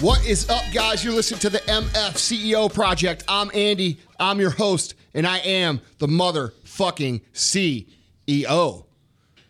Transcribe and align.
What 0.00 0.24
is 0.24 0.48
up, 0.48 0.62
guys? 0.72 1.02
You're 1.04 1.12
listening 1.14 1.40
to 1.40 1.50
the 1.50 1.58
MF 1.58 2.12
CEO 2.14 2.72
Project. 2.72 3.24
I'm 3.26 3.50
Andy. 3.52 3.98
I'm 4.20 4.38
your 4.38 4.50
host, 4.50 4.94
and 5.12 5.26
I 5.26 5.38
am 5.38 5.80
the 5.98 6.06
motherfucking 6.06 7.22
CEO. 7.34 8.84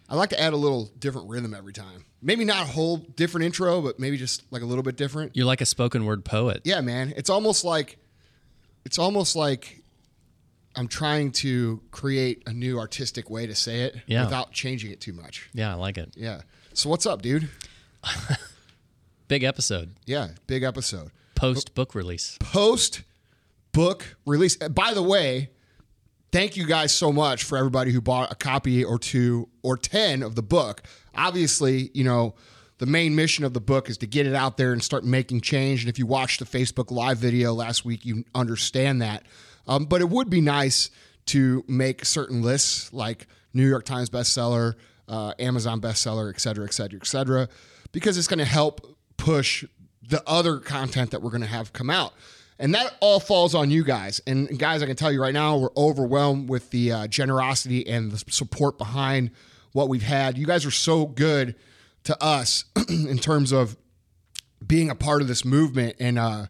I 0.08 0.14
like 0.16 0.30
to 0.30 0.40
add 0.40 0.54
a 0.54 0.56
little 0.56 0.86
different 0.98 1.28
rhythm 1.28 1.52
every 1.52 1.74
time. 1.74 2.06
Maybe 2.22 2.46
not 2.46 2.62
a 2.62 2.66
whole 2.70 2.96
different 2.96 3.44
intro, 3.44 3.82
but 3.82 3.98
maybe 4.00 4.16
just 4.16 4.42
like 4.50 4.62
a 4.62 4.64
little 4.64 4.82
bit 4.82 4.96
different. 4.96 5.36
You're 5.36 5.44
like 5.44 5.60
a 5.60 5.66
spoken 5.66 6.06
word 6.06 6.24
poet. 6.24 6.62
Yeah, 6.64 6.80
man. 6.80 7.12
It's 7.16 7.28
almost 7.28 7.62
like 7.62 7.98
it's 8.86 8.98
almost 8.98 9.36
like 9.36 9.82
I'm 10.74 10.88
trying 10.88 11.32
to 11.32 11.82
create 11.90 12.42
a 12.46 12.54
new 12.54 12.78
artistic 12.78 13.28
way 13.28 13.46
to 13.46 13.54
say 13.54 13.82
it 13.82 13.96
Yeah. 14.06 14.24
without 14.24 14.52
changing 14.52 14.92
it 14.92 15.00
too 15.02 15.12
much. 15.12 15.50
Yeah, 15.52 15.72
I 15.72 15.74
like 15.74 15.98
it. 15.98 16.14
Yeah. 16.16 16.40
So 16.72 16.88
what's 16.88 17.04
up, 17.04 17.20
dude? 17.20 17.50
Big 19.28 19.44
episode. 19.44 19.94
Yeah, 20.06 20.28
big 20.46 20.62
episode. 20.62 21.10
Post 21.34 21.74
book 21.74 21.94
release. 21.94 22.36
post 22.40 23.02
book 23.72 24.16
release. 24.26 24.56
Uh, 24.60 24.68
By 24.68 24.94
the 24.94 25.02
way, 25.02 25.50
thank 26.32 26.56
you 26.56 26.66
guys 26.66 26.92
so 26.92 27.12
much 27.12 27.44
for 27.44 27.56
everybody 27.58 27.92
who 27.92 28.00
bought 28.00 28.32
a 28.32 28.34
copy 28.34 28.82
or 28.82 28.98
two 28.98 29.48
or 29.62 29.76
10 29.76 30.22
of 30.22 30.34
the 30.34 30.42
book. 30.42 30.82
Obviously, 31.14 31.90
you 31.94 32.04
know, 32.04 32.34
the 32.78 32.86
main 32.86 33.14
mission 33.14 33.44
of 33.44 33.54
the 33.54 33.60
book 33.60 33.88
is 33.90 33.98
to 33.98 34.06
get 34.06 34.26
it 34.26 34.34
out 34.34 34.56
there 34.56 34.72
and 34.72 34.82
start 34.82 35.04
making 35.04 35.42
change. 35.42 35.82
And 35.82 35.90
if 35.90 35.98
you 35.98 36.06
watched 36.06 36.38
the 36.40 36.46
Facebook 36.46 36.90
Live 36.90 37.18
video 37.18 37.52
last 37.52 37.84
week, 37.84 38.04
you 38.04 38.24
understand 38.34 39.02
that. 39.02 39.24
Um, 39.66 39.84
but 39.84 40.00
it 40.00 40.08
would 40.08 40.30
be 40.30 40.40
nice 40.40 40.90
to 41.26 41.64
make 41.68 42.04
certain 42.04 42.40
lists 42.40 42.92
like 42.92 43.26
New 43.52 43.68
York 43.68 43.84
Times 43.84 44.08
bestseller, 44.10 44.74
uh, 45.08 45.34
Amazon 45.38 45.80
bestseller, 45.80 46.32
et 46.32 46.40
cetera, 46.40 46.64
et 46.64 46.72
cetera, 46.72 46.98
et 47.00 47.06
cetera, 47.06 47.48
because 47.92 48.16
it's 48.16 48.28
going 48.28 48.38
to 48.38 48.44
help 48.44 48.80
push 49.18 49.64
the 50.02 50.22
other 50.26 50.58
content 50.58 51.10
that 51.10 51.20
we're 51.20 51.30
going 51.30 51.42
to 51.42 51.46
have 51.46 51.72
come 51.74 51.90
out. 51.90 52.14
And 52.58 52.74
that 52.74 52.96
all 53.00 53.20
falls 53.20 53.54
on 53.54 53.70
you 53.70 53.84
guys. 53.84 54.20
And 54.26 54.58
guys, 54.58 54.82
I 54.82 54.86
can 54.86 54.96
tell 54.96 55.12
you 55.12 55.20
right 55.20 55.34
now, 55.34 55.58
we're 55.58 55.68
overwhelmed 55.76 56.48
with 56.48 56.70
the 56.70 56.90
uh, 56.90 57.06
generosity 57.06 57.86
and 57.86 58.10
the 58.10 58.18
support 58.32 58.78
behind 58.78 59.30
what 59.72 59.88
we've 59.88 60.02
had. 60.02 60.36
You 60.38 60.46
guys 60.46 60.64
are 60.66 60.70
so 60.72 61.06
good 61.06 61.54
to 62.04 62.20
us 62.22 62.64
in 62.88 63.18
terms 63.18 63.52
of 63.52 63.76
being 64.66 64.90
a 64.90 64.94
part 64.96 65.22
of 65.22 65.28
this 65.28 65.44
movement. 65.44 65.96
And 66.00 66.18
uh, 66.18 66.46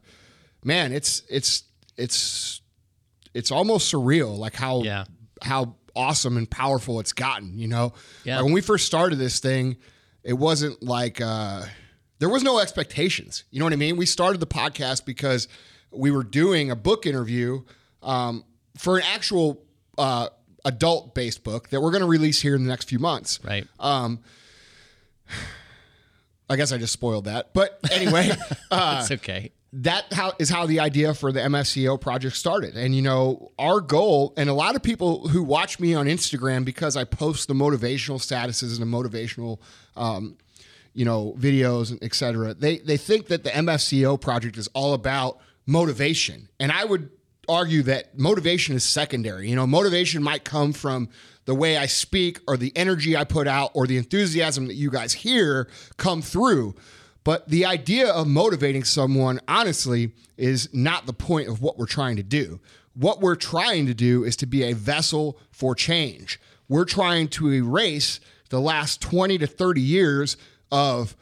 man, 0.65 0.93
it's 0.93 1.23
it's 1.29 1.65
it's 1.99 2.63
it's 3.35 3.51
almost 3.51 3.93
surreal, 3.93 4.39
like 4.39 4.55
how 4.55 4.83
Yeah. 4.85 5.05
how 5.43 5.75
awesome 5.95 6.37
and 6.39 6.49
powerful 6.51 7.01
it's 7.01 7.13
gotten. 7.13 7.59
You 7.59 7.69
know, 7.69 7.93
Yeah. 8.25 8.37
Like 8.37 8.45
when 8.45 8.55
we 8.55 8.61
first 8.63 8.87
started 8.87 9.17
this 9.17 9.41
thing, 9.41 9.77
it 10.25 10.33
wasn't 10.35 10.83
like 10.83 11.21
uh, 11.21 11.65
there 12.19 12.29
was 12.29 12.43
no 12.43 12.59
expectations. 12.59 13.45
You 13.51 13.59
know 13.59 13.67
what 13.67 13.73
I 13.73 13.77
mean? 13.77 13.97
We 13.97 14.07
started 14.07 14.41
the 14.41 14.47
podcast 14.47 15.05
because 15.05 15.49
we 15.91 16.11
were 16.11 16.25
doing 16.25 16.71
a 16.71 16.77
book 16.77 17.07
interview 17.07 17.63
um, 18.03 18.45
for 18.77 18.99
an 18.99 19.05
actual 19.13 19.63
uh, 19.97 20.29
adult 20.65 21.15
based 21.15 21.45
book 21.45 21.69
that 21.71 21.81
we're 21.81 21.91
going 21.91 22.03
to 22.03 22.09
release 22.09 22.41
here 22.41 22.55
in 22.55 22.63
the 22.63 22.69
next 22.69 22.89
few 22.89 22.99
months. 22.99 23.41
Right. 23.45 23.67
I 26.51 26.57
guess 26.57 26.73
I 26.73 26.79
just 26.79 26.93
spoiled 26.93 27.27
that, 27.27 27.53
but 27.53 27.79
anyway. 27.91 28.31
uh, 28.71 29.01
it's 29.03 29.11
okay. 29.11 29.53
that 29.75 30.11
how 30.13 30.33
is 30.39 30.49
how 30.49 30.67
the 30.67 30.81
idea 30.81 31.13
for 31.13 31.31
the 31.31 31.41
MFCEO 31.41 32.01
project 32.01 32.37
started. 32.37 32.75
And 32.75 32.95
you 32.95 33.03
know, 33.03 33.53
our 33.59 33.81
goal, 33.81 34.33
and 34.37 34.49
a 34.49 34.55
lot 34.55 34.75
of 34.75 34.83
people 34.83 35.29
who 35.29 35.43
watch 35.43 35.79
me 35.79 35.95
on 35.95 36.07
Instagram 36.07 36.65
because 36.65 36.97
I 36.97 37.05
post 37.05 37.49
the 37.49 37.55
motivational 37.55 38.19
statuses 38.19 38.81
and 38.81 38.93
the 38.93 38.97
motivational, 38.97 39.59
um, 39.95 40.39
you 40.99 41.05
know, 41.05 41.33
videos 41.39 41.93
and 41.93 42.03
et 42.03 42.13
cetera, 42.13 42.55
they 42.55 42.79
they 42.79 42.97
think 42.97 43.29
that 43.29 43.45
the 43.45 43.51
MFCEO 43.51 44.21
project 44.21 44.59
is 44.59 44.67
all 44.75 44.95
about 44.95 45.39
motivation, 45.65 46.49
and 46.59 46.73
I 46.73 46.85
would 46.85 47.11
argue 47.49 47.85
that 47.85 48.19
motivation 48.19 48.75
is 48.75 48.83
secondary. 48.83 49.49
You 49.49 49.55
know, 49.55 49.65
motivation 49.65 50.25
might 50.25 50.45
come 50.45 50.73
from 50.73 51.09
the 51.45 51.55
way 51.55 51.77
I 51.77 51.87
speak 51.87 52.41
or 52.49 52.57
the 52.57 52.73
energy 52.75 53.17
I 53.17 53.23
put 53.23 53.47
out 53.47 53.71
or 53.75 53.87
the 53.87 53.97
enthusiasm 53.97 54.67
that 54.67 54.75
you 54.75 54.91
guys 54.91 55.13
hear 55.13 55.69
come 55.99 56.21
through. 56.21 56.75
But 57.23 57.49
the 57.49 57.65
idea 57.65 58.11
of 58.11 58.27
motivating 58.27 58.83
someone, 58.83 59.39
honestly, 59.47 60.13
is 60.37 60.69
not 60.73 61.07
the 61.07 61.13
point 61.13 61.49
of 61.49 61.63
what 61.63 61.79
we're 61.79 61.87
trying 61.87 62.17
to 62.17 62.25
do. 62.25 62.59
What 62.95 63.21
we're 63.21 63.37
trying 63.37 63.87
to 63.87 63.95
do 63.95 64.25
is 64.25 64.35
to 64.37 64.47
be 64.47 64.65
a 64.65 64.75
vessel 64.75 65.39
for 65.53 65.77
change. 65.77 66.41
We're 66.69 66.85
trying 66.85 67.29
to 67.29 67.53
erase 67.53 68.19
the 68.51 68.61
last 68.61 69.01
20 69.01 69.39
to 69.39 69.47
30 69.47 69.81
years 69.81 70.37
of 70.71 71.17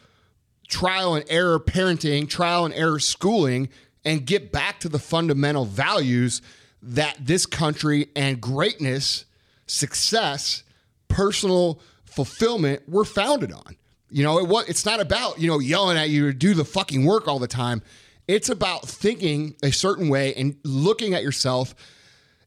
trial 0.68 1.14
and 1.14 1.24
error 1.28 1.60
parenting, 1.60 2.28
trial 2.28 2.64
and 2.64 2.74
error 2.74 2.98
schooling, 2.98 3.68
and 4.04 4.24
get 4.24 4.52
back 4.52 4.80
to 4.80 4.88
the 4.88 4.98
fundamental 4.98 5.64
values 5.64 6.42
that 6.82 7.16
this 7.20 7.46
country 7.46 8.08
and 8.14 8.40
greatness, 8.40 9.24
success, 9.66 10.62
personal 11.08 11.80
fulfillment 12.04 12.88
were 12.88 13.04
founded 13.04 13.52
on. 13.52 13.76
You 14.10 14.22
know, 14.22 14.38
it 14.38 14.68
it's 14.68 14.86
not 14.86 15.00
about, 15.00 15.40
you 15.40 15.48
know, 15.48 15.58
yelling 15.58 15.98
at 15.98 16.10
you 16.10 16.26
to 16.26 16.32
do 16.32 16.54
the 16.54 16.64
fucking 16.64 17.04
work 17.04 17.26
all 17.26 17.38
the 17.38 17.48
time. 17.48 17.82
It's 18.28 18.48
about 18.48 18.88
thinking 18.88 19.56
a 19.62 19.70
certain 19.70 20.08
way 20.08 20.34
and 20.34 20.56
looking 20.64 21.14
at 21.14 21.22
yourself, 21.22 21.74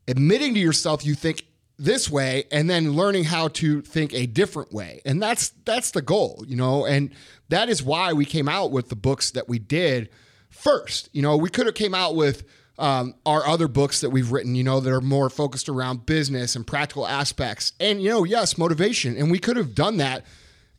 admitting 0.07 0.53
to 0.53 0.59
yourself 0.59 1.05
you 1.05 1.15
think 1.15 1.45
this 1.79 2.09
way 2.09 2.43
and 2.51 2.69
then 2.69 2.93
learning 2.93 3.23
how 3.23 3.47
to 3.47 3.81
think 3.81 4.13
a 4.13 4.25
different 4.25 4.71
way. 4.73 5.01
And 5.05 5.21
that's 5.21 5.49
that's 5.65 5.91
the 5.91 6.01
goal, 6.01 6.43
you 6.45 6.55
know, 6.55 6.85
and 6.85 7.11
that 7.47 7.69
is 7.69 7.81
why 7.81 8.13
we 8.13 8.25
came 8.25 8.47
out 8.49 8.71
with 8.71 8.89
the 8.89 8.95
books 8.95 9.31
that 9.31 9.47
we 9.49 9.57
did 9.57 10.09
first. 10.49 11.09
You 11.13 11.21
know, 11.21 11.37
we 11.37 11.49
could 11.49 11.65
have 11.65 11.75
came 11.75 11.95
out 11.95 12.15
with 12.15 12.43
um, 12.77 13.15
our 13.25 13.45
other 13.45 13.67
books 13.67 14.01
that 14.01 14.09
we've 14.09 14.31
written, 14.31 14.55
you 14.55 14.63
know, 14.63 14.79
that 14.79 14.91
are 14.93 15.01
more 15.01 15.29
focused 15.29 15.67
around 15.67 16.05
business 16.05 16.55
and 16.55 16.65
practical 16.65 17.05
aspects. 17.07 17.73
And, 17.79 18.01
you 18.01 18.09
know, 18.09 18.23
yes, 18.23 18.57
motivation. 18.57 19.17
And 19.17 19.29
we 19.29 19.37
could 19.39 19.57
have 19.57 19.75
done 19.75 19.97
that 19.97 20.25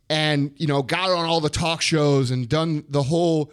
and, 0.08 0.52
you 0.56 0.66
know, 0.66 0.82
got 0.82 1.10
on 1.10 1.26
all 1.26 1.40
the 1.40 1.50
talk 1.50 1.82
shows 1.82 2.30
and 2.30 2.48
done 2.48 2.84
the 2.88 3.02
whole, 3.02 3.52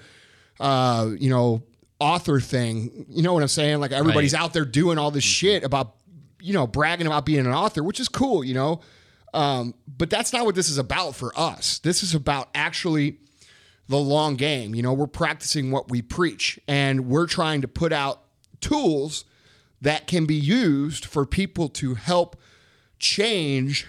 uh, 0.62 1.09
you 1.19 1.29
know, 1.29 1.62
author 2.00 2.40
thing. 2.40 3.06
You 3.09 3.22
know 3.22 3.34
what 3.34 3.41
I'm 3.41 3.50
saying? 3.50 3.79
Like 3.79 3.91
everybody's 3.91 4.34
Right. 4.34 4.41
out 4.44 4.53
there 4.53 4.66
doing 4.66 4.97
all 4.97 5.12
this 5.12 5.25
shit 5.25 5.64
about, 5.66 5.96
you 6.47 6.53
know, 6.53 6.66
bragging 6.66 7.08
about 7.08 7.25
being 7.25 7.46
an 7.46 7.53
author, 7.53 7.84
which 7.84 8.00
is 8.00 8.08
cool, 8.08 8.41
you 8.41 8.53
know. 8.53 8.80
Um, 9.34 9.74
but 9.85 10.09
that's 10.09 10.31
not 10.31 10.46
what 10.46 10.56
this 10.56 10.69
is 10.69 10.78
about 10.78 11.13
for 11.13 11.38
us. 11.38 11.80
This 11.80 12.02
is 12.03 12.16
about 12.16 12.47
actually 12.56 13.18
the 13.90 13.97
long 13.97 14.38
game. 14.38 14.74
You 14.74 14.81
know, 14.81 14.94
we're 14.94 15.08
practicing 15.08 15.72
what 15.72 15.91
we 15.91 16.02
preach 16.02 16.58
and 16.66 17.08
we're 17.08 17.28
trying 17.28 17.62
to 17.62 17.68
put 17.68 17.91
out 17.91 18.22
tools 18.62 19.25
that 19.81 20.08
can 20.08 20.25
be 20.25 20.35
used 20.35 21.06
for 21.06 21.25
people 21.25 21.68
to 21.69 21.96
help 21.96 22.40
change 22.97 23.85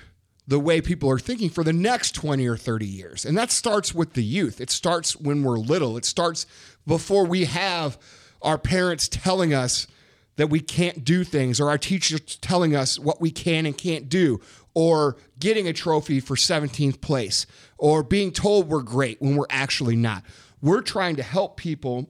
the 0.48 0.58
way 0.58 0.80
people 0.80 1.08
are 1.08 1.18
thinking 1.18 1.50
for 1.50 1.62
the 1.62 1.72
next 1.72 2.12
20 2.16 2.44
or 2.48 2.56
30 2.56 2.86
years. 2.86 3.24
And 3.24 3.38
that 3.38 3.52
starts 3.52 3.94
with 3.94 4.14
the 4.14 4.24
youth. 4.24 4.60
It 4.60 4.70
starts 4.70 5.14
when 5.14 5.44
we're 5.44 5.58
little. 5.58 5.96
It 5.96 6.04
starts 6.04 6.44
before 6.86 7.24
we 7.24 7.44
have 7.44 7.98
our 8.42 8.58
parents 8.58 9.06
telling 9.06 9.54
us 9.54 9.86
that 10.38 10.48
we 10.48 10.60
can't 10.60 11.04
do 11.04 11.24
things 11.24 11.60
or 11.60 11.68
our 11.68 11.76
teachers 11.76 12.20
telling 12.36 12.74
us 12.74 12.96
what 12.96 13.20
we 13.20 13.30
can 13.30 13.66
and 13.66 13.76
can't 13.76 14.08
do 14.08 14.40
or 14.72 15.16
getting 15.40 15.66
a 15.66 15.72
trophy 15.72 16.20
for 16.20 16.36
17th 16.36 17.00
place 17.00 17.44
or 17.76 18.04
being 18.04 18.30
told 18.30 18.68
we're 18.68 18.82
great 18.82 19.20
when 19.20 19.34
we're 19.34 19.46
actually 19.50 19.96
not. 19.96 20.22
We're 20.62 20.80
trying 20.80 21.16
to 21.16 21.24
help 21.24 21.56
people 21.56 22.08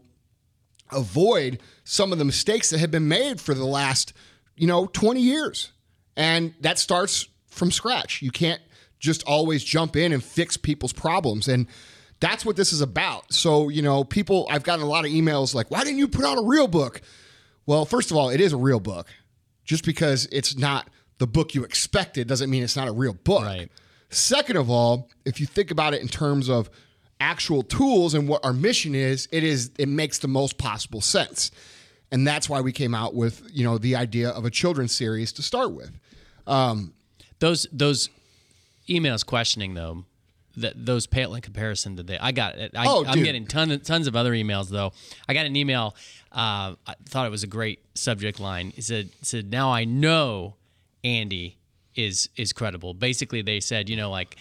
avoid 0.92 1.62
some 1.84 2.12
of 2.12 2.18
the 2.18 2.24
mistakes 2.24 2.68
that 2.68 2.80
have 2.80 2.90
been 2.90 3.08
made 3.08 3.40
for 3.40 3.54
the 3.54 3.64
last, 3.64 4.12
you 4.56 4.66
know, 4.66 4.86
20 4.86 5.20
years. 5.22 5.72
And 6.14 6.54
that 6.60 6.78
starts 6.78 7.28
from 7.48 7.70
scratch. 7.70 8.20
You 8.20 8.30
can't 8.30 8.60
just 8.98 9.22
always 9.22 9.64
jump 9.64 9.96
in 9.96 10.12
and 10.12 10.22
fix 10.22 10.58
people's 10.58 10.92
problems. 10.92 11.48
And 11.48 11.66
that's 12.20 12.44
what 12.44 12.56
this 12.56 12.74
is 12.74 12.82
about. 12.82 13.32
So, 13.32 13.70
you 13.70 13.80
know, 13.80 14.04
people, 14.04 14.46
I've 14.50 14.64
gotten 14.64 14.84
a 14.84 14.88
lot 14.88 15.06
of 15.06 15.12
emails 15.12 15.54
like, 15.54 15.70
why 15.70 15.82
didn't 15.82 15.98
you 15.98 16.08
put 16.08 16.26
out 16.26 16.36
a 16.36 16.42
real 16.42 16.68
book? 16.68 17.00
Well, 17.68 17.84
first 17.84 18.10
of 18.10 18.16
all, 18.16 18.30
it 18.30 18.40
is 18.40 18.54
a 18.54 18.56
real 18.56 18.80
book. 18.80 19.08
Just 19.62 19.84
because 19.84 20.24
it's 20.32 20.56
not 20.56 20.88
the 21.18 21.26
book 21.26 21.54
you 21.54 21.64
expected 21.64 22.26
doesn't 22.26 22.48
mean 22.48 22.62
it's 22.62 22.76
not 22.76 22.88
a 22.88 22.92
real 22.92 23.12
book. 23.12 23.44
Right. 23.44 23.70
Second 24.08 24.56
of 24.56 24.70
all, 24.70 25.10
if 25.26 25.38
you 25.38 25.44
think 25.44 25.70
about 25.70 25.92
it 25.92 26.00
in 26.00 26.08
terms 26.08 26.48
of 26.48 26.70
actual 27.20 27.62
tools 27.62 28.14
and 28.14 28.26
what 28.26 28.42
our 28.42 28.54
mission 28.54 28.94
is, 28.94 29.28
it 29.32 29.44
is 29.44 29.70
it 29.78 29.86
makes 29.86 30.18
the 30.18 30.28
most 30.28 30.56
possible 30.56 31.02
sense. 31.02 31.50
And 32.10 32.26
that's 32.26 32.48
why 32.48 32.62
we 32.62 32.72
came 32.72 32.94
out 32.94 33.14
with, 33.14 33.42
you 33.52 33.64
know, 33.64 33.76
the 33.76 33.96
idea 33.96 34.30
of 34.30 34.46
a 34.46 34.50
children's 34.50 34.94
series 34.96 35.30
to 35.32 35.42
start 35.42 35.72
with. 35.72 35.90
Um, 36.46 36.94
those 37.38 37.66
those 37.70 38.08
emails 38.88 39.26
questioning 39.26 39.74
though 39.74 40.06
that 40.60 40.74
those 40.86 41.06
pale 41.06 41.34
in 41.34 41.40
comparison 41.40 41.96
to 41.96 42.02
the 42.02 42.22
I 42.24 42.32
got 42.32 42.56
it. 42.56 42.72
I, 42.76 42.84
Oh, 42.86 43.04
I'm 43.06 43.22
getting 43.22 43.46
ton, 43.46 43.78
tons 43.80 44.06
of 44.06 44.14
other 44.16 44.32
emails 44.32 44.68
though. 44.68 44.92
I 45.28 45.34
got 45.34 45.46
an 45.46 45.56
email. 45.56 45.94
Uh, 46.32 46.74
I 46.86 46.94
thought 47.06 47.26
it 47.26 47.30
was 47.30 47.42
a 47.42 47.46
great 47.48 47.80
subject 47.94 48.38
line. 48.40 48.72
It 48.76 48.84
said 48.84 49.06
it 49.20 49.26
said 49.26 49.50
now 49.50 49.70
I 49.72 49.84
know 49.84 50.54
Andy 51.04 51.56
is 51.94 52.28
is 52.36 52.52
credible. 52.52 52.94
Basically, 52.94 53.42
they 53.42 53.60
said 53.60 53.88
you 53.88 53.96
know 53.96 54.10
like 54.10 54.36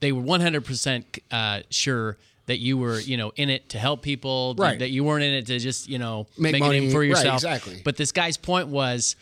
they 0.00 0.12
were 0.12 0.20
100 0.22 0.64
percent 0.64 1.18
uh, 1.30 1.60
sure 1.70 2.16
that 2.46 2.58
you 2.58 2.78
were, 2.78 3.00
you 3.00 3.16
know, 3.16 3.32
in 3.34 3.50
it 3.50 3.68
to 3.70 3.78
help 3.78 4.02
people, 4.02 4.54
Right. 4.56 4.78
that 4.78 4.90
you 4.90 5.02
weren't 5.02 5.24
in 5.24 5.34
it 5.34 5.46
to 5.46 5.58
just, 5.58 5.88
you 5.88 5.98
know, 5.98 6.28
Make 6.38 6.52
make, 6.52 6.60
money. 6.60 6.90
for 6.92 7.00
Right, 7.00 7.08
yourself. 7.08 7.34
exactly. 7.38 7.80
But 7.84 7.96
this 7.96 8.12
guy's 8.12 8.36
point 8.36 8.68
was 8.68 9.16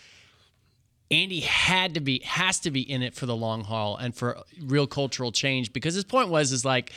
Andy 1.15 1.41
had 1.41 1.95
to 1.95 2.01
be 2.01 2.21
has 2.25 2.59
to 2.61 2.71
be 2.71 2.81
in 2.81 3.03
it 3.03 3.15
for 3.15 3.27
the 3.27 3.37
long 3.37 3.63
haul 3.63 3.97
and 3.97 4.15
for 4.15 4.39
real 4.63 4.87
cultural 4.87 5.31
change 5.33 5.73
because 5.73 5.95
his 5.95 6.05
point 6.05 6.29
was 6.29 6.51
is 6.53 6.65
like 6.65 6.93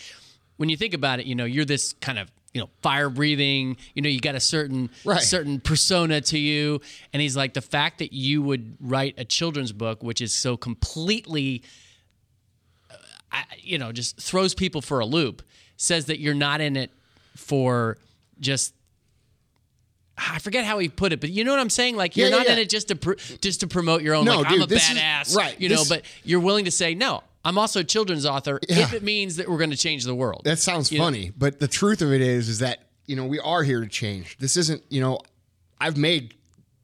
when 0.58 0.70
you 0.70 0.78
think 0.78 0.94
about 0.96 1.20
it, 1.20 1.28
you 1.28 1.36
know, 1.36 1.46
you're 1.46 1.66
this 1.66 1.94
kind 1.94 2.18
of 2.18 2.32
you 2.54 2.62
know 2.62 2.70
fire 2.82 3.10
breathing 3.10 3.78
you 3.94 4.02
know 4.02 4.10
you 4.10 4.20
got 4.20 4.34
a 4.34 4.40
certain 4.40 4.90
Right. 5.06 5.22
certain 5.22 5.60
persona 5.60 6.22
to 6.22 6.40
you 6.40 6.82
and 7.14 7.22
he's 7.22 7.36
like 7.38 7.54
the 7.54 7.62
fact 7.62 8.00
that 8.00 8.14
you 8.14 8.42
would 8.42 8.78
write 8.80 9.14
a 9.20 9.26
children's 9.26 9.72
book 9.72 10.02
which 10.02 10.22
is 10.22 10.34
so 10.34 10.58
completely 10.58 11.62
uh, 12.90 12.96
I, 13.32 13.44
you 13.62 13.78
know 13.78 13.92
just 13.92 14.18
throws 14.20 14.56
people 14.56 14.82
for 14.82 15.00
a 15.00 15.06
loop 15.06 15.44
says 15.76 16.06
that 16.06 16.20
you're 16.20 16.34
not 16.34 16.60
in 16.62 16.78
it 16.78 16.90
for 17.36 17.98
just 18.40 18.74
I 20.18 20.40
forget 20.40 20.66
how 20.66 20.80
he 20.80 20.90
put 20.90 21.14
it, 21.14 21.22
but 21.22 21.30
you 21.30 21.44
know 21.44 21.52
what 21.52 21.60
I'm 21.60 21.70
saying. 21.70 21.96
Like 21.96 22.18
you're 22.18 22.28
Yeah, 22.30 22.38
yeah, 22.38 22.44
not 22.44 22.48
in 22.54 22.60
it 22.60 22.70
just 22.70 22.88
to 22.90 22.96
pr- 22.96 23.14
just 23.42 23.60
to 23.60 23.68
promote 23.68 24.02
your 24.02 24.16
own. 24.16 24.26
No, 24.26 24.40
like 24.40 24.50
dude, 24.50 24.58
I'm 24.58 24.64
a 24.64 24.68
this 24.68 24.90
is- 24.90 24.98
badass, 24.98 25.36
right, 25.36 25.60
You 25.62 25.70
know, 25.70 25.76
this- 25.78 25.90
but 25.90 26.02
you're 26.24 26.40
willing 26.40 26.66
to 26.66 26.72
say 26.72 26.96
no. 26.96 27.24
I'm 27.46 27.58
also 27.58 27.80
a 27.82 27.84
children's 27.84 28.26
author 28.26 28.60
Yeah. 28.68 28.80
if 28.80 28.94
it 28.94 29.04
means 29.04 29.36
that 29.38 29.48
we're 29.48 29.58
going 29.60 29.70
to 29.70 29.78
change 29.78 30.04
the 30.04 30.16
world. 30.16 30.42
That 30.44 30.60
sounds 30.60 30.92
You 30.92 30.98
know? 30.98 31.06
funny, 31.06 31.32
but 31.38 31.60
the 31.60 31.68
truth 31.68 32.02
of 32.02 32.12
it 32.12 32.20
is, 32.22 32.50
is 32.50 32.60
that 32.60 32.80
you 33.06 33.16
know 33.16 33.26
we 33.26 33.40
are 33.40 33.64
here 33.64 33.80
to 33.82 33.88
change. 33.88 34.38
This 34.40 34.58
isn't, 34.58 34.84
you 34.90 35.00
know, 35.02 35.20
I've 35.80 35.98
made 35.98 36.34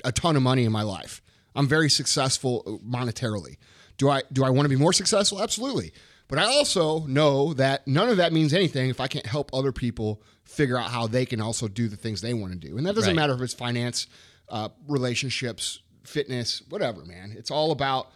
a 0.06 0.12
ton 0.12 0.36
of 0.36 0.44
money 0.44 0.64
in 0.64 0.72
my 0.72 0.84
life. 0.84 1.22
I'm 1.56 1.68
very 1.68 1.90
successful 1.90 2.80
monetarily. 2.88 3.58
Do 3.98 4.10
I 4.10 4.22
do 4.32 4.44
I 4.44 4.50
want 4.52 4.66
to 4.66 4.70
be 4.70 4.76
more 4.76 4.94
successful? 4.94 5.42
Absolutely. 5.42 5.92
But 6.28 6.40
I 6.40 6.46
also 6.46 7.06
know 7.06 7.54
that 7.56 7.88
none 7.88 8.10
of 8.10 8.18
that 8.18 8.34
means 8.34 8.54
anything 8.54 8.90
if 8.90 9.00
I 9.00 9.08
can't 9.08 9.26
help 9.26 9.52
other 9.54 9.72
people 9.72 10.22
figure 10.44 10.78
out 10.78 10.90
how 10.90 11.06
they 11.08 11.26
can 11.26 11.40
also 11.42 11.68
do 11.68 11.88
the 11.88 11.96
things 11.98 12.22
they 12.22 12.34
want 12.34 12.54
to 12.54 12.60
do. 12.60 12.78
And 12.78 12.86
that 12.86 12.96
doesn't 12.96 13.10
Right. 13.10 13.16
matter 13.16 13.34
if 13.34 13.42
it's 13.42 13.54
finance, 13.54 14.08
uh, 14.50 14.70
relationships, 14.88 15.80
fitness, 16.04 16.62
whatever, 16.70 17.06
man. 17.06 17.34
It's 17.38 17.52
all 17.52 17.72
about 17.72 18.12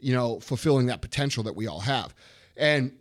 you 0.00 0.12
know 0.12 0.40
fulfilling 0.40 0.86
that 0.86 1.00
potential 1.00 1.44
that 1.44 1.54
we 1.56 1.66
all 1.66 1.80
have. 1.80 2.14
And 2.56 2.92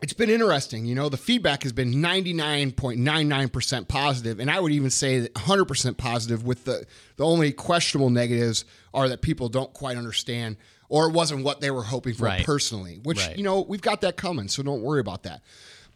it's 0.00 0.12
been 0.12 0.30
interesting. 0.30 0.86
You 0.86 0.94
know, 0.94 1.08
the 1.08 1.16
feedback 1.16 1.62
has 1.64 1.72
been 1.72 1.92
99.99% 2.00 3.88
positive, 3.88 4.38
and 4.40 4.50
I 4.50 4.60
would 4.60 4.72
even 4.72 4.90
say 4.90 5.20
that 5.20 5.34
100% 5.34 5.96
positive. 5.96 6.44
With 6.44 6.64
the 6.64 6.86
the 7.16 7.24
only 7.24 7.52
questionable 7.52 8.10
negatives 8.10 8.64
are 8.94 9.08
that 9.08 9.22
people 9.22 9.48
don't 9.48 9.72
quite 9.72 9.96
understand, 9.96 10.56
or 10.88 11.08
it 11.08 11.12
wasn't 11.12 11.44
what 11.44 11.60
they 11.60 11.70
were 11.70 11.82
hoping 11.82 12.14
for 12.14 12.24
Right. 12.24 12.44
personally. 12.44 13.00
Which 13.02 13.18
Right. 13.18 13.36
you 13.36 13.44
know 13.44 13.60
we've 13.62 13.80
got 13.82 14.00
that 14.02 14.16
coming, 14.16 14.48
so 14.48 14.62
don't 14.62 14.82
worry 14.82 15.00
about 15.00 15.22
that. 15.24 15.42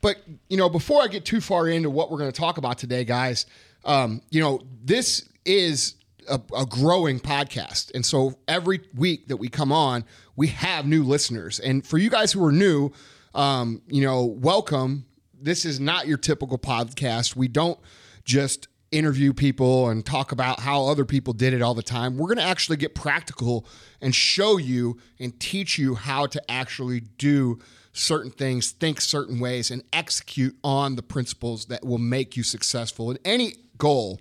But 0.00 0.17
you 0.49 0.56
know, 0.56 0.69
before 0.69 1.03
I 1.03 1.06
get 1.09 1.25
too 1.25 1.41
far 1.41 1.69
into 1.69 1.89
what 1.91 2.11
we're 2.11 2.19
going 2.19 2.33
to 2.33 2.39
talk 2.41 2.59
about 2.59 2.79
today, 2.79 3.05
guys, 3.05 3.47
um, 3.85 4.21
you 4.31 4.41
know, 4.41 4.61
this 4.85 5.29
is 5.44 5.94
a, 6.29 6.41
a 6.56 6.67
growing 6.67 7.19
podcast, 7.21 7.91
and 7.94 8.05
so 8.06 8.39
every 8.47 8.81
week 8.94 9.29
that 9.29 9.37
we 9.39 9.49
come 9.49 9.73
on, 9.73 10.05
we 10.37 10.49
have 10.49 10.87
new 10.87 11.03
listeners. 11.05 11.59
And 11.61 11.85
for 11.87 11.99
you 11.99 12.11
guys 12.11 12.33
who 12.33 12.45
are 12.45 12.53
new, 12.53 12.91
um, 13.35 13.83
you 13.88 14.03
know, 14.03 14.25
welcome. 14.25 15.06
This 15.45 15.65
is 15.65 15.81
not 15.81 16.06
your 16.06 16.19
typical 16.19 16.56
podcast. 16.59 17.35
We 17.35 17.49
don't 17.49 17.79
just 18.25 18.69
interview 18.93 19.33
people 19.33 19.89
and 19.89 20.05
talk 20.05 20.33
about 20.33 20.61
how 20.61 20.87
other 20.87 21.05
people 21.05 21.33
did 21.33 21.53
it 21.55 21.62
all 21.62 21.75
the 21.75 21.83
time. 21.83 22.17
We're 22.17 22.29
going 22.29 22.39
to 22.39 22.44
actually 22.44 22.77
get 22.77 22.94
practical 22.94 23.67
and 24.00 24.15
show 24.15 24.59
you 24.59 24.99
and 25.19 25.39
teach 25.41 25.79
you 25.79 25.94
how 25.94 26.27
to 26.27 26.50
actually 26.50 27.00
do 27.00 27.59
certain 27.93 28.31
things, 28.31 28.71
think 28.71 29.00
certain 29.00 29.41
ways, 29.41 29.71
and 29.71 29.83
execute 29.93 30.56
on 30.62 30.97
the 30.97 31.03
principles 31.03 31.67
that 31.67 31.85
will 31.85 31.99
make 31.99 32.37
you 32.37 32.43
successful 32.43 33.11
in 33.11 33.19
any 33.25 33.55
goal 33.79 34.21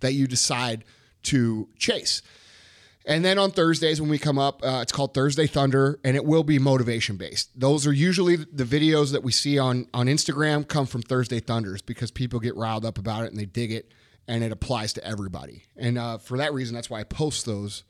that 0.00 0.12
you 0.12 0.26
decide 0.26 0.84
to 1.24 1.68
chase. 1.78 2.22
And 3.04 3.24
then 3.24 3.38
on 3.38 3.50
Thursdays 3.50 4.00
when 4.00 4.10
we 4.10 4.18
come 4.18 4.38
up, 4.38 4.64
uh, 4.64 4.80
it's 4.82 4.92
called 4.92 5.12
Thursday 5.12 5.46
Thunder, 5.46 5.98
and 6.04 6.16
it 6.16 6.24
will 6.24 6.44
be 6.44 6.58
motivation 6.58 7.16
based. 7.16 7.50
Those 7.58 7.86
are 7.86 7.92
usually 7.92 8.36
the 8.36 8.64
videos 8.64 9.12
that 9.12 9.24
we 9.24 9.32
see 9.32 9.58
on 9.58 9.86
on 9.92 10.06
Instagram 10.06 10.66
come 10.66 10.86
from 10.86 11.02
Thursday 11.02 11.40
Thunders 11.40 11.82
because 11.82 12.10
people 12.10 12.38
get 12.38 12.56
riled 12.56 12.84
up 12.84 12.98
about 12.98 13.24
it 13.24 13.30
and 13.30 13.40
they 13.40 13.44
dig 13.44 13.72
it, 13.72 13.92
and 14.28 14.44
it 14.44 14.52
applies 14.52 14.92
to 14.94 15.04
everybody. 15.04 15.64
And 15.76 15.98
uh, 15.98 16.18
for 16.18 16.38
that 16.38 16.52
reason, 16.52 16.74
that's 16.74 16.88
why 16.90 17.00
I 17.00 17.04
post 17.04 17.46
those 17.46 17.84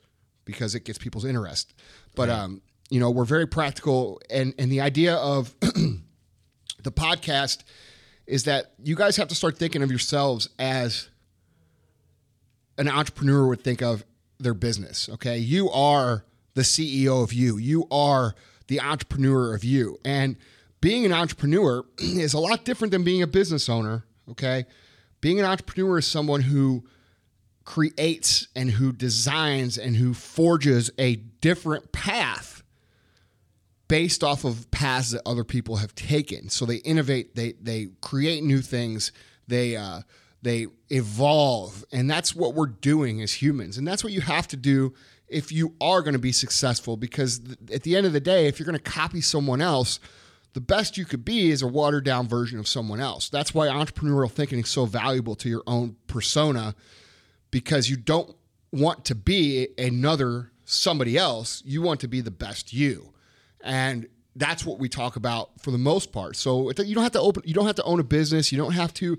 because 0.45 0.75
it 0.75 0.83
gets 0.83 0.97
people's 0.97 1.25
interest. 1.25 1.73
But 2.15 2.29
um, 2.29 2.61
you 2.89 2.99
know, 2.99 3.09
we're 3.09 3.25
very 3.25 3.47
practical, 3.47 4.21
and 4.29 4.53
and 4.57 4.71
the 4.71 4.81
idea 4.81 5.15
of 5.15 5.55
the 5.59 6.91
podcast 6.91 7.63
is 8.25 8.43
that 8.45 8.73
you 8.83 8.95
guys 8.95 9.17
have 9.17 9.27
to 9.27 9.35
start 9.35 9.57
thinking 9.57 9.81
of 9.81 9.89
yourselves 9.89 10.49
as 10.57 11.09
an 12.77 12.87
entrepreneur 12.87 13.47
would 13.47 13.63
think 13.63 13.81
of 13.81 14.05
their 14.39 14.53
business. 14.53 15.09
Okay. 15.09 15.37
You 15.37 15.69
are 15.69 16.25
the 16.53 16.61
CEO 16.61 17.23
of 17.23 17.33
you, 17.33 17.57
you 17.57 17.87
are 17.91 18.35
the 18.67 18.79
entrepreneur 18.79 19.53
of 19.53 19.63
you. 19.63 19.99
And 20.05 20.37
being 20.81 21.05
an 21.05 21.13
entrepreneur 21.13 21.83
is 21.97 22.33
a 22.33 22.39
lot 22.39 22.65
different 22.65 22.91
than 22.91 23.03
being 23.03 23.21
a 23.21 23.27
business 23.27 23.69
owner. 23.69 24.05
Okay. 24.31 24.65
Being 25.23 25.39
an 25.39 25.45
entrepreneur 25.45 25.99
is 25.99 26.05
someone 26.05 26.41
who 26.41 26.83
creates 27.63 28.49
and 28.57 28.69
who 28.71 28.91
designs 28.91 29.77
and 29.77 29.95
who 29.95 30.13
forges 30.13 30.91
a 30.97 31.15
different 31.15 31.93
path 31.93 32.61
based 33.87 34.21
off 34.21 34.43
of 34.43 34.69
paths 34.69 35.11
that 35.11 35.21
other 35.25 35.45
people 35.45 35.77
have 35.77 35.95
taken. 35.95 36.49
So 36.49 36.65
they 36.65 36.75
innovate, 36.75 37.35
they 37.35 37.53
they 37.53 37.91
create 38.01 38.43
new 38.43 38.59
things, 38.59 39.13
they 39.47 39.77
uh, 39.77 40.01
they 40.41 40.67
evolve, 40.89 41.85
and 41.93 42.11
that's 42.11 42.35
what 42.35 42.53
we're 42.53 42.65
doing 42.65 43.21
as 43.21 43.31
humans, 43.31 43.77
and 43.77 43.87
that's 43.87 44.03
what 44.03 44.11
you 44.11 44.19
have 44.19 44.49
to 44.49 44.57
do 44.57 44.93
if 45.29 45.53
you 45.53 45.73
are 45.79 46.01
going 46.01 46.15
to 46.15 46.19
be 46.19 46.33
successful. 46.33 46.97
Because 46.97 47.39
th- 47.39 47.71
at 47.73 47.83
the 47.83 47.95
end 47.95 48.05
of 48.05 48.11
the 48.11 48.19
day, 48.19 48.47
if 48.47 48.59
you're 48.59 48.67
going 48.67 48.77
to 48.77 48.91
copy 48.91 49.21
someone 49.21 49.61
else, 49.61 50.01
the 50.53 50.61
best 50.61 50.97
you 50.97 51.05
could 51.05 51.25
be 51.25 51.49
is 51.49 51.61
a 51.61 51.67
watered 51.67 52.05
down 52.05 52.27
version 52.27 52.59
of 52.59 52.67
someone 52.67 52.99
else. 52.99 53.29
That's 53.29 53.53
why 53.53 53.67
entrepreneurial 53.67 54.31
thinking 54.31 54.59
is 54.59 54.69
so 54.69 54.85
valuable 54.85 55.35
to 55.35 55.49
your 55.49 55.63
own 55.65 55.95
persona 56.07 56.75
because 57.51 57.89
you 57.89 57.97
don't 57.97 58.35
want 58.71 59.05
to 59.05 59.15
be 59.15 59.67
another 59.77 60.51
somebody 60.65 61.17
else. 61.17 61.63
You 61.65 61.81
want 61.81 61.99
to 62.01 62.07
be 62.07 62.21
the 62.21 62.31
best 62.31 62.71
you. 62.71 63.13
And 63.61 64.07
that's 64.35 64.65
what 64.65 64.79
we 64.79 64.89
talk 64.89 65.15
about 65.15 65.49
for 65.59 65.71
the 65.71 65.77
most 65.77 66.11
part. 66.11 66.35
So 66.35 66.71
you 66.71 66.95
don't 66.95 67.03
have 67.03 67.11
to 67.13 67.21
open, 67.21 67.43
you 67.45 67.53
don't 67.53 67.65
have 67.65 67.75
to 67.75 67.83
own 67.83 67.99
a 67.99 68.03
business. 68.03 68.51
You 68.51 68.57
don't 68.57 68.73
have 68.73 68.93
to, 68.95 69.17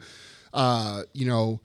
uh, 0.52 1.02
you 1.12 1.26
know, 1.26 1.60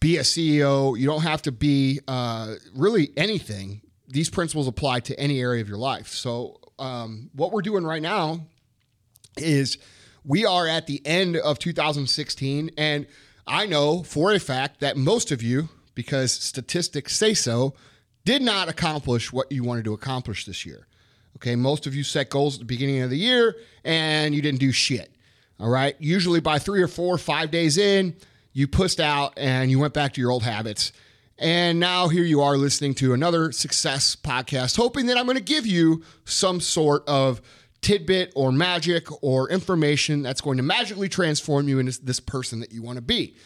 be 0.00 0.18
a 0.18 0.22
CEO. 0.22 0.98
You 0.98 1.06
don't 1.06 1.22
have 1.22 1.42
to 1.42 1.52
be 1.52 2.00
uh, 2.06 2.54
really 2.74 3.10
anything. 3.16 3.80
These 4.08 4.28
principles 4.28 4.68
apply 4.68 5.00
to 5.00 5.18
any 5.18 5.40
area 5.40 5.62
of 5.62 5.68
your 5.68 5.78
life. 5.78 6.08
So 6.08 6.60
um, 6.78 7.30
what 7.34 7.52
we're 7.52 7.62
doing 7.62 7.84
right 7.84 8.02
now 8.02 8.46
is 9.36 9.78
we 10.24 10.44
are 10.44 10.66
at 10.66 10.86
the 10.86 11.04
end 11.06 11.36
of 11.36 11.58
2016 11.58 12.70
and 12.76 13.06
I 13.46 13.66
know 13.66 14.02
for 14.02 14.32
a 14.32 14.40
fact 14.40 14.80
that 14.80 14.96
most 14.96 15.30
of 15.30 15.42
you 15.42 15.68
because 15.94 16.32
statistics 16.32 17.14
say 17.14 17.34
so 17.34 17.74
did 18.24 18.42
not 18.42 18.68
accomplish 18.68 19.32
what 19.32 19.52
you 19.52 19.62
wanted 19.62 19.84
to 19.84 19.92
accomplish 19.92 20.46
this 20.46 20.64
year. 20.64 20.86
Okay, 21.36 21.56
most 21.56 21.86
of 21.86 21.94
you 21.94 22.02
set 22.04 22.30
goals 22.30 22.54
at 22.54 22.60
the 22.60 22.64
beginning 22.64 23.02
of 23.02 23.10
the 23.10 23.18
year 23.18 23.56
and 23.84 24.34
you 24.34 24.40
didn't 24.40 24.60
do 24.60 24.72
shit. 24.72 25.10
All 25.60 25.68
right, 25.68 25.94
usually 25.98 26.40
by 26.40 26.58
3 26.58 26.82
or 26.82 26.88
4 26.88 27.14
or 27.14 27.18
5 27.18 27.50
days 27.50 27.78
in, 27.78 28.16
you 28.52 28.66
pushed 28.66 29.00
out 29.00 29.34
and 29.36 29.70
you 29.70 29.78
went 29.78 29.94
back 29.94 30.14
to 30.14 30.20
your 30.20 30.30
old 30.30 30.42
habits. 30.42 30.92
And 31.38 31.80
now 31.80 32.08
here 32.08 32.24
you 32.24 32.40
are 32.40 32.56
listening 32.56 32.94
to 32.94 33.12
another 33.12 33.50
success 33.52 34.16
podcast, 34.16 34.76
hoping 34.76 35.06
that 35.06 35.18
I'm 35.18 35.26
going 35.26 35.36
to 35.36 35.42
give 35.42 35.66
you 35.66 36.02
some 36.24 36.60
sort 36.60 37.06
of 37.08 37.42
tidbit 37.84 38.32
or 38.34 38.50
magic 38.50 39.06
or 39.22 39.48
information 39.50 40.22
that's 40.22 40.40
going 40.40 40.56
to 40.56 40.62
magically 40.62 41.08
transform 41.08 41.68
you 41.68 41.78
into 41.78 42.02
this 42.02 42.18
person 42.18 42.60
that 42.60 42.72
you 42.72 42.82
want 42.82 42.96
to 42.96 43.02
be. 43.02 43.36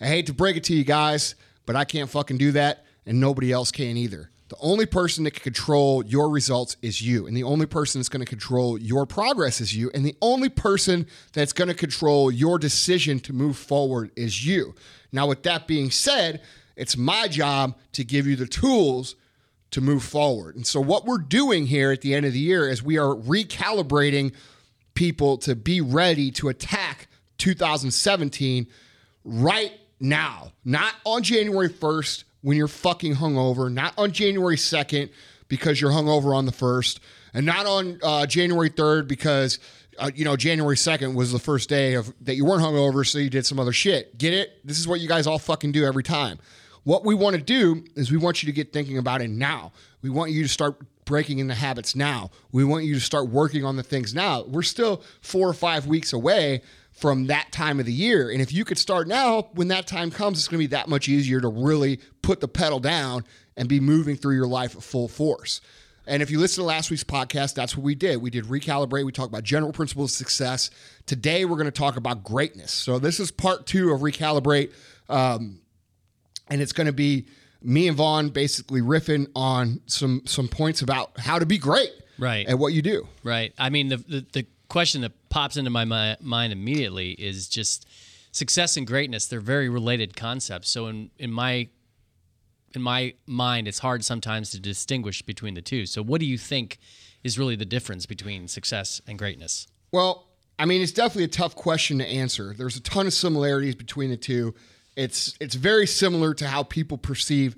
I 0.00 0.06
hate 0.06 0.26
to 0.26 0.32
break 0.32 0.56
it 0.56 0.64
to 0.64 0.74
you 0.74 0.84
guys, 0.84 1.34
but 1.66 1.76
I 1.76 1.84
can't 1.84 2.08
fucking 2.08 2.38
do 2.38 2.52
that, 2.52 2.84
and 3.04 3.20
nobody 3.20 3.52
else 3.52 3.72
can 3.72 3.96
either. 3.96 4.30
The 4.48 4.56
only 4.60 4.86
person 4.86 5.24
that 5.24 5.32
can 5.32 5.42
control 5.42 6.04
your 6.04 6.28
results 6.28 6.76
is 6.82 7.02
you, 7.02 7.26
and 7.26 7.36
the 7.36 7.42
only 7.42 7.66
person 7.66 7.98
that's 7.98 8.08
going 8.08 8.24
to 8.24 8.28
control 8.28 8.78
your 8.78 9.06
progress 9.06 9.60
is 9.60 9.74
you, 9.74 9.90
and 9.92 10.06
the 10.06 10.16
only 10.22 10.48
person 10.48 11.06
that's 11.32 11.52
going 11.52 11.68
to 11.68 11.74
control 11.74 12.30
your 12.30 12.58
decision 12.58 13.18
to 13.20 13.32
move 13.32 13.56
forward 13.56 14.12
is 14.14 14.46
you. 14.46 14.74
Now, 15.10 15.26
with 15.26 15.42
that 15.42 15.66
being 15.66 15.90
said, 15.90 16.42
it's 16.76 16.96
my 16.96 17.26
job 17.26 17.76
to 17.92 18.04
give 18.04 18.26
you 18.26 18.36
the 18.36 18.46
tools 18.46 19.16
to 19.74 19.80
move 19.80 20.04
forward. 20.04 20.54
And 20.54 20.64
so, 20.64 20.80
what 20.80 21.04
we're 21.04 21.18
doing 21.18 21.66
here 21.66 21.90
at 21.90 22.00
the 22.00 22.14
end 22.14 22.24
of 22.24 22.32
the 22.32 22.38
year 22.38 22.68
is 22.68 22.80
we 22.80 22.96
are 22.96 23.12
recalibrating 23.12 24.32
people 24.94 25.36
to 25.38 25.56
be 25.56 25.80
ready 25.80 26.30
to 26.30 26.48
attack 26.48 27.08
2017 27.38 28.68
right 29.24 29.72
now, 29.98 30.52
not 30.64 30.94
on 31.04 31.24
January 31.24 31.68
1st 31.68 32.22
when 32.42 32.56
you're 32.56 32.68
fucking 32.68 33.16
hungover, 33.16 33.72
not 33.72 33.92
on 33.98 34.12
January 34.12 34.54
2nd 34.54 35.10
because 35.48 35.80
you're 35.80 35.90
hungover 35.90 36.36
on 36.36 36.46
the 36.46 36.52
1st, 36.52 37.00
and 37.34 37.44
not 37.44 37.66
on 37.66 37.98
uh, 38.04 38.26
January 38.26 38.70
3rd 38.70 39.08
because 39.08 39.58
uh, 39.98 40.10
you 40.14 40.24
know, 40.24 40.36
January 40.36 40.76
2nd 40.76 41.14
was 41.14 41.32
the 41.32 41.38
first 41.40 41.68
day 41.68 41.94
of 41.94 42.14
that 42.20 42.36
you 42.36 42.44
weren't 42.44 42.62
hungover, 42.62 43.04
so 43.04 43.18
you 43.18 43.30
did 43.30 43.44
some 43.44 43.58
other 43.58 43.72
shit. 43.72 44.16
Get 44.18 44.32
it? 44.32 44.64
This 44.64 44.78
is 44.78 44.86
what 44.86 45.00
you 45.00 45.08
guys 45.08 45.26
all 45.26 45.40
fucking 45.40 45.72
do 45.72 45.84
every 45.84 46.04
time. 46.04 46.38
What 46.84 47.04
we 47.04 47.14
want 47.14 47.34
to 47.36 47.42
do 47.42 47.84
is 47.96 48.10
we 48.10 48.18
want 48.18 48.42
you 48.42 48.46
to 48.46 48.52
get 48.52 48.72
thinking 48.72 48.98
about 48.98 49.22
it 49.22 49.30
now. 49.30 49.72
We 50.02 50.10
want 50.10 50.30
you 50.30 50.42
to 50.42 50.48
start 50.48 50.76
breaking 51.04 51.38
into 51.38 51.54
habits 51.54 51.96
now. 51.96 52.30
We 52.52 52.64
want 52.64 52.84
you 52.84 52.94
to 52.94 53.00
start 53.00 53.28
working 53.28 53.64
on 53.64 53.76
the 53.76 53.82
things 53.82 54.14
now. 54.14 54.44
We're 54.44 54.62
still 54.62 55.02
four 55.20 55.48
or 55.48 55.54
five 55.54 55.86
weeks 55.86 56.12
away 56.12 56.62
from 56.92 57.26
that 57.26 57.50
time 57.52 57.80
of 57.80 57.86
the 57.86 57.92
year. 57.92 58.30
And 58.30 58.40
if 58.40 58.52
you 58.52 58.64
could 58.64 58.78
start 58.78 59.08
now, 59.08 59.48
when 59.54 59.68
that 59.68 59.86
time 59.86 60.10
comes, 60.10 60.38
it's 60.38 60.48
going 60.48 60.60
to 60.60 60.68
be 60.68 60.74
that 60.74 60.88
much 60.88 61.08
easier 61.08 61.40
to 61.40 61.48
really 61.48 62.00
put 62.22 62.40
the 62.40 62.48
pedal 62.48 62.80
down 62.80 63.24
and 63.56 63.68
be 63.68 63.80
moving 63.80 64.16
through 64.16 64.36
your 64.36 64.46
life 64.46 64.72
full 64.72 65.08
force. 65.08 65.60
And 66.06 66.22
if 66.22 66.30
you 66.30 66.38
listen 66.38 66.62
to 66.62 66.66
last 66.66 66.90
week's 66.90 67.04
podcast, 67.04 67.54
that's 67.54 67.76
what 67.76 67.82
we 67.82 67.94
did. 67.94 68.20
We 68.20 68.28
did 68.28 68.44
recalibrate. 68.44 69.06
We 69.06 69.12
talked 69.12 69.30
about 69.30 69.42
general 69.42 69.72
principles 69.72 70.12
of 70.12 70.16
success. 70.16 70.70
Today, 71.06 71.46
we're 71.46 71.56
going 71.56 71.64
to 71.64 71.70
talk 71.70 71.96
about 71.96 72.22
greatness. 72.22 72.72
So, 72.72 72.98
this 72.98 73.18
is 73.18 73.30
part 73.30 73.66
two 73.66 73.90
of 73.90 74.02
recalibrate. 74.02 74.72
Um, 75.08 75.60
and 76.54 76.62
it's 76.62 76.72
going 76.72 76.86
to 76.86 76.92
be 76.92 77.26
me 77.62 77.88
and 77.88 77.96
Vaughn 77.96 78.28
basically 78.28 78.80
riffing 78.80 79.26
on 79.34 79.80
some 79.86 80.22
some 80.24 80.46
points 80.48 80.82
about 80.82 81.18
how 81.18 81.38
to 81.40 81.46
be 81.46 81.58
great 81.58 81.90
Right. 82.16 82.46
at 82.46 82.58
what 82.58 82.72
you 82.72 82.80
do. 82.80 83.08
Right. 83.24 83.52
I 83.58 83.70
mean, 83.70 83.88
the, 83.88 83.96
the, 83.96 84.26
the 84.32 84.46
question 84.68 85.00
that 85.00 85.12
pops 85.30 85.56
into 85.56 85.70
my 85.70 85.84
mi- 85.84 86.16
mind 86.20 86.52
immediately 86.52 87.10
is 87.12 87.48
just 87.48 87.88
success 88.30 88.76
and 88.76 88.86
greatness. 88.86 89.26
They're 89.26 89.40
very 89.40 89.68
related 89.68 90.14
concepts. 90.14 90.70
So 90.70 90.86
in, 90.86 91.10
in 91.18 91.32
my 91.32 91.68
in 92.74 92.82
my 92.82 93.14
mind, 93.26 93.66
it's 93.68 93.78
hard 93.80 94.04
sometimes 94.04 94.50
to 94.50 94.60
distinguish 94.60 95.22
between 95.22 95.54
the 95.54 95.62
two. 95.62 95.86
So 95.86 96.02
what 96.02 96.20
do 96.20 96.26
you 96.26 96.38
think 96.38 96.78
is 97.24 97.38
really 97.38 97.56
the 97.56 97.64
difference 97.64 98.06
between 98.06 98.46
success 98.48 99.00
and 99.08 99.18
greatness? 99.18 99.66
Well, 99.92 100.28
I 100.58 100.66
mean, 100.66 100.82
it's 100.82 100.92
definitely 100.92 101.24
a 101.24 101.28
tough 101.28 101.54
question 101.56 101.98
to 101.98 102.06
answer. 102.06 102.54
There's 102.56 102.76
a 102.76 102.82
ton 102.82 103.06
of 103.06 103.12
similarities 103.12 103.74
between 103.74 104.10
the 104.10 104.16
two. 104.16 104.54
It's 104.96 105.36
it's 105.40 105.54
very 105.54 105.86
similar 105.86 106.34
to 106.34 106.46
how 106.46 106.62
people 106.62 106.98
perceive 106.98 107.56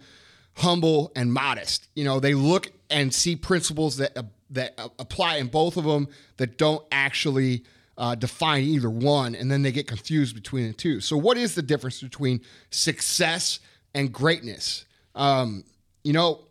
humble 0.54 1.12
and 1.14 1.32
modest. 1.32 1.88
You 1.94 2.04
know, 2.04 2.20
they 2.20 2.34
look 2.34 2.72
and 2.90 3.12
see 3.12 3.36
principles 3.36 3.98
that 3.98 4.16
uh, 4.16 4.22
that 4.50 4.74
uh, 4.78 4.88
apply 4.98 5.36
in 5.36 5.48
both 5.48 5.76
of 5.76 5.84
them 5.84 6.08
that 6.38 6.56
don't 6.56 6.84
actually 6.90 7.64
uh, 7.98 8.14
define 8.14 8.64
either 8.64 8.90
one, 8.90 9.34
and 9.34 9.50
then 9.50 9.62
they 9.62 9.72
get 9.72 9.86
confused 9.86 10.34
between 10.34 10.68
the 10.68 10.72
two. 10.72 11.00
So, 11.00 11.16
what 11.16 11.36
is 11.36 11.54
the 11.54 11.62
difference 11.62 12.00
between 12.00 12.40
success 12.70 13.60
and 13.94 14.12
greatness? 14.12 14.84
Um, 15.14 15.64
you 16.04 16.12
know, 16.12 16.46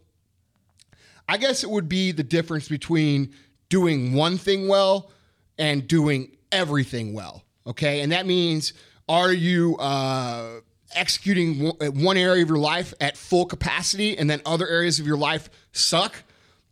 I 1.28 1.38
guess 1.38 1.64
it 1.64 1.70
would 1.70 1.90
be 1.90 2.12
the 2.12 2.24
difference 2.24 2.68
between 2.68 3.34
doing 3.70 4.14
one 4.14 4.38
thing 4.38 4.68
well 4.68 5.12
and 5.58 5.88
doing 5.88 6.36
everything 6.52 7.14
well. 7.14 7.44
Okay. 7.68 8.02
And 8.02 8.12
that 8.12 8.26
means 8.26 8.74
are 9.08 9.32
you 9.32 9.78
uh, 9.78 10.62
executing 10.94 11.64
one- 11.64 12.04
one 12.04 12.18
area 12.18 12.44
of 12.44 12.50
your 12.50 12.58
life 12.58 12.94
at 13.02 13.18
full 13.18 13.46
capacity 13.46 14.18
and 14.18 14.30
then 14.30 14.42
other 14.46 14.68
areas 14.68 15.00
of 15.00 15.08
your 15.08 15.18
life 15.18 15.50
suck? 15.72 16.24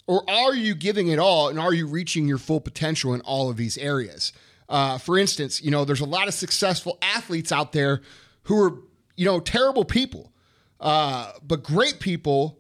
Or 0.05 0.29
are 0.29 0.53
you 0.53 0.75
giving 0.75 1.08
it 1.08 1.20
all 1.20 1.50
and 1.50 1.58
are 1.60 1.74
you 1.74 1.88
reaching 1.88 2.27
your 2.27 2.38
full 2.38 2.60
potential 2.60 3.13
in 3.13 3.22
all 3.22 3.50
of 3.50 3.58
these 3.58 3.77
areas? 3.77 4.34
Uh, 4.70 4.98
for 4.98 5.17
instance, 5.17 5.62
you 5.62 5.72
know, 5.72 5.86
there's 5.86 6.01
a 6.01 6.05
lot 6.05 6.27
of 6.27 6.34
successful 6.34 6.98
athletes 7.01 7.51
out 7.51 7.72
there 7.72 8.01
who 8.43 8.62
are, 8.63 8.77
you 9.15 9.25
know, 9.25 9.39
terrible 9.39 9.86
people. 9.86 10.32
Uh, 10.79 11.32
but 11.46 11.63
great 11.63 12.00
people 12.00 12.60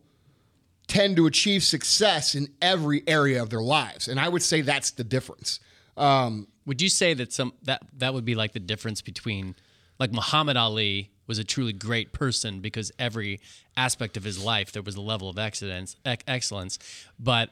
tend 0.87 1.15
to 1.17 1.25
achieve 1.25 1.63
success 1.63 2.35
in 2.35 2.47
every 2.61 3.03
area 3.07 3.41
of 3.41 3.49
their 3.49 3.61
lives. 3.61 4.07
And 4.07 4.19
I 4.19 4.29
would 4.29 4.43
say 4.43 4.61
that's 4.61 4.91
the 4.91 5.03
difference. 5.03 5.59
Um, 5.97 6.47
Would 6.65 6.81
you 6.81 6.89
say 6.89 7.13
that 7.13 7.33
some 7.33 7.53
that 7.63 7.81
that 7.97 8.13
would 8.13 8.25
be 8.25 8.35
like 8.35 8.53
the 8.53 8.59
difference 8.59 9.01
between 9.01 9.55
like 9.99 10.11
Muhammad 10.13 10.57
Ali 10.57 11.11
was 11.27 11.39
a 11.39 11.43
truly 11.43 11.73
great 11.73 12.11
person 12.13 12.59
because 12.59 12.91
every 12.99 13.39
aspect 13.77 14.17
of 14.17 14.23
his 14.23 14.43
life 14.43 14.71
there 14.71 14.81
was 14.83 14.95
a 14.95 15.01
level 15.01 15.29
of 15.29 15.37
excellence 15.39 15.95
excellence 16.27 16.79
but 17.19 17.49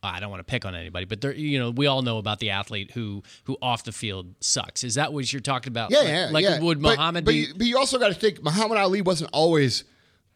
I 0.00 0.20
don't 0.20 0.30
want 0.30 0.40
to 0.40 0.44
pick 0.50 0.64
on 0.64 0.74
anybody 0.74 1.04
but 1.06 1.20
there 1.20 1.32
you 1.32 1.58
know 1.58 1.70
we 1.70 1.86
all 1.86 2.02
know 2.02 2.18
about 2.18 2.38
the 2.38 2.50
athlete 2.50 2.92
who 2.92 3.22
who 3.44 3.56
off 3.60 3.84
the 3.84 3.92
field 3.92 4.34
sucks 4.40 4.84
is 4.84 4.94
that 4.94 5.12
what 5.12 5.32
you're 5.32 5.40
talking 5.40 5.72
about 5.72 5.90
yeah, 5.90 5.98
like, 5.98 6.08
yeah. 6.08 6.28
like 6.30 6.44
yeah. 6.44 6.60
would 6.60 6.80
But- 6.80 6.96
Muhammad 6.98 7.24
but, 7.24 7.32
be 7.32 7.36
you, 7.38 7.54
but 7.56 7.66
you 7.66 7.78
also 7.78 7.98
got 7.98 8.08
to 8.08 8.14
think 8.14 8.42
Muhammad 8.42 8.78
Ali 8.78 9.02
wasn't 9.02 9.30
always 9.32 9.84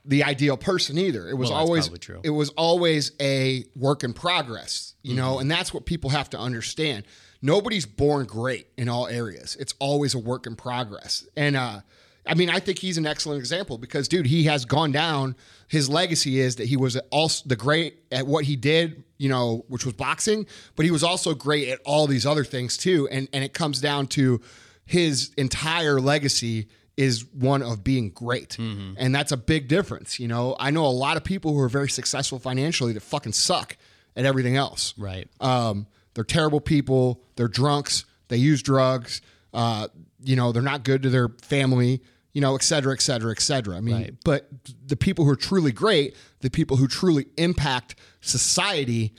the 0.04 0.24
ideal 0.24 0.56
person 0.56 0.98
either. 0.98 1.28
It 1.28 1.34
was 1.38 1.48
Well, 1.50 1.60
always 1.60 1.88
it 2.24 2.30
was 2.30 2.48
always 2.50 3.12
a 3.20 3.64
work 3.76 4.02
in 4.02 4.12
progress, 4.12 4.94
you 5.02 5.14
know, 5.14 5.34
Mm-hmm. 5.34 5.42
and 5.42 5.50
that's 5.52 5.72
what 5.72 5.86
people 5.86 6.10
have 6.10 6.28
to 6.30 6.38
understand. 6.40 7.04
Nobody's 7.40 7.86
born 7.86 8.26
great 8.26 8.66
in 8.76 8.88
all 8.88 9.06
areas. 9.06 9.56
It's 9.60 9.74
always 9.78 10.14
a 10.14 10.18
work 10.18 10.48
in 10.48 10.56
progress. 10.56 11.24
And 11.36 11.54
uh 11.54 11.82
I 12.26 12.34
mean, 12.34 12.50
I 12.50 12.60
think 12.60 12.78
he's 12.78 12.98
an 12.98 13.06
excellent 13.06 13.40
example 13.40 13.78
because, 13.78 14.06
dude, 14.06 14.26
he 14.26 14.44
has 14.44 14.64
gone 14.64 14.92
down. 14.92 15.34
His 15.66 15.88
legacy 15.88 16.38
is 16.38 16.56
that 16.56 16.66
he 16.68 16.76
was 16.76 16.96
also 17.10 17.48
the 17.48 17.56
great 17.56 18.04
at 18.12 18.26
what 18.26 18.44
he 18.44 18.54
did, 18.54 19.02
you 19.18 19.28
know, 19.28 19.64
which 19.68 19.84
was 19.84 19.94
boxing, 19.94 20.46
but 20.76 20.84
he 20.84 20.92
was 20.92 21.02
also 21.02 21.34
great 21.34 21.68
at 21.68 21.80
all 21.84 22.06
these 22.06 22.24
other 22.24 22.44
things 22.44 22.76
too. 22.76 23.08
And 23.10 23.28
and 23.32 23.42
it 23.42 23.54
comes 23.54 23.80
down 23.80 24.06
to 24.08 24.40
his 24.84 25.32
entire 25.36 26.00
legacy 26.00 26.68
is 26.96 27.24
one 27.32 27.62
of 27.62 27.82
being 27.82 28.10
great. 28.10 28.56
And 28.58 29.14
that's 29.14 29.32
a 29.32 29.36
big 29.36 29.66
difference. 29.66 30.20
You 30.20 30.28
know, 30.28 30.54
I 30.60 30.70
know 30.70 30.84
a 30.86 30.88
lot 30.88 31.16
of 31.16 31.24
people 31.24 31.52
who 31.52 31.60
are 31.60 31.68
very 31.68 31.88
successful 31.88 32.38
financially 32.38 32.92
that 32.92 33.00
fucking 33.00 33.32
suck 33.32 33.76
at 34.14 34.24
everything 34.26 34.56
else. 34.56 34.94
right 34.98 35.28
Um, 35.40 35.86
they're 36.14 36.24
terrible 36.24 36.60
people. 36.60 37.22
They're 37.36 37.48
drunks. 37.48 38.04
They 38.28 38.36
use 38.36 38.62
drugs. 38.62 39.22
Uh, 39.54 39.88
you 40.22 40.36
know, 40.36 40.52
they're 40.52 40.62
not 40.62 40.84
good 40.84 41.02
to 41.02 41.10
their 41.10 41.30
family. 41.40 42.02
You 42.34 42.40
know, 42.40 42.54
et 42.54 42.62
cetera, 42.62 42.94
et 42.94 43.02
cetera, 43.02 43.30
et 43.30 43.40
cetera. 43.40 43.76
I 43.76 43.80
mean, 43.80 43.94
Right. 43.94 44.14
but 44.24 44.48
the 44.86 44.96
people 44.96 45.24
who 45.26 45.30
are 45.32 45.36
truly 45.36 45.70
great, 45.72 46.16
the 46.40 46.48
people 46.50 46.78
who 46.78 46.88
truly 46.88 47.26
impact 47.36 47.94
society, 48.22 49.12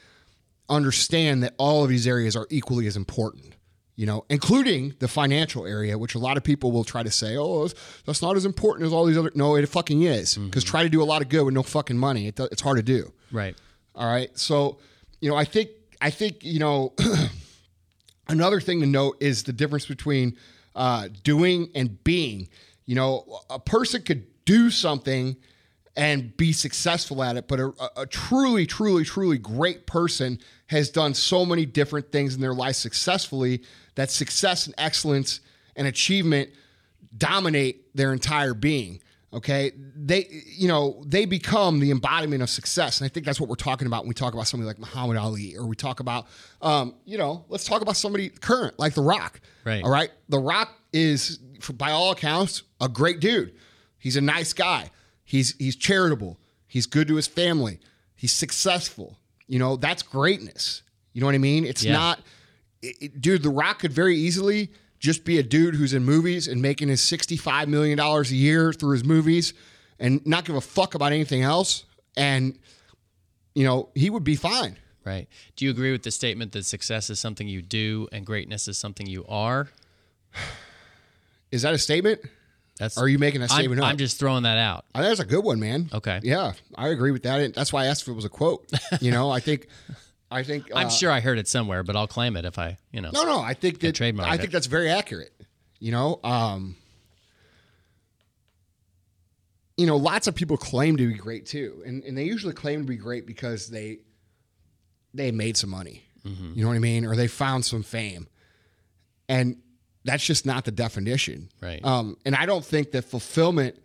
understand 0.70 1.43
that 1.43 1.53
all 1.58 1.84
of 1.84 1.89
these 1.89 2.08
areas 2.08 2.36
are 2.36 2.48
equally 2.50 2.88
as 2.88 2.96
important. 2.98 3.53
You 3.96 4.08
know, 4.08 4.25
including 4.27 4.96
the 4.98 5.08
financial 5.08 5.67
area, 5.67 6.00
which 6.00 6.15
a 6.15 6.20
lot 6.20 6.36
of 6.38 6.43
people 6.43 6.72
will 6.72 6.84
try 6.84 7.03
to 7.03 7.12
say, 7.12 7.38
"Oh, 7.38 7.67
that's- 7.67 8.24
not 8.24 8.36
as 8.36 8.43
important 8.43 8.88
as 8.88 8.91
all 8.93 9.05
these 9.05 9.17
other." 9.17 9.32
No, 9.36 9.55
it 9.55 9.70
fucking 9.70 10.01
is. 10.01 10.34
Because 10.36 10.63
try 10.63 10.82
to 10.82 10.89
do 10.89 11.03
a 11.03 11.05
lot 11.05 11.22
of 11.22 11.29
good 11.29 11.43
with 11.43 11.53
no 11.53 11.62
fucking 11.62 11.98
money. 12.00 12.25
It, 12.27 12.39
it's 12.39 12.63
hard 12.63 12.77
to 12.77 12.84
do. 12.84 13.13
right 13.32 13.55
All 13.93 14.08
right. 14.08 14.32
So, 14.36 14.79
you 15.22 15.29
know, 15.29 15.36
I 15.36 15.46
think 15.46 15.70
I 16.01 16.10
think 16.10 16.43
you 16.43 16.58
know 16.58 16.93
another 18.27 18.60
thing 18.60 18.79
to 18.82 18.88
note 18.88 19.17
is 19.22 19.43
the 19.43 19.53
difference 19.53 19.86
between 19.86 20.38
uh, 20.75 21.10
doing 21.24 21.70
and 21.75 22.03
being. 22.03 22.50
You 22.85 22.95
know, 22.95 23.39
a 23.49 23.59
person 23.59 24.01
could 24.01 24.25
do 24.45 24.69
something 24.69 25.37
and 25.95 26.35
be 26.37 26.51
successful 26.51 27.21
at 27.23 27.37
it, 27.37 27.47
but 27.47 27.59
a, 27.59 27.71
a- 27.97 28.05
truly, 28.07 28.65
truly, 28.65 29.03
truly 29.03 29.37
great 29.37 29.85
person 29.85 30.39
has 30.67 30.89
done 30.89 31.13
so 31.13 31.45
many 31.45 31.65
different 31.65 32.11
things 32.11 32.33
in 32.33 32.41
their 32.41 32.53
life 32.53 32.75
successfully 32.75 33.61
that 33.95 34.09
success 34.09 34.65
and 34.65 34.73
excellence 34.77 35.39
and 35.75 35.87
achievement 35.87 36.49
dominate 37.15 37.95
their 37.95 38.11
entire 38.11 38.53
being. 38.53 38.99
Okay. 39.33 39.71
They, 39.95 40.27
you 40.45 40.67
know, 40.67 41.03
they 41.05 41.25
become 41.25 41.79
the 41.79 41.89
embodiment 41.89 42.43
of 42.43 42.49
success. 42.49 43.01
And 43.01 43.05
I 43.05 43.09
think 43.09 43.25
that's 43.25 43.39
what 43.39 43.49
we're 43.49 43.55
talking 43.55 43.87
about 43.87 44.03
when 44.03 44.09
we 44.09 44.13
talk 44.13 44.33
about 44.33 44.47
somebody 44.47 44.67
like 44.67 44.77
Muhammad 44.79 45.17
Ali 45.17 45.55
or 45.57 45.65
we 45.65 45.75
talk 45.75 45.99
about, 45.99 46.27
um, 46.61 46.93
you 47.05 47.17
know, 47.17 47.43
let's 47.49 47.65
talk 47.65 47.81
about 47.81 47.97
somebody 47.97 48.29
current 48.29 48.77
like 48.77 48.93
The 48.93 49.01
Rock. 49.01 49.39
Right. 49.63 49.83
All 49.83 49.89
right. 49.89 50.11
The 50.29 50.37
Rock 50.37 50.69
is, 50.91 51.39
for, 51.63 51.74
by 51.74 51.91
all 51.91 52.12
accounts, 52.12 52.63
a 52.82 52.88
great 52.89 53.20
dude. 53.20 53.53
He's 53.98 54.15
a 54.17 54.22
nice 54.22 54.53
guy. 54.53 54.89
He's, 55.24 55.55
he's 55.58 55.75
charitable. 55.75 56.38
He's 56.67 56.86
good 56.86 57.08
to 57.08 57.15
his 57.15 57.27
family. 57.27 57.79
He's 58.15 58.32
successful. 58.34 59.17
You 59.48 59.60
know, 59.60 59.75
that's 59.75 60.03
greatness. 60.03 60.82
You 61.13 61.22
know 61.22 61.27
what 61.27 61.36
I 61.36 61.39
mean? 61.39 61.65
It's 61.65 61.84
Yeah. 61.84 61.93
not, 61.93 62.22
it- 62.82 62.96
it- 63.01 63.22
dude, 63.22 63.43
The 63.43 63.50
Rock 63.50 63.79
could 63.79 63.93
very 63.93 64.17
easily 64.17 64.72
just 65.00 65.25
be 65.25 65.38
a 65.38 65.43
dude 65.43 65.75
who's 65.75 65.93
in 65.93 66.03
movies 66.03 66.48
and 66.48 66.62
making 66.62 66.88
his 66.88 67.01
$65 67.01 67.67
million 67.67 68.00
a 68.00 68.22
year 68.24 68.72
through 68.74 68.91
his 68.93 69.03
movies 69.03 69.53
and 70.00 70.25
not 70.25 70.46
give 70.46 70.55
a 70.55 70.62
fuck 70.62 70.96
about 70.96 71.12
anything 71.12 71.41
else. 71.41 71.84
And, 72.17 72.58
you 73.53 73.63
know, 73.65 73.89
he 73.96 74.10
would 74.10 74.24
be 74.24 74.36
fine. 74.36 74.77
right 75.05 75.27
do 75.58 75.65
you 75.65 75.72
agree 75.72 75.91
with 75.91 76.03
the 76.03 76.12
statement 76.12 76.53
that 76.53 76.63
success 76.65 77.10
is 77.10 77.20
something 77.20 77.48
you 77.48 77.62
do 77.62 78.08
and 78.13 78.25
greatness 78.25 78.67
is 78.70 78.77
something 78.77 79.05
you 79.05 79.25
are 79.27 79.67
Is 81.53 81.62
that 81.62 81.74
a 81.74 81.77
statement? 81.77 82.19
that's 82.79 82.98
are 82.98 83.07
you 83.07 83.19
making 83.19 83.41
a 83.41 83.43
I'm, 83.43 83.50
statement 83.50 83.79
up? 83.79 83.88
I'm 83.88 83.98
just 83.98 84.17
throwing 84.17 84.43
that 84.43 84.57
out 84.57 84.86
think 84.95 85.05
that's 85.05 85.19
a 85.19 85.25
good 85.25 85.43
one, 85.43 85.60
man. 85.60 85.89
Okay. 85.93 86.19
Yeah, 86.24 86.53
I 86.75 86.88
agree 86.88 87.12
with 87.12 87.24
that. 87.24 87.39
And 87.39 87.53
That's 87.53 87.72
why 87.72 87.83
I 87.83 87.86
asked 87.88 88.01
if 88.01 88.07
it 88.07 88.13
was 88.13 88.25
a 88.25 88.29
quote. 88.29 88.69
You 89.00 89.12
know, 89.12 89.29
I 89.29 89.39
think, 89.39 89.67
I 90.31 90.41
think, 90.41 90.69
I'm 90.75 90.88
uh, 90.88 90.89
sure 90.89 91.12
I 91.12 91.19
heard 91.19 91.38
it 91.38 91.48
somewhere, 91.48 91.83
but 91.83 91.95
I'll 91.95 92.07
claim 92.07 92.36
it 92.36 92.45
if 92.45 92.57
I, 92.57 92.77
you 92.91 93.01
know. 93.01 93.12
No, 93.13 93.24
no, 93.24 93.39
I 93.39 93.53
think 93.53 93.79
that 93.81 93.95
trademarked 93.95 94.24
I 94.24 94.36
it. 94.36 94.39
think 94.39 94.51
that's 94.51 94.67
very 94.67 94.89
accurate. 94.89 95.33
You 95.79 95.91
know, 95.91 96.19
um, 96.24 96.75
you 99.77 99.86
know, 99.86 99.98
lots 99.98 100.27
of 100.27 100.33
people 100.33 100.57
claim 100.57 100.98
to 100.98 101.07
be 101.07 101.13
great 101.13 101.45
too, 101.45 101.83
and 101.86 102.03
and 102.03 102.17
they 102.17 102.24
usually 102.24 102.53
claim 102.53 102.81
to 102.81 102.88
be 102.88 102.95
great 102.95 103.27
because 103.27 103.67
they 103.67 104.00
they 105.13 105.31
made 105.31 105.57
some 105.57 105.69
money. 105.69 106.03
You 106.25 106.62
know 106.62 106.69
what 106.69 106.75
I 106.75 106.79
mean? 106.79 107.05
Or 107.05 107.17
they 107.17 107.27
found 107.27 107.65
some 107.65 107.83
fame. 107.83 108.27
And 109.27 109.57
that's 110.05 110.25
just 110.25 110.45
not 110.45 110.65
the 110.65 110.72
definition. 110.72 111.50
Right. 111.62 111.83
Um, 111.83 112.17
and 112.25 112.36
I 112.36 112.45
don't 112.45 112.63
think 112.63 112.91
that 112.91 113.05
fulfillment, 113.05 113.75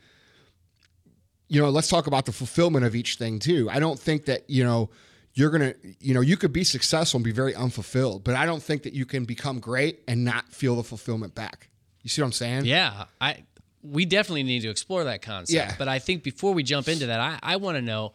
you 1.49 1.61
know, 1.61 1.71
let's 1.71 1.89
talk 1.89 2.07
about 2.07 2.27
the 2.27 2.33
fulfillment 2.33 2.85
of 2.85 2.95
each 2.95 3.17
thing 3.17 3.39
too. 3.39 3.69
I 3.71 3.81
don't 3.81 3.99
think 3.99 4.27
that, 4.27 4.49
you 4.49 4.65
know, 4.65 4.91
you're 5.35 5.51
going 5.51 5.73
to, 5.73 5.77
you 6.01 6.15
know, 6.15 6.21
you 6.21 6.37
could 6.37 6.53
be 6.53 6.65
successful 6.65 7.19
and 7.19 7.25
be 7.25 7.33
very 7.33 7.55
unfulfilled, 7.55 8.25
but 8.25 8.35
I 8.35 8.45
don't 8.45 8.63
think 8.63 8.83
that 8.83 8.93
you 8.93 9.07
can 9.07 9.25
become 9.25 9.61
great 9.61 10.01
and 10.09 10.25
not 10.25 10.49
feel 10.49 10.75
the 10.75 10.83
fulfillment 10.83 11.35
back. 11.35 11.69
You 12.03 12.11
see 12.11 12.23
what 12.23 12.27
I'm 12.27 12.33
saying? 12.33 12.65
Yeah, 12.65 13.05
I 13.21 13.45
we 13.83 14.05
definitely 14.05 14.43
need 14.43 14.63
to 14.63 14.71
explore 14.71 15.05
that 15.05 15.23
concept. 15.23 15.55
Yeah. 15.55 15.75
But 15.79 15.89
I 15.89 16.01
think 16.01 16.23
before 16.23 16.53
we 16.53 16.63
jump 16.63 16.89
into 16.89 17.07
that, 17.07 17.21
I, 17.21 17.39
I 17.43 17.57
want 17.57 17.77
to 17.77 17.83
know. 17.83 18.13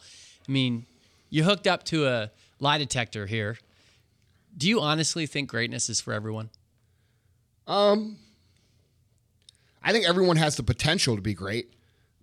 I 0.47 0.51
mean, 0.51 0.85
you 1.29 1.43
hooked 1.43 1.67
up 1.67 1.83
to 1.85 2.07
a 2.07 2.31
lie 2.59 2.77
detector 2.77 3.25
here. 3.25 3.57
Do 4.57 4.67
you 4.67 4.81
honestly 4.81 5.25
think 5.25 5.49
greatness 5.49 5.89
is 5.89 6.01
for 6.01 6.13
everyone? 6.13 6.49
Um, 7.67 8.17
I 9.83 9.91
think 9.91 10.07
everyone 10.07 10.37
has 10.37 10.55
the 10.55 10.63
potential 10.63 11.15
to 11.15 11.21
be 11.21 11.33
great, 11.33 11.73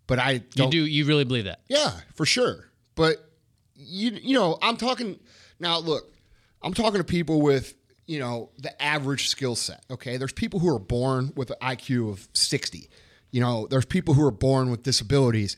but 0.07 0.19
I 0.19 0.33
You 0.33 0.41
don't. 0.55 0.71
do. 0.71 0.85
You 0.85 1.05
really 1.07 1.25
believe 1.25 1.45
that? 1.45 1.61
Yeah, 1.69 1.93
for 2.15 2.25
sure. 2.27 2.71
But 2.95 3.17
you 3.75 4.11
you 4.23 4.35
know, 4.35 4.59
I'm 4.63 4.77
talking 4.77 5.19
now. 5.59 5.79
Look, 5.79 6.15
I'm 6.63 6.75
talking 6.75 6.99
to 6.99 7.05
people 7.05 7.41
with 7.43 7.75
you 8.07 8.19
know 8.19 8.51
the 8.59 8.81
average 8.83 9.29
skill 9.29 9.57
set. 9.57 9.85
Okay, 9.91 10.17
there's 10.17 10.33
people 10.33 10.61
who 10.61 10.69
are 10.75 10.79
born 10.79 11.33
with 11.37 11.51
an 11.51 11.57
IQ 11.63 12.11
of 12.11 12.29
60. 12.35 12.89
You 13.31 13.41
know, 13.41 13.67
there's 13.69 13.85
people 13.85 14.15
who 14.15 14.25
are 14.27 14.31
born 14.33 14.71
with 14.71 14.83
disabilities. 14.83 15.57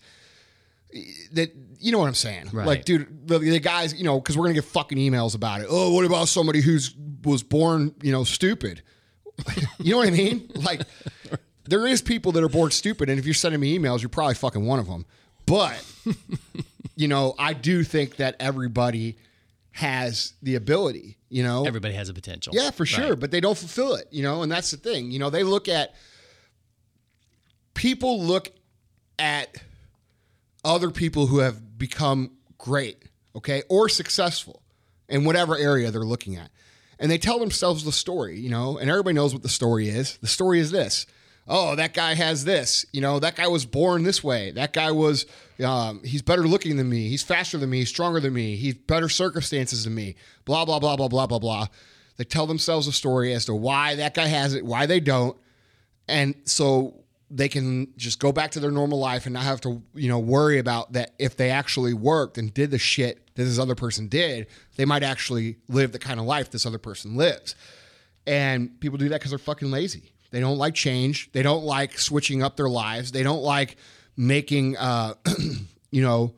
That 1.33 1.53
you 1.79 1.91
know 1.91 1.99
what 1.99 2.09
I'm 2.09 2.15
saying? 2.15 2.51
Right. 2.53 2.67
Like, 2.67 2.85
dude, 2.85 3.27
the, 3.27 3.39
the 3.39 3.59
guys, 3.61 3.95
you 3.95 4.05
know, 4.05 4.21
because 4.21 4.37
we're 4.37 4.45
gonna 4.45 4.55
get 4.55 4.65
fucking 4.65 4.99
emails 4.99 5.35
about 5.35 5.63
it. 5.63 5.67
Oh, 5.71 5.93
what 5.95 6.05
about 6.05 6.29
somebody 6.29 6.61
who's 6.61 6.95
was 7.25 7.43
born, 7.43 7.95
you 8.03 8.13
know, 8.13 8.25
stupid? 8.25 8.83
you 9.79 9.93
know 9.93 9.99
what 9.99 10.09
I 10.09 10.11
mean? 10.13 10.51
Like, 10.55 10.83
there 11.65 11.87
is 11.87 12.03
people 12.03 12.33
that 12.33 12.43
are 12.45 12.49
born 12.49 12.71
stupid, 12.71 13.09
and 13.09 13.19
if 13.19 13.25
you're 13.25 13.35
sending 13.35 13.61
me 13.61 13.79
emails, 13.79 14.01
you're 14.03 14.09
probably 14.09 14.35
fucking 14.35 14.65
one 14.67 14.79
of 14.79 14.87
them. 14.87 15.07
But 15.47 15.85
you 16.97 17.09
know, 17.09 17.35
I 17.39 17.53
do 17.53 17.83
think 17.85 18.17
that 18.17 18.37
everybody 18.41 19.17
has 19.73 20.35
the 20.43 20.55
ability. 20.55 21.17
You 21.31 21.43
know, 21.43 21.65
Everybody 21.65 21.95
has 21.95 22.09
a 22.11 22.15
potential. 22.15 22.53
yeah, 22.55 22.71
for 22.71 22.85
sure, 22.85 23.11
Right. 23.11 23.21
but 23.21 23.31
they 23.31 23.41
don't 23.41 23.57
fulfill 23.57 23.95
it, 23.95 24.07
you 24.11 24.23
know, 24.23 24.43
and 24.43 24.53
that's 24.53 24.71
the 24.71 24.77
thing. 24.77 25.11
You 25.11 25.19
know, 25.19 25.31
they 25.31 25.43
look 25.45 25.67
at 25.67 25.95
people 27.75 28.23
look 28.23 28.51
at 29.19 29.57
other 30.65 30.91
people 30.91 31.27
who 31.27 31.39
have 31.39 31.79
become 31.79 32.33
great, 32.59 33.03
okay, 33.35 33.63
or 33.69 33.89
successful 33.89 34.63
in 35.09 35.25
whatever 35.25 35.57
area 35.57 35.91
they're 35.91 36.03
looking 36.03 36.37
at. 36.37 36.51
And 37.03 37.11
they 37.11 37.19
tell 37.19 37.41
themselves 37.41 37.83
the 37.83 37.91
story, 37.91 38.39
you 38.39 38.49
know, 38.49 38.79
and 38.79 38.89
everybody 38.89 39.15
knows 39.15 39.35
what 39.35 39.43
the 39.43 39.49
story 39.49 39.89
is. 39.89 40.19
The 40.19 40.29
story 40.29 40.61
is 40.61 40.71
this. 40.71 41.05
Oh, 41.49 41.75
that 41.75 41.95
guy 41.95 42.15
has 42.15 42.45
this. 42.45 42.87
You 42.93 43.01
know, 43.01 43.19
that 43.19 43.35
guy 43.35 43.49
was 43.49 43.67
born 43.67 44.05
this 44.05 44.23
way. 44.23 44.53
That 44.53 44.73
guy 44.73 44.93
was, 44.93 45.27
um, 45.65 46.01
he's 46.05 46.23
better 46.23 46.47
looking 46.47 46.77
than 46.77 46.89
me. 46.89 47.09
He's 47.09 47.25
faster 47.25 47.59
than 47.59 47.71
me. 47.71 47.81
He's 47.81 47.89
stronger 47.89 48.21
than 48.21 48.33
me. 48.33 48.55
He's 48.55 48.75
better 48.75 49.09
circumstances 49.09 49.83
than 49.83 49.97
me. 49.97 50.15
Blah, 50.45 50.65
blah, 50.65 50.79
blah, 50.79 50.95
blah, 50.95 51.09
blah, 51.09 51.27
blah, 51.27 51.41
blah. 51.41 51.67
They 52.19 52.25
tell 52.25 52.47
themselves 52.47 52.87
a 52.87 52.93
story 52.93 53.33
as 53.35 53.47
to 53.47 53.55
why 53.55 53.97
that 53.97 54.15
guy 54.15 54.27
has 54.27 54.55
it, 54.55 54.65
why 54.65 54.87
they 54.87 55.01
don't. 55.01 55.37
And 56.07 56.37
so 56.45 57.02
they 57.35 57.49
can 57.49 57.89
just 57.97 58.21
go 58.21 58.31
back 58.31 58.51
to 58.51 58.61
their 58.61 58.71
normal 58.71 58.99
life 58.99 59.25
and 59.25 59.33
not 59.33 59.45
have 59.45 59.61
to, 59.63 59.83
you 59.95 60.09
know, 60.09 60.19
worry 60.19 60.59
about 60.59 60.93
that 60.93 61.15
if 61.19 61.37
they 61.37 61.51
actually 61.51 61.95
worked 61.95 62.37
and 62.37 62.53
did 62.53 62.71
the 62.71 62.79
shit 62.79 63.27
that 63.35 63.45
this 63.45 63.59
other 63.59 63.75
person 63.75 64.07
did, 64.07 64.47
they 64.77 64.85
might 64.85 65.03
actually 65.03 65.57
live 65.67 65.93
the 65.93 65.99
kind 65.99 66.21
of 66.21 66.27
life 66.27 66.51
this 66.51 66.67
other 66.67 66.79
person 66.79 67.17
lives. 67.17 67.55
And 68.27 68.79
people 68.81 68.99
do 68.99 69.09
that 69.09 69.21
because 69.21 69.31
they're 69.31 69.39
fucking 69.39 69.71
lazy. 69.71 70.13
They 70.31 70.41
don't 70.41 70.59
like 70.59 70.75
change. 70.75 71.33
They 71.33 71.43
don't 71.43 71.65
like 71.65 71.99
switching 71.99 72.43
up 72.43 72.57
their 72.57 72.69
lives. 72.69 73.13
They 73.13 73.23
don't 73.23 73.43
like 73.43 73.77
making, 74.15 74.77
uh, 74.77 75.15
you 75.91 76.03
know, 76.03 76.35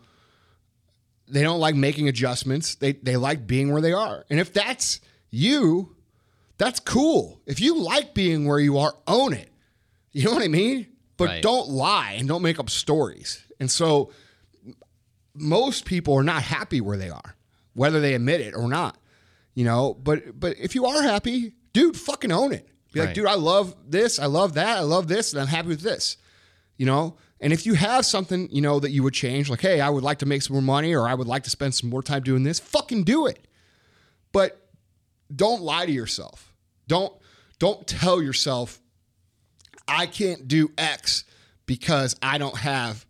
they 1.27 1.43
don't 1.43 1.61
like 1.61 1.75
making 1.75 2.09
adjustments. 2.09 2.77
They 2.77 2.93
they 2.93 3.17
like 3.17 3.47
being 3.47 3.73
where 3.73 3.83
they 3.83 3.93
are. 3.93 4.25
And 4.31 4.39
if 4.39 4.53
that's 4.53 5.01
you, 5.31 5.97
that's 6.59 6.79
cool. 6.79 7.41
If 7.47 7.61
you 7.61 7.81
like 7.81 8.15
being 8.15 8.47
where 8.47 8.61
you 8.61 8.79
are, 8.79 8.95
own 9.07 9.33
it. 9.33 9.51
You 10.13 10.25
know 10.25 10.33
what 10.33 10.43
I 10.43 10.49
mean? 10.49 10.87
But 11.17 11.29
Right. 11.29 11.43
don't 11.43 11.69
lie 11.69 12.13
and 12.19 12.27
don't 12.27 12.43
make 12.43 12.59
up 12.59 12.69
stories. 12.69 13.43
And 13.61 13.71
so 13.71 14.13
most 15.35 15.85
people 15.85 16.15
are 16.15 16.23
not 16.25 16.43
happy 16.43 16.81
where 16.81 16.97
they 16.97 17.11
are, 17.11 17.37
whether 17.75 18.01
they 18.01 18.15
admit 18.15 18.41
it 18.41 18.55
or 18.55 18.69
not. 18.69 18.99
You 19.55 19.65
know, 19.65 19.95
but 19.95 20.39
but 20.39 20.57
if 20.59 20.75
you 20.75 20.87
are 20.87 21.03
happy, 21.03 21.53
dude, 21.73 21.97
fucking 21.97 22.33
own 22.33 22.53
it. 22.53 22.69
Be 22.93 23.01
like, 23.01 23.15
dude, 23.15 23.27
I 23.27 23.35
love 23.35 23.75
this, 23.89 24.21
I 24.21 24.27
love 24.27 24.55
that, 24.55 24.79
I 24.79 24.83
love 24.83 25.09
this, 25.09 25.33
and 25.33 25.43
I'm 25.43 25.49
happy 25.49 25.69
with 25.69 25.81
this. 25.81 26.17
You 26.77 26.87
know? 26.87 27.17
And 27.41 27.53
if 27.53 27.67
you 27.67 27.75
have 27.75 28.07
something, 28.07 28.49
you 28.51 28.61
know, 28.61 28.79
that 28.81 28.91
you 28.91 29.03
would 29.03 29.15
change, 29.15 29.51
like, 29.51 29.61
hey, 29.61 29.81
I 29.81 29.91
would 29.91 30.05
like 30.05 30.21
to 30.21 30.27
make 30.27 30.43
some 30.43 30.55
more 30.55 30.63
money 30.63 30.95
or 30.95 31.09
I 31.09 31.15
would 31.15 31.27
like 31.27 31.43
to 31.43 31.51
spend 31.51 31.75
some 31.75 31.91
more 31.91 32.03
time 32.03 32.23
doing 32.23 32.45
this, 32.45 32.59
fucking 32.61 33.05
do 33.05 33.27
it. 33.27 33.47
But 34.33 34.69
don't 35.35 35.61
lie 35.61 35.87
to 35.87 35.93
yourself. 35.93 36.55
Don't 36.87 37.13
don't 37.59 37.87
tell 37.87 38.23
yourself 38.23 38.81
I 39.87 40.07
can't 40.07 40.49
do 40.49 40.71
X 40.79 41.25
because 41.67 42.17
I 42.23 42.39
don't 42.39 42.57
have 42.57 43.05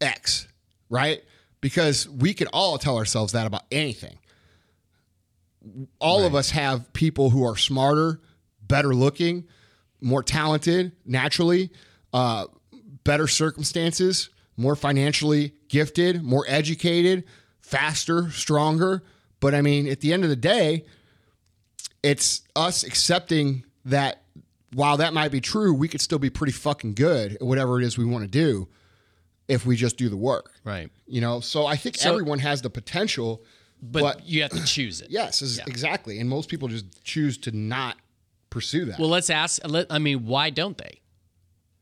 X, 0.00 0.48
right? 0.88 1.22
Because 1.60 2.08
we 2.08 2.34
can 2.34 2.48
all 2.48 2.78
tell 2.78 2.96
ourselves 2.96 3.32
that 3.32 3.46
about 3.46 3.64
anything. 3.70 4.18
All 5.98 6.24
of 6.24 6.34
us 6.34 6.50
have 6.50 6.92
people 6.92 7.30
who 7.30 7.44
are 7.44 7.56
smarter, 7.56 8.20
better 8.62 8.94
looking, 8.94 9.44
more 10.00 10.22
talented 10.22 10.92
naturally, 11.04 11.70
uh, 12.12 12.46
better 13.04 13.26
circumstances, 13.26 14.30
more 14.56 14.76
financially 14.76 15.54
gifted, 15.68 16.22
more 16.22 16.44
educated, 16.48 17.24
faster, 17.60 18.30
stronger. 18.30 19.02
But 19.40 19.54
I 19.54 19.62
mean, 19.62 19.88
at 19.88 20.00
the 20.00 20.12
end 20.12 20.24
of 20.24 20.30
the 20.30 20.36
day, 20.36 20.84
it's 22.02 22.42
us 22.54 22.84
accepting 22.84 23.64
that 23.84 24.22
while 24.74 24.96
that 24.98 25.12
might 25.14 25.30
be 25.32 25.40
true, 25.40 25.72
we 25.74 25.88
could 25.88 26.00
still 26.00 26.18
be 26.18 26.30
pretty 26.30 26.52
fucking 26.52 26.94
good 26.94 27.32
at 27.34 27.42
whatever 27.42 27.80
it 27.80 27.84
is 27.84 27.96
we 27.96 28.04
want 28.04 28.24
to 28.24 28.28
do 28.30 28.68
if 29.48 29.64
we 29.64 29.76
just 29.76 29.96
do 29.96 30.08
the 30.08 30.16
work. 30.16 30.52
Right. 30.64 30.90
You 31.06 31.20
know, 31.20 31.40
so 31.40 31.66
I 31.66 31.76
think 31.76 31.96
So- 31.96 32.10
everyone 32.10 32.38
has 32.40 32.60
the 32.62 32.70
potential, 32.70 33.42
But, 33.82 34.00
but, 34.02 34.26
you 34.26 34.42
have 34.42 34.50
to 34.52 34.64
choose 34.64 35.00
it. 35.00 35.08
yes, 35.10 35.40
is 35.40 35.58
exactly. 35.66 36.18
And 36.20 36.28
most 36.28 36.48
people 36.50 36.68
just 36.68 37.02
choose 37.04 37.38
to 37.38 37.52
not 37.52 37.96
pursue 38.50 38.84
that. 38.86 38.98
Well, 38.98 39.08
let's 39.08 39.30
ask. 39.30 39.60
Let, 39.66 39.86
I 39.90 39.98
mean, 39.98 40.26
why 40.26 40.50
don't 40.50 40.76
they? 40.76 41.00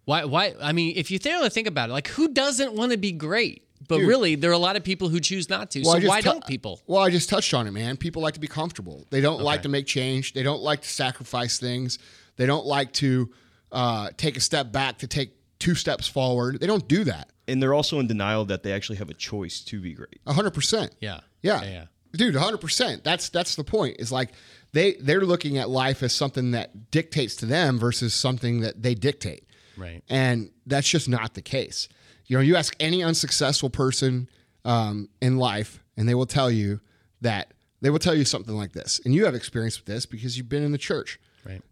Why? 0.04 0.24
Why? 0.24 0.54
I 0.60 0.72
mean, 0.72 0.92
if 0.96 1.10
you 1.10 1.18
really 1.24 1.48
think 1.50 1.66
about 1.66 1.90
it, 1.90 1.92
like 1.92 2.08
who 2.08 2.28
doesn't 2.28 2.74
want 2.74 2.92
to 2.92 2.98
be 2.98 3.10
great? 3.12 3.62
But 3.88 3.98
Dude. 3.98 4.08
really, 4.08 4.34
there 4.36 4.50
are 4.50 4.54
a 4.54 4.58
lot 4.58 4.76
of 4.76 4.84
people 4.84 5.08
who 5.08 5.20
choose 5.20 5.48
not 5.50 5.70
to. 5.72 5.82
Well, 5.82 6.00
so 6.00 6.08
why 6.08 6.20
tou- 6.20 6.30
don't 6.32 6.46
people? 6.46 6.80
Well, 6.86 7.02
I 7.02 7.10
just 7.10 7.28
touched 7.28 7.52
on 7.54 7.66
it, 7.66 7.72
man. 7.72 7.96
People 7.96 8.22
like 8.22 8.34
to 8.34 8.40
be 8.40 8.46
comfortable. 8.48 9.06
They 9.10 9.20
don't 9.20 9.42
like 9.42 9.62
to 9.62 9.68
make 9.68 9.86
change. 9.86 10.32
They 10.32 10.42
don't 10.42 10.62
like 10.62 10.82
to 10.82 10.88
sacrifice 10.88 11.58
things. 11.58 11.98
They 12.36 12.46
don't 12.46 12.66
like 12.66 12.92
to 12.94 13.30
uh, 13.72 14.10
take 14.16 14.36
a 14.36 14.40
step 14.40 14.72
back 14.72 14.98
to 14.98 15.06
take 15.06 15.32
two 15.58 15.74
steps 15.74 16.06
forward. 16.06 16.60
They 16.60 16.66
don't 16.66 16.86
do 16.86 17.04
that. 17.04 17.30
and 17.48 17.62
they're 17.62 17.74
also 17.74 17.98
in 18.00 18.06
denial 18.06 18.44
that 18.46 18.62
they 18.62 18.72
actually 18.72 18.96
have 18.96 19.08
a 19.10 19.14
choice 19.14 19.60
to 19.64 19.80
be 19.80 19.94
great. 19.94 20.20
hundred 20.26 20.52
percent. 20.52 20.94
Yeah. 21.00 21.20
Yeah. 21.42 21.62
Yeah. 21.64 21.84
Dude, 22.12 22.34
100%. 22.34 23.02
That's 23.04 23.28
that's 23.28 23.56
the 23.56 23.64
point. 23.64 23.96
Is 23.98 24.10
like 24.10 24.30
they 24.72 24.94
they're 24.94 25.20
looking 25.20 25.58
at 25.58 25.68
life 25.68 26.02
as 26.02 26.12
something 26.14 26.52
that 26.52 26.90
dictates 26.90 27.36
to 27.36 27.46
them 27.46 27.78
versus 27.78 28.14
something 28.14 28.60
that 28.60 28.82
they 28.82 28.94
dictate. 28.94 29.44
Right. 29.76 30.02
And 30.08 30.50
that's 30.66 30.88
just 30.88 31.08
not 31.08 31.34
the 31.34 31.42
case. 31.42 31.88
You 32.26 32.36
know, 32.36 32.42
you 32.42 32.56
ask 32.56 32.74
any 32.80 33.02
unsuccessful 33.02 33.68
person 33.70 34.28
um, 34.64 35.08
in 35.20 35.36
life, 35.36 35.82
and 35.96 36.08
they 36.08 36.14
will 36.14 36.26
tell 36.26 36.50
you 36.50 36.80
that 37.20 37.52
they 37.82 37.90
will 37.90 37.98
tell 37.98 38.14
you 38.14 38.24
something 38.24 38.54
like 38.54 38.72
this. 38.72 39.00
And 39.04 39.14
you 39.14 39.26
have 39.26 39.34
experience 39.34 39.78
with 39.78 39.86
this 39.86 40.06
because 40.06 40.36
you've 40.38 40.48
been 40.48 40.62
in 40.62 40.72
the 40.72 40.78
church. 40.78 41.20
Right. 41.44 41.62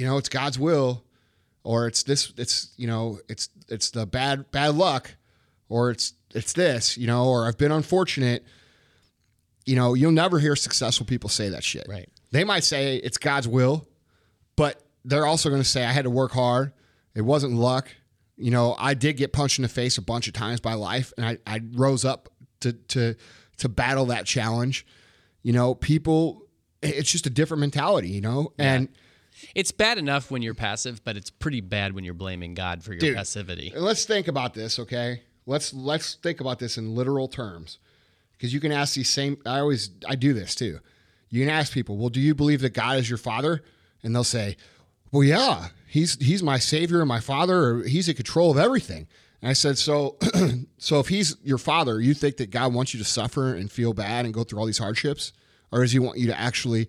You 0.00 0.06
know, 0.06 0.16
it's 0.16 0.30
God's 0.30 0.58
will, 0.58 1.04
or 1.62 1.86
it's 1.86 2.04
this. 2.04 2.32
It's 2.38 2.72
you 2.78 2.86
know, 2.86 3.18
it's 3.28 3.50
it's 3.68 3.90
the 3.90 4.06
bad 4.06 4.50
bad 4.50 4.74
luck, 4.74 5.14
or 5.68 5.90
it's 5.90 6.14
it's 6.34 6.54
this. 6.54 6.96
You 6.96 7.06
know, 7.06 7.26
or 7.26 7.46
I've 7.46 7.58
been 7.58 7.70
unfortunate. 7.70 8.46
You 9.66 9.76
know, 9.76 9.92
you'll 9.92 10.12
never 10.12 10.38
hear 10.38 10.56
successful 10.56 11.04
people 11.04 11.28
say 11.28 11.50
that 11.50 11.62
shit. 11.62 11.86
Right. 11.86 12.08
They 12.30 12.44
might 12.44 12.64
say 12.64 12.96
it's 12.96 13.18
God's 13.18 13.46
will, 13.46 13.86
but 14.56 14.82
they're 15.04 15.26
also 15.26 15.50
going 15.50 15.60
to 15.60 15.68
say 15.68 15.84
I 15.84 15.92
had 15.92 16.04
to 16.04 16.10
work 16.10 16.32
hard. 16.32 16.72
It 17.14 17.20
wasn't 17.20 17.52
luck. 17.52 17.88
You 18.38 18.50
know, 18.50 18.74
I 18.78 18.94
did 18.94 19.18
get 19.18 19.34
punched 19.34 19.58
in 19.58 19.64
the 19.64 19.68
face 19.68 19.98
a 19.98 20.02
bunch 20.02 20.28
of 20.28 20.32
times 20.32 20.60
by 20.60 20.72
life, 20.74 21.12
and 21.18 21.26
I, 21.26 21.36
I 21.46 21.60
rose 21.72 22.06
up 22.06 22.30
to 22.60 22.72
to 22.72 23.16
to 23.58 23.68
battle 23.68 24.06
that 24.06 24.24
challenge. 24.24 24.86
You 25.42 25.52
know, 25.52 25.74
people, 25.74 26.46
it's 26.82 27.12
just 27.12 27.26
a 27.26 27.30
different 27.30 27.60
mentality. 27.60 28.08
You 28.08 28.22
know, 28.22 28.54
and 28.58 28.88
It's 29.54 29.72
bad 29.72 29.98
enough 29.98 30.30
when 30.30 30.42
you're 30.42 30.54
passive, 30.54 31.02
but 31.04 31.16
it's 31.16 31.30
pretty 31.30 31.60
bad 31.60 31.94
when 31.94 32.04
you're 32.04 32.14
blaming 32.14 32.54
God 32.54 32.82
for 32.82 32.92
your 32.92 33.00
Dude. 33.00 33.16
passivity. 33.16 33.72
Let's 33.74 34.04
think 34.04 34.28
about 34.28 34.54
this, 34.54 34.78
okay? 34.78 35.22
Let's 35.46 35.72
let's 35.74 36.14
think 36.14 36.40
about 36.40 36.58
this 36.58 36.78
in 36.78 36.94
literal 36.94 37.28
terms, 37.28 37.78
because 38.32 38.52
you 38.52 38.60
can 38.60 38.72
ask 38.72 38.94
these 38.94 39.08
same. 39.08 39.38
I 39.46 39.60
always 39.60 39.90
I 40.06 40.14
do 40.14 40.32
this 40.32 40.54
too. 40.54 40.80
You 41.30 41.44
can 41.44 41.50
ask 41.50 41.72
people, 41.72 41.96
well, 41.96 42.08
do 42.08 42.20
you 42.20 42.34
believe 42.34 42.60
that 42.60 42.74
God 42.74 42.98
is 42.98 43.08
your 43.08 43.18
father? 43.18 43.62
And 44.02 44.14
they'll 44.14 44.24
say, 44.24 44.56
well, 45.12 45.24
yeah, 45.24 45.68
he's 45.86 46.16
he's 46.16 46.42
my 46.42 46.58
savior 46.58 47.00
and 47.00 47.08
my 47.08 47.20
father, 47.20 47.64
or 47.64 47.82
he's 47.84 48.08
in 48.08 48.14
control 48.14 48.50
of 48.50 48.58
everything. 48.58 49.06
And 49.42 49.50
I 49.50 49.54
said, 49.54 49.78
so 49.78 50.18
so 50.78 51.00
if 51.00 51.08
he's 51.08 51.36
your 51.42 51.58
father, 51.58 52.00
you 52.00 52.14
think 52.14 52.36
that 52.36 52.50
God 52.50 52.74
wants 52.74 52.94
you 52.94 52.98
to 52.98 53.06
suffer 53.06 53.54
and 53.54 53.70
feel 53.70 53.92
bad 53.92 54.24
and 54.24 54.34
go 54.34 54.44
through 54.44 54.58
all 54.60 54.66
these 54.66 54.78
hardships, 54.78 55.32
or 55.72 55.80
does 55.80 55.92
he 55.92 55.98
want 55.98 56.18
you 56.18 56.26
to 56.28 56.38
actually 56.38 56.88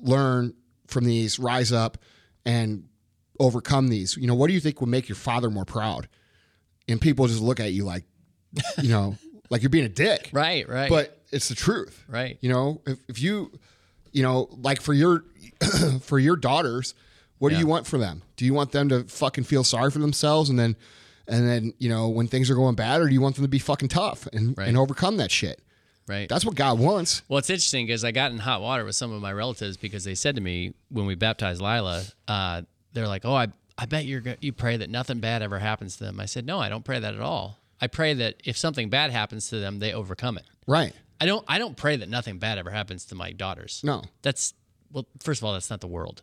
learn 0.00 0.54
from 0.92 1.04
these, 1.04 1.38
rise 1.38 1.72
up, 1.72 1.98
and 2.44 2.84
overcome 3.40 3.88
these? 3.88 4.16
You 4.16 4.26
know, 4.26 4.34
what 4.34 4.46
do 4.48 4.52
you 4.54 4.60
think 4.60 4.80
would 4.80 4.90
make 4.90 5.08
your 5.08 5.16
father 5.16 5.50
more 5.50 5.64
proud? 5.64 6.08
And 6.88 7.00
people 7.00 7.26
just 7.26 7.40
look 7.40 7.58
at 7.60 7.72
you 7.72 7.84
like, 7.84 8.04
you 8.80 8.88
know, 8.90 9.16
like 9.50 9.62
you're 9.62 9.70
being 9.70 9.84
a 9.84 9.88
dick. 9.88 10.30
Right, 10.32 10.68
right. 10.68 10.90
But 10.90 11.20
it's 11.30 11.48
the 11.48 11.54
truth. 11.54 12.04
Right. 12.08 12.38
You 12.40 12.50
know, 12.50 12.80
if, 12.86 12.98
if 13.08 13.22
you, 13.22 13.50
you 14.12 14.22
know, 14.22 14.48
like 14.52 14.80
for 14.80 14.92
your, 14.92 15.24
for 16.00 16.18
your 16.18 16.36
daughters, 16.36 16.94
what 17.38 17.50
Yeah. 17.52 17.58
do 17.58 17.60
you 17.64 17.66
want 17.66 17.86
for 17.86 17.98
them? 17.98 18.22
Do 18.36 18.44
you 18.44 18.54
want 18.54 18.72
them 18.72 18.88
to 18.90 19.04
fucking 19.04 19.44
feel 19.44 19.64
sorry 19.64 19.90
for 19.90 19.98
themselves 19.98 20.50
and 20.50 20.58
then, 20.58 20.76
and 21.28 21.48
then, 21.48 21.72
you 21.78 21.88
know, 21.88 22.08
when 22.08 22.26
things 22.26 22.50
are 22.50 22.54
going 22.54 22.74
bad, 22.74 23.00
or 23.00 23.06
do 23.08 23.14
you 23.14 23.20
want 23.20 23.36
them 23.36 23.44
to 23.44 23.48
be 23.48 23.58
fucking 23.60 23.88
tough 23.88 24.26
and, 24.32 24.56
Right. 24.58 24.68
and 24.68 24.76
overcome 24.76 25.16
that 25.18 25.30
shit? 25.30 25.60
Right. 26.08 26.28
That's 26.28 26.44
what 26.44 26.54
God 26.54 26.78
wants. 26.78 27.22
Well, 27.28 27.38
it's 27.38 27.50
interesting 27.50 27.86
because 27.86 28.04
I 28.04 28.10
got 28.12 28.32
in 28.32 28.38
hot 28.38 28.60
water 28.60 28.84
with 28.84 28.94
some 28.94 29.12
of 29.12 29.20
my 29.20 29.32
relatives 29.32 29.76
because 29.76 30.04
they 30.04 30.14
said 30.14 30.36
to 30.36 30.40
me 30.40 30.74
when 30.90 31.06
we 31.06 31.14
baptized 31.14 31.60
Lila, 31.60 32.04
uh, 32.28 32.62
they're 32.92 33.08
like, 33.08 33.24
"Oh, 33.24 33.34
I, 33.34 33.48
I 33.78 33.86
bet 33.86 34.04
you're 34.04 34.20
go- 34.20 34.36
you 34.40 34.52
pray 34.52 34.76
that 34.76 34.90
nothing 34.90 35.20
bad 35.20 35.42
ever 35.42 35.58
happens 35.58 35.96
to 35.96 36.04
them." 36.04 36.20
I 36.20 36.26
said, 36.26 36.46
"No, 36.46 36.58
I 36.58 36.68
don't 36.68 36.84
pray 36.84 36.98
that 36.98 37.14
at 37.14 37.20
all. 37.20 37.58
I 37.80 37.86
pray 37.88 38.14
that 38.14 38.36
if 38.44 38.56
something 38.56 38.90
bad 38.90 39.10
happens 39.10 39.48
to 39.48 39.58
them, 39.58 39.78
they 39.78 39.92
overcome 39.92 40.38
it. 40.38 40.44
Right. 40.66 40.92
I 41.20 41.26
don't 41.26 41.44
I 41.48 41.58
don't 41.58 41.76
pray 41.76 41.96
that 41.96 42.08
nothing 42.08 42.38
bad 42.38 42.58
ever 42.58 42.70
happens 42.70 43.04
to 43.06 43.14
my 43.14 43.32
daughters. 43.32 43.80
No. 43.84 44.02
That's 44.22 44.54
well, 44.92 45.06
first 45.20 45.40
of 45.40 45.44
all, 45.44 45.52
that's 45.52 45.70
not 45.70 45.80
the 45.80 45.86
world. 45.86 46.22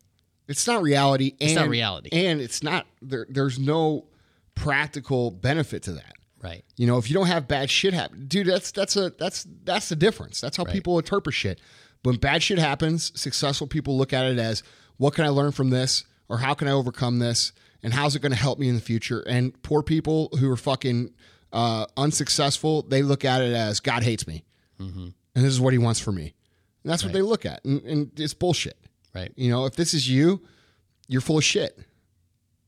It's 0.50 0.66
not 0.66 0.82
reality. 0.82 1.36
And, 1.40 1.56
not 1.56 1.70
reality. 1.70 2.10
And 2.12 2.42
it's 2.42 2.64
not, 2.64 2.88
there, 3.02 3.28
there's 3.30 3.60
no 3.60 4.06
practical 4.56 5.30
benefit 5.30 5.84
to 5.84 5.94
that. 5.94 6.14
Right. 6.42 6.64
You 6.78 6.88
know, 6.88 6.98
if 6.98 7.10
you 7.10 7.14
don't 7.14 7.28
have 7.28 7.48
bad 7.48 7.70
shit 7.70 7.94
happen, 7.94 8.26
dude, 8.28 8.48
that's 8.48 8.72
that's 8.72 8.96
a 8.96 9.10
that's 9.12 9.46
that's 9.64 9.90
the 9.90 9.96
difference. 9.96 10.40
That's 10.40 10.56
how 10.58 10.64
Right. 10.64 10.74
people 10.74 10.98
interpret 10.98 11.36
shit. 11.36 11.60
When 12.04 12.16
bad 12.16 12.42
shit 12.42 12.60
happens, 12.60 13.12
successful 13.20 13.68
people 13.68 13.98
look 13.98 14.14
at 14.14 14.26
it 14.26 14.40
as 14.40 14.64
what 14.98 15.14
can 15.16 15.26
I 15.26 15.30
learn 15.30 15.52
from 15.52 15.70
this, 15.70 16.06
or 16.30 16.38
how 16.38 16.54
can 16.54 16.68
I 16.70 16.72
overcome 16.72 17.20
this, 17.20 17.52
and 17.84 17.94
how's 17.94 18.16
it 18.16 18.22
going 18.22 18.32
to 18.32 18.38
help 18.38 18.58
me 18.58 18.70
in 18.70 18.76
the 18.76 18.82
future. 18.82 19.20
And 19.22 19.62
poor 19.64 19.84
people 19.84 20.30
who 20.40 20.50
are 20.50 20.56
fucking 20.58 21.14
uh, 21.52 21.88
unsuccessful, 21.98 22.84
they 22.84 23.02
look 23.04 23.26
at 23.26 23.42
it 23.42 23.54
as 23.54 23.80
God 23.82 24.04
hates 24.04 24.26
me, 24.28 24.46
and 24.80 25.14
this 25.34 25.44
is 25.46 25.60
what 25.60 25.74
He 25.74 25.80
wants 25.80 26.00
for 26.00 26.12
me. 26.14 26.34
And 26.84 26.92
that's 26.92 27.04
what 27.04 27.12
they 27.12 27.22
look 27.22 27.46
at, 27.46 27.64
and, 27.66 27.82
and 27.84 28.12
it's 28.18 28.34
bullshit. 28.34 28.78
Right. 29.14 29.34
You 29.36 29.52
know, 29.52 29.66
if 29.66 29.76
this 29.76 29.94
is 29.94 30.10
you, 30.10 30.42
you're 31.10 31.20
full 31.22 31.38
of 31.40 31.44
shit. 31.44 31.78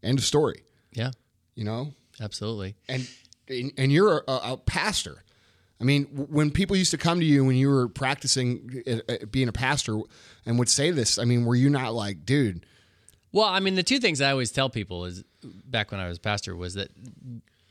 End 0.03 0.17
of 0.19 0.25
story. 0.25 0.63
Yeah. 0.91 1.11
You 1.55 1.63
know, 1.63 1.93
Absolutely. 2.19 2.75
and 2.89 3.07
and, 3.51 3.71
and 3.77 3.91
you're 3.91 4.23
a, 4.27 4.33
a 4.53 4.57
pastor. 4.57 5.23
I 5.79 5.83
mean, 5.83 6.05
when 6.05 6.51
people 6.51 6.75
used 6.75 6.91
to 6.91 6.97
come 6.97 7.19
to 7.19 7.25
you 7.25 7.43
when 7.43 7.55
you 7.55 7.69
were 7.69 7.87
practicing 7.87 8.83
uh, 8.85 9.11
uh, 9.11 9.25
being 9.31 9.47
a 9.47 9.51
pastor 9.51 9.99
and 10.45 10.59
would 10.59 10.69
say 10.69 10.91
this, 10.91 11.17
I 11.17 11.25
mean, 11.25 11.43
were 11.43 11.55
you 11.55 11.69
not 11.69 11.93
like, 11.93 12.23
dude? 12.23 12.65
Well, 13.31 13.47
I 13.47 13.59
mean, 13.59 13.75
the 13.75 13.83
two 13.83 13.99
things 13.99 14.21
I 14.21 14.31
always 14.31 14.51
tell 14.51 14.69
people 14.69 15.05
is 15.05 15.23
back 15.43 15.91
when 15.91 15.99
I 15.99 16.07
was 16.07 16.19
pastor 16.19 16.55
was 16.55 16.75
that 16.75 16.89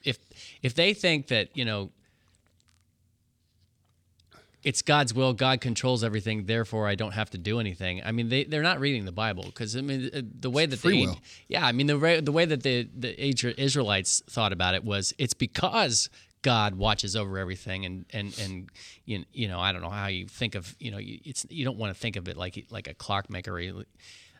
if 0.02 0.18
if 0.62 0.74
they 0.74 0.94
think 0.94 1.28
that 1.28 1.56
you 1.56 1.64
know 1.64 1.90
it's 4.62 4.82
God's 4.82 5.14
will, 5.14 5.32
God 5.32 5.60
controls 5.60 6.04
everything, 6.04 6.44
therefore 6.44 6.86
I 6.86 6.94
don't 6.94 7.12
have 7.12 7.30
to 7.30 7.38
do 7.38 7.60
anything. 7.60 8.02
I 8.04 8.12
mean, 8.12 8.28
they 8.28 8.44
they're 8.44 8.62
not 8.62 8.80
reading 8.80 9.04
the 9.04 9.12
Bible 9.12 9.44
because 9.44 9.76
I 9.76 9.80
mean 9.80 10.10
uh, 10.12 10.20
the 10.40 10.50
way 10.50 10.66
that 10.66 10.76
free 10.78 11.04
the 11.04 11.12
will. 11.12 11.20
yeah, 11.48 11.64
I 11.64 11.72
mean 11.72 11.86
the 11.86 11.98
way, 11.98 12.20
the 12.20 12.32
way 12.32 12.44
that 12.44 12.62
the 12.62 12.88
the 12.96 13.14
Isra- 13.14 13.58
Israelites 13.58 14.22
thought 14.28 14.52
about 14.52 14.74
it 14.74 14.84
was 14.84 15.14
it's 15.18 15.34
because 15.34 16.10
God 16.42 16.74
watches 16.74 17.16
over 17.16 17.38
everything 17.38 17.86
and 17.86 18.04
and 18.12 18.38
and 18.38 18.68
you, 19.06 19.24
you 19.32 19.48
know 19.48 19.60
I 19.60 19.72
don't 19.72 19.82
know 19.82 19.90
how 19.90 20.08
you 20.08 20.26
think 20.26 20.54
of 20.54 20.74
you 20.78 20.90
know 20.90 20.98
you, 20.98 21.20
it's 21.24 21.46
you 21.48 21.64
don't 21.64 21.78
want 21.78 21.94
to 21.94 21.98
think 21.98 22.16
of 22.16 22.28
it 22.28 22.36
like 22.36 22.66
like 22.70 22.86
a 22.86 22.94
clockmaker. 22.94 23.58
Or, 23.58 23.84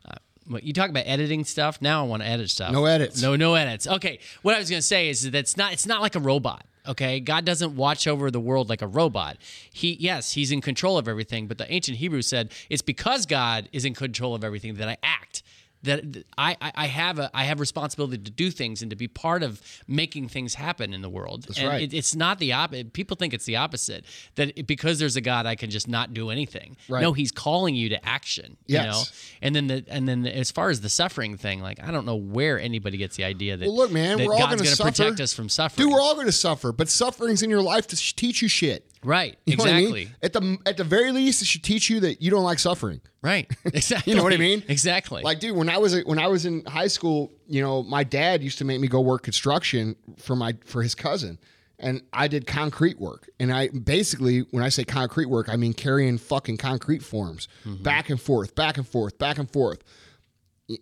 uh, 0.07 0.59
you 0.63 0.73
talk 0.73 0.91
about 0.91 1.05
editing 1.07 1.45
stuff. 1.45 1.81
Now 1.81 2.05
I 2.05 2.07
want 2.07 2.23
to 2.23 2.29
edit 2.29 2.51
stuff. 2.51 2.73
No 2.73 2.85
edits. 2.85 3.23
No, 3.23 3.37
no 3.37 3.55
edits. 3.55 3.87
Okay. 3.87 4.19
What 4.43 4.55
I 4.55 4.59
was 4.59 4.69
going 4.69 4.81
to 4.81 4.87
say 4.87 5.09
is 5.09 5.23
that 5.23 5.35
it's 5.35 5.57
not. 5.57 5.73
It's 5.73 5.87
not 5.87 6.01
like 6.01 6.15
a 6.15 6.21
robot. 6.21 6.65
Okay. 6.87 7.21
God 7.21 7.45
doesn't 7.45 7.77
watch 7.77 8.07
over 8.07 8.31
the 8.31 8.41
world 8.41 8.69
like 8.69 8.83
a 8.83 8.87
robot. 8.87 9.37
He, 9.73 9.97
yes, 10.01 10.33
He's 10.33 10.51
in 10.51 10.61
control 10.61 10.99
of 10.99 11.09
everything. 11.09 11.47
But 11.47 11.59
the 11.59 11.73
ancient 11.73 11.99
Hebrews 11.99 12.27
said 12.27 12.53
it's 12.69 12.83
because 12.83 13.27
God 13.27 13.69
is 13.73 13.85
in 13.85 13.95
control 13.95 14.35
of 14.35 14.45
everything 14.45 14.75
that 14.75 14.89
I 14.89 14.97
act. 15.03 15.43
That 15.83 16.25
I, 16.37 16.57
I 16.61 16.87
have 16.89 17.19
a 17.19 17.31
I 17.33 17.45
have 17.45 17.59
responsibility 17.59 18.19
to 18.19 18.31
do 18.31 18.51
things 18.51 18.83
and 18.83 18.91
to 18.91 18.97
be 18.97 19.09
part 19.09 19.43
of 19.43 19.63
making 19.89 20.29
things 20.29 20.55
happen 20.55 20.93
in 20.93 21.01
the 21.01 21.09
world. 21.09 21.45
That's 21.45 21.59
and 21.59 21.69
right. 21.69 21.83
It, 21.83 21.95
it's 21.95 22.15
not 22.15 22.39
the 22.39 22.53
opposite. 22.53 22.93
People 22.93 23.17
think 23.17 23.33
it's 23.33 23.47
the 23.47 23.57
opposite. 23.57 24.05
That 24.35 24.59
it- 24.59 24.67
because 24.67 24.99
there's 24.99 25.17
a 25.17 25.23
God, 25.23 25.47
I 25.47 25.55
can 25.55 25.71
just 25.71 25.89
not 25.89 26.13
do 26.13 26.29
anything. 26.29 26.77
Right. 26.87 27.01
No, 27.01 27.15
He's 27.15 27.33
calling 27.33 27.75
you 27.75 27.89
to 27.91 28.07
action. 28.07 28.59
You 28.67 28.75
Yes. 28.75 28.85
know, 28.87 29.03
and 29.41 29.57
then 29.57 29.67
the 29.69 29.85
and 29.89 30.07
then 30.07 30.27
as 30.27 30.51
far 30.51 30.69
as 30.69 30.83
the 30.83 30.91
suffering 30.91 31.39
thing, 31.39 31.63
like 31.63 31.83
I 31.83 31.91
don't 31.91 32.05
know 32.05 32.17
where 32.17 32.61
anybody 32.61 32.99
gets 32.99 33.17
the 33.17 33.25
idea 33.25 33.57
that 33.57 33.67
Well, 33.67 33.77
look, 33.77 33.91
man, 33.91 34.19
that 34.19 34.27
we're 34.27 34.35
all 34.35 34.41
God's 34.41 34.63
going 34.63 34.77
to 34.77 34.83
protect 34.83 35.21
us 35.21 35.33
from 35.33 35.49
suffering. 35.49 35.87
Dude, 35.87 35.95
we're 35.95 36.03
all 36.03 36.15
going 36.15 36.27
to 36.27 36.33
suffer, 36.33 36.73
but 36.73 36.91
suffering's 36.91 37.43
in 37.43 37.49
your 37.49 37.63
life 37.63 37.87
to 37.87 37.97
teach 37.97 38.43
you 38.43 38.49
shit. 38.49 38.87
Right, 39.05 39.39
You 39.47 39.57
know 39.57 39.65
what 39.65 39.73
I 39.73 39.77
mean? 39.81 39.87
exactly, 39.89 40.11
At 40.23 40.33
the 40.33 40.59
at 40.67 40.77
the 40.77 40.85
very 40.85 41.13
least, 41.13 41.43
it 41.43 41.47
should 41.47 41.63
teach 41.63 41.89
you 41.91 42.01
that 42.01 42.21
you 42.21 42.31
don't 42.31 42.45
like 42.45 42.59
suffering. 42.59 43.01
right, 43.23 43.51
exactly. 43.65 44.11
You 44.13 44.17
know 44.17 44.25
what 44.25 44.33
I 44.33 44.39
mean? 44.39 44.63
Exactly. 44.69 45.23
Like, 45.23 45.41
dude, 45.41 45.57
when 45.57 45.69
I 45.69 45.79
was 45.79 45.99
when 46.05 46.19
I 46.19 46.27
was 46.27 46.47
in 46.47 46.65
high 46.65 46.89
school, 46.89 47.33
you 47.47 47.63
know, 47.63 47.83
my 47.83 48.05
dad 48.05 48.43
used 48.43 48.59
to 48.59 48.65
make 48.65 48.81
me 48.81 48.89
go 48.89 49.01
work 49.01 49.23
construction 49.23 49.97
for 50.19 50.37
my 50.37 50.57
for 50.65 50.83
his 50.83 50.95
cousin, 50.95 51.39
and 51.79 52.03
I 52.13 52.29
did 52.29 52.47
concrete 52.47 53.01
work. 53.01 53.29
And 53.41 53.53
I 53.53 53.69
basically, 53.69 54.41
when 54.51 54.63
I 54.63 54.69
say 54.69 54.85
concrete 54.85 55.27
work, 55.27 55.49
I 55.49 55.57
mean 55.57 55.73
carrying 55.73 56.19
fucking 56.19 56.59
concrete 56.59 57.03
forms 57.03 57.49
mm-hmm. 57.65 57.83
back 57.83 58.11
and 58.11 58.21
forth, 58.21 58.55
back 58.55 58.77
and 58.77 58.87
forth, 58.87 59.19
back 59.19 59.39
and 59.39 59.51
forth. 59.51 59.83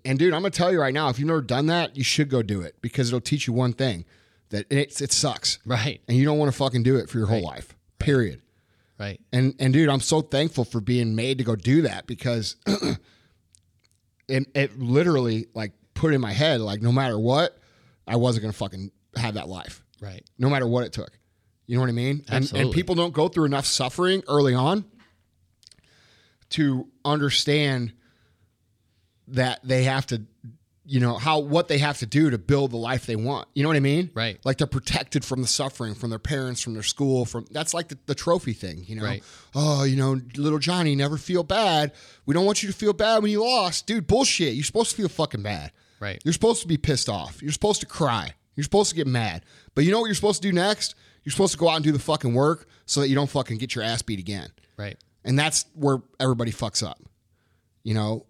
And 0.04 0.18
dude, 0.18 0.34
I'm 0.34 0.42
gonna 0.42 0.50
tell 0.50 0.72
you 0.72 0.80
right 0.80 0.92
now, 0.92 1.08
if 1.08 1.18
you've 1.18 1.28
never 1.28 1.40
done 1.40 1.66
that, 1.66 1.96
you 1.96 2.04
should 2.04 2.28
go 2.28 2.42
do 2.42 2.60
it 2.60 2.76
because 2.82 3.08
it'll 3.08 3.20
teach 3.20 3.46
you 3.46 3.52
one 3.52 3.72
thing 3.72 4.04
that 4.50 4.66
it, 4.70 5.00
it 5.00 5.12
sucks, 5.12 5.58
right, 5.64 6.00
and 6.08 6.16
you 6.16 6.24
don't 6.24 6.38
want 6.38 6.50
to 6.50 6.56
fucking 6.56 6.82
do 6.82 6.96
it 6.96 7.08
for 7.08 7.18
your 7.18 7.26
whole 7.26 7.42
life. 7.42 7.74
Period. 7.98 8.42
right. 8.98 9.20
And 9.32 9.54
and 9.58 9.72
dude, 9.72 9.88
I'm 9.88 10.00
so 10.00 10.20
thankful 10.20 10.64
for 10.64 10.80
being 10.80 11.14
made 11.14 11.38
to 11.38 11.44
go 11.44 11.56
do 11.56 11.82
that 11.82 12.06
because 12.06 12.56
it 14.28 14.46
it 14.54 14.78
literally 14.78 15.46
like 15.54 15.72
put 15.94 16.14
in 16.14 16.20
my 16.20 16.32
head 16.32 16.60
like 16.60 16.82
no 16.82 16.92
matter 16.92 17.18
what, 17.18 17.58
I 18.06 18.16
wasn't 18.16 18.42
gonna 18.42 18.52
fucking 18.52 18.90
have 19.16 19.34
that 19.34 19.48
life. 19.48 19.82
Right. 20.00 20.24
No 20.38 20.48
matter 20.48 20.66
what 20.66 20.84
it 20.84 20.92
took. 20.92 21.18
You 21.66 21.76
know 21.76 21.82
what 21.82 21.90
I 21.90 21.92
mean? 21.92 22.24
And, 22.28 22.50
and 22.54 22.72
people 22.72 22.94
don't 22.94 23.12
go 23.12 23.28
through 23.28 23.44
enough 23.44 23.66
suffering 23.66 24.22
early 24.26 24.54
on 24.54 24.86
to 26.50 26.88
understand 27.04 27.92
that 29.28 29.60
they 29.62 29.84
have 29.84 30.06
to 30.06 30.22
you 30.90 31.00
know 31.00 31.18
how 31.18 31.38
what 31.38 31.68
they 31.68 31.76
have 31.76 31.98
to 31.98 32.06
do 32.06 32.30
to 32.30 32.38
build 32.38 32.70
the 32.70 32.78
life 32.78 33.04
they 33.04 33.14
want. 33.14 33.46
You 33.54 33.62
know 33.62 33.68
what 33.68 33.76
i 33.76 33.80
mean? 33.80 34.10
Right. 34.14 34.38
like 34.44 34.56
they're 34.56 34.66
protected 34.66 35.22
from 35.22 35.42
the 35.42 35.46
suffering 35.46 35.94
from 35.94 36.08
their 36.08 36.18
parents 36.18 36.62
from 36.62 36.72
their 36.72 36.82
school 36.82 37.26
from 37.26 37.44
that's 37.50 37.74
like 37.74 37.88
the, 37.88 37.98
the 38.06 38.14
trophy 38.14 38.54
thing 38.54 38.84
you 38.86 38.96
know? 38.96 39.04
Right. 39.04 39.22
oh 39.54 39.84
you 39.84 39.96
know 39.96 40.18
little 40.36 40.58
johnny 40.58 40.96
never 40.96 41.18
feel 41.18 41.42
bad. 41.42 41.92
We 42.24 42.32
don't 42.32 42.46
want 42.46 42.62
you 42.62 42.70
to 42.70 42.74
feel 42.74 42.94
bad 42.94 43.22
when 43.22 43.30
you 43.30 43.42
lost. 43.44 43.86
Dude 43.86 44.06
bullshit. 44.06 44.54
You're 44.54 44.64
supposed 44.64 44.90
to 44.92 44.96
feel 44.96 45.08
fucking 45.10 45.42
bad. 45.42 45.72
Right. 46.00 46.20
you're 46.24 46.32
supposed 46.32 46.62
to 46.62 46.68
be 46.68 46.78
pissed 46.78 47.08
off. 47.08 47.42
You're 47.42 47.52
supposed 47.52 47.80
to 47.80 47.86
cry. 47.86 48.32
You're 48.56 48.64
supposed 48.64 48.90
to 48.90 48.96
get 48.96 49.06
mad. 49.06 49.44
But 49.74 49.84
you 49.84 49.92
know 49.92 50.00
what 50.00 50.06
you're 50.06 50.14
supposed 50.14 50.42
to 50.42 50.48
do 50.48 50.54
next? 50.54 50.94
You're 51.24 51.32
supposed 51.32 51.52
to 51.52 51.58
go 51.58 51.68
out 51.68 51.76
and 51.76 51.84
do 51.84 51.92
the 51.92 51.98
fucking 51.98 52.32
work 52.32 52.66
so 52.86 53.00
that 53.00 53.08
you 53.08 53.14
don't 53.14 53.28
fucking 53.28 53.58
get 53.58 53.74
your 53.74 53.84
ass 53.84 54.00
beat 54.02 54.18
again. 54.18 54.48
Right. 54.78 54.96
and 55.24 55.38
that's 55.38 55.66
where 55.74 55.98
everybody 56.18 56.52
fucks 56.52 56.82
up. 56.88 56.98
You 57.84 57.94
know, 57.94 58.26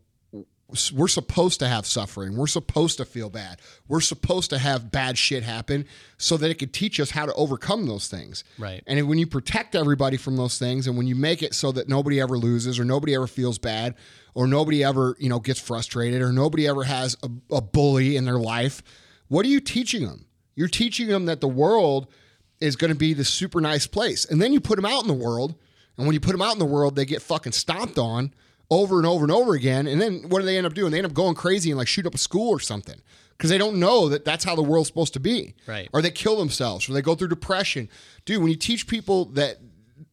we're 0.92 1.08
supposed 1.08 1.60
to 1.60 1.68
have 1.68 1.86
suffering. 1.86 2.36
We're 2.36 2.46
supposed 2.46 2.98
to 2.98 3.06
feel 3.06 3.30
bad. 3.30 3.60
We're 3.88 4.02
supposed 4.02 4.50
to 4.50 4.58
have 4.58 4.90
bad 4.90 5.16
shit 5.16 5.42
happen 5.42 5.86
so 6.18 6.36
that 6.36 6.50
it 6.50 6.58
could 6.58 6.74
teach 6.74 7.00
us 7.00 7.10
how 7.10 7.24
to 7.24 7.32
overcome 7.34 7.86
those 7.86 8.08
things. 8.08 8.44
Right. 8.58 8.82
And 8.86 9.08
when 9.08 9.18
you 9.18 9.26
protect 9.26 9.74
everybody 9.74 10.18
from 10.18 10.36
those 10.36 10.58
things 10.58 10.86
and 10.86 10.98
when 10.98 11.06
you 11.06 11.14
make 11.14 11.42
it 11.42 11.54
so 11.54 11.72
that 11.72 11.88
nobody 11.88 12.20
ever 12.20 12.36
loses 12.36 12.78
or 12.78 12.84
nobody 12.84 13.14
ever 13.14 13.26
feels 13.26 13.58
bad 13.58 13.94
or 14.34 14.46
nobody 14.46 14.84
ever, 14.84 15.16
you 15.18 15.30
know, 15.30 15.38
gets 15.38 15.58
frustrated 15.58 16.20
or 16.20 16.32
nobody 16.32 16.68
ever 16.68 16.84
has 16.84 17.16
a, 17.22 17.30
a 17.54 17.62
bully 17.62 18.16
in 18.16 18.26
their 18.26 18.38
life, 18.38 18.82
what 19.28 19.46
are 19.46 19.50
you 19.50 19.60
teaching 19.60 20.04
them? 20.04 20.26
You're 20.54 20.68
teaching 20.68 21.08
them 21.08 21.24
that 21.26 21.40
the 21.40 21.48
world 21.48 22.08
is 22.60 22.76
going 22.76 22.92
to 22.92 22.98
be 22.98 23.14
this 23.14 23.30
super 23.30 23.62
nice 23.62 23.86
place. 23.86 24.26
And 24.26 24.42
then 24.42 24.52
you 24.52 24.60
put 24.60 24.76
them 24.76 24.84
out 24.84 25.00
in 25.00 25.08
the 25.08 25.14
world 25.14 25.54
and 25.96 26.06
when 26.06 26.14
you 26.14 26.20
put 26.20 26.32
them 26.32 26.42
out 26.42 26.52
in 26.52 26.60
the 26.60 26.64
world, 26.64 26.94
they 26.94 27.04
get 27.04 27.22
fucking 27.22 27.52
stomped 27.52 27.98
on 27.98 28.32
over 28.70 28.98
and 28.98 29.06
over 29.06 29.24
and 29.24 29.32
over 29.32 29.54
again. 29.54 29.86
And 29.86 30.00
then 30.00 30.28
what 30.28 30.40
do 30.40 30.44
they 30.44 30.56
end 30.58 30.66
up 30.66 30.74
doing? 30.74 30.90
They 30.92 30.98
end 30.98 31.06
up 31.06 31.14
going 31.14 31.34
crazy 31.34 31.70
and 31.70 31.78
like 31.78 31.88
shoot 31.88 32.06
up 32.06 32.14
a 32.14 32.18
school 32.18 32.50
or 32.50 32.60
something 32.60 33.00
because 33.36 33.50
they 33.50 33.58
don't 33.58 33.78
know 33.78 34.08
that 34.08 34.24
that's 34.24 34.44
how 34.44 34.54
the 34.54 34.62
world's 34.62 34.88
supposed 34.88 35.14
to 35.14 35.20
be. 35.20 35.54
Right. 35.66 35.88
Or 35.92 36.02
they 36.02 36.10
kill 36.10 36.36
themselves 36.36 36.88
or 36.88 36.92
they 36.92 37.02
go 37.02 37.14
through 37.14 37.28
depression. 37.28 37.88
Dude, 38.24 38.40
when 38.42 38.50
you 38.50 38.56
teach 38.56 38.86
people 38.86 39.26
that 39.26 39.58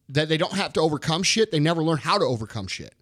that 0.08 0.28
they 0.28 0.36
don't 0.36 0.52
have 0.54 0.72
to 0.74 0.80
overcome 0.80 1.22
shit, 1.22 1.50
they 1.50 1.58
never 1.60 1.82
learn 1.82 1.98
how 1.98 2.16
to 2.18 2.24
overcome 2.24 2.66
shit. 2.68 2.94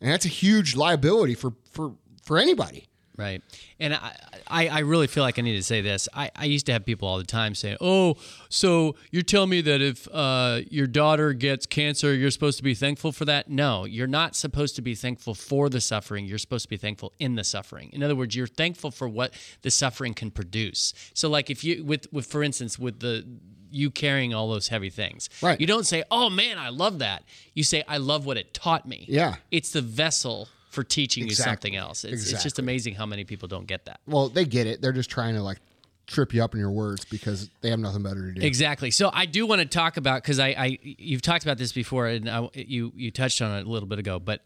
and 0.00 0.10
that's 0.10 0.24
a 0.24 0.28
huge 0.28 0.76
liability 0.76 1.34
for 1.34 1.52
for 1.70 1.94
for 2.22 2.38
anybody. 2.38 2.86
Right. 3.16 3.42
And 3.80 3.94
I, 3.94 4.16
I, 4.46 4.68
I 4.68 4.78
really 4.80 5.06
feel 5.06 5.22
like 5.22 5.38
I 5.38 5.42
need 5.42 5.56
to 5.56 5.62
say 5.62 5.80
this. 5.80 6.08
I, 6.14 6.30
I 6.36 6.44
used 6.44 6.66
to 6.66 6.72
have 6.72 6.84
people 6.84 7.08
all 7.08 7.18
the 7.18 7.24
time 7.24 7.54
saying, 7.54 7.78
Oh, 7.80 8.16
so 8.48 8.96
you're 9.10 9.22
telling 9.22 9.50
me 9.50 9.60
that 9.62 9.80
if 9.80 10.06
uh, 10.12 10.60
your 10.70 10.86
daughter 10.86 11.32
gets 11.32 11.66
cancer, 11.66 12.14
you're 12.14 12.30
supposed 12.30 12.58
to 12.58 12.64
be 12.64 12.74
thankful 12.74 13.12
for 13.12 13.24
that? 13.24 13.48
No, 13.48 13.84
you're 13.84 14.06
not 14.06 14.36
supposed 14.36 14.76
to 14.76 14.82
be 14.82 14.94
thankful 14.94 15.34
for 15.34 15.68
the 15.68 15.80
suffering. 15.80 16.26
You're 16.26 16.38
supposed 16.38 16.64
to 16.64 16.68
be 16.68 16.76
thankful 16.76 17.12
in 17.18 17.34
the 17.36 17.44
suffering. 17.44 17.90
In 17.92 18.02
other 18.02 18.16
words, 18.16 18.36
you're 18.36 18.46
thankful 18.46 18.90
for 18.90 19.08
what 19.08 19.32
the 19.62 19.70
suffering 19.70 20.14
can 20.14 20.30
produce. 20.30 20.92
So, 21.14 21.28
like 21.28 21.50
if 21.50 21.64
you, 21.64 21.84
with, 21.84 22.12
with 22.12 22.26
for 22.26 22.42
instance, 22.42 22.78
with 22.78 23.00
the, 23.00 23.26
you 23.70 23.90
carrying 23.90 24.34
all 24.34 24.48
those 24.48 24.68
heavy 24.68 24.90
things. 24.90 25.28
Right. 25.42 25.60
You 25.60 25.66
don't 25.66 25.86
say, 25.86 26.04
"Oh 26.10 26.30
man, 26.30 26.56
I 26.58 26.68
love 26.68 27.00
that." 27.00 27.24
You 27.52 27.64
say, 27.64 27.82
"I 27.88 27.98
love 27.98 28.24
what 28.24 28.36
it 28.36 28.54
taught 28.54 28.86
me." 28.86 29.04
Yeah. 29.08 29.36
It's 29.50 29.70
the 29.70 29.82
vessel 29.82 30.48
for 30.70 30.84
teaching 30.84 31.24
Exactly. 31.24 31.42
you 31.42 31.52
something 31.52 31.76
else. 31.76 32.04
It's, 32.04 32.30
it's 32.30 32.42
just 32.42 32.58
amazing 32.58 32.94
how 32.94 33.06
many 33.06 33.24
people 33.24 33.48
don't 33.48 33.66
get 33.66 33.86
that. 33.86 34.00
Well, 34.06 34.28
they 34.28 34.44
get 34.44 34.66
it. 34.66 34.82
They're 34.82 34.92
just 34.92 35.10
trying 35.10 35.34
to 35.34 35.42
like 35.42 35.58
trip 36.06 36.32
you 36.32 36.42
up 36.42 36.54
in 36.54 36.60
your 36.60 36.70
words 36.70 37.04
because 37.04 37.50
they 37.60 37.70
have 37.70 37.80
nothing 37.80 38.02
better 38.02 38.32
to 38.32 38.40
do. 38.40 38.46
Exactly. 38.46 38.90
So 38.90 39.10
I 39.12 39.26
do 39.26 39.46
want 39.46 39.60
to 39.60 39.66
talk 39.66 39.96
about 39.96 40.22
because 40.22 40.38
I, 40.38 40.48
I 40.48 40.78
you've 40.82 41.22
talked 41.22 41.44
about 41.44 41.58
this 41.58 41.72
before 41.72 42.06
and 42.06 42.28
I, 42.28 42.48
you 42.54 42.92
you 42.94 43.10
touched 43.10 43.42
on 43.42 43.56
it 43.58 43.66
a 43.66 43.70
little 43.70 43.88
bit 43.88 43.98
ago, 43.98 44.18
but 44.18 44.44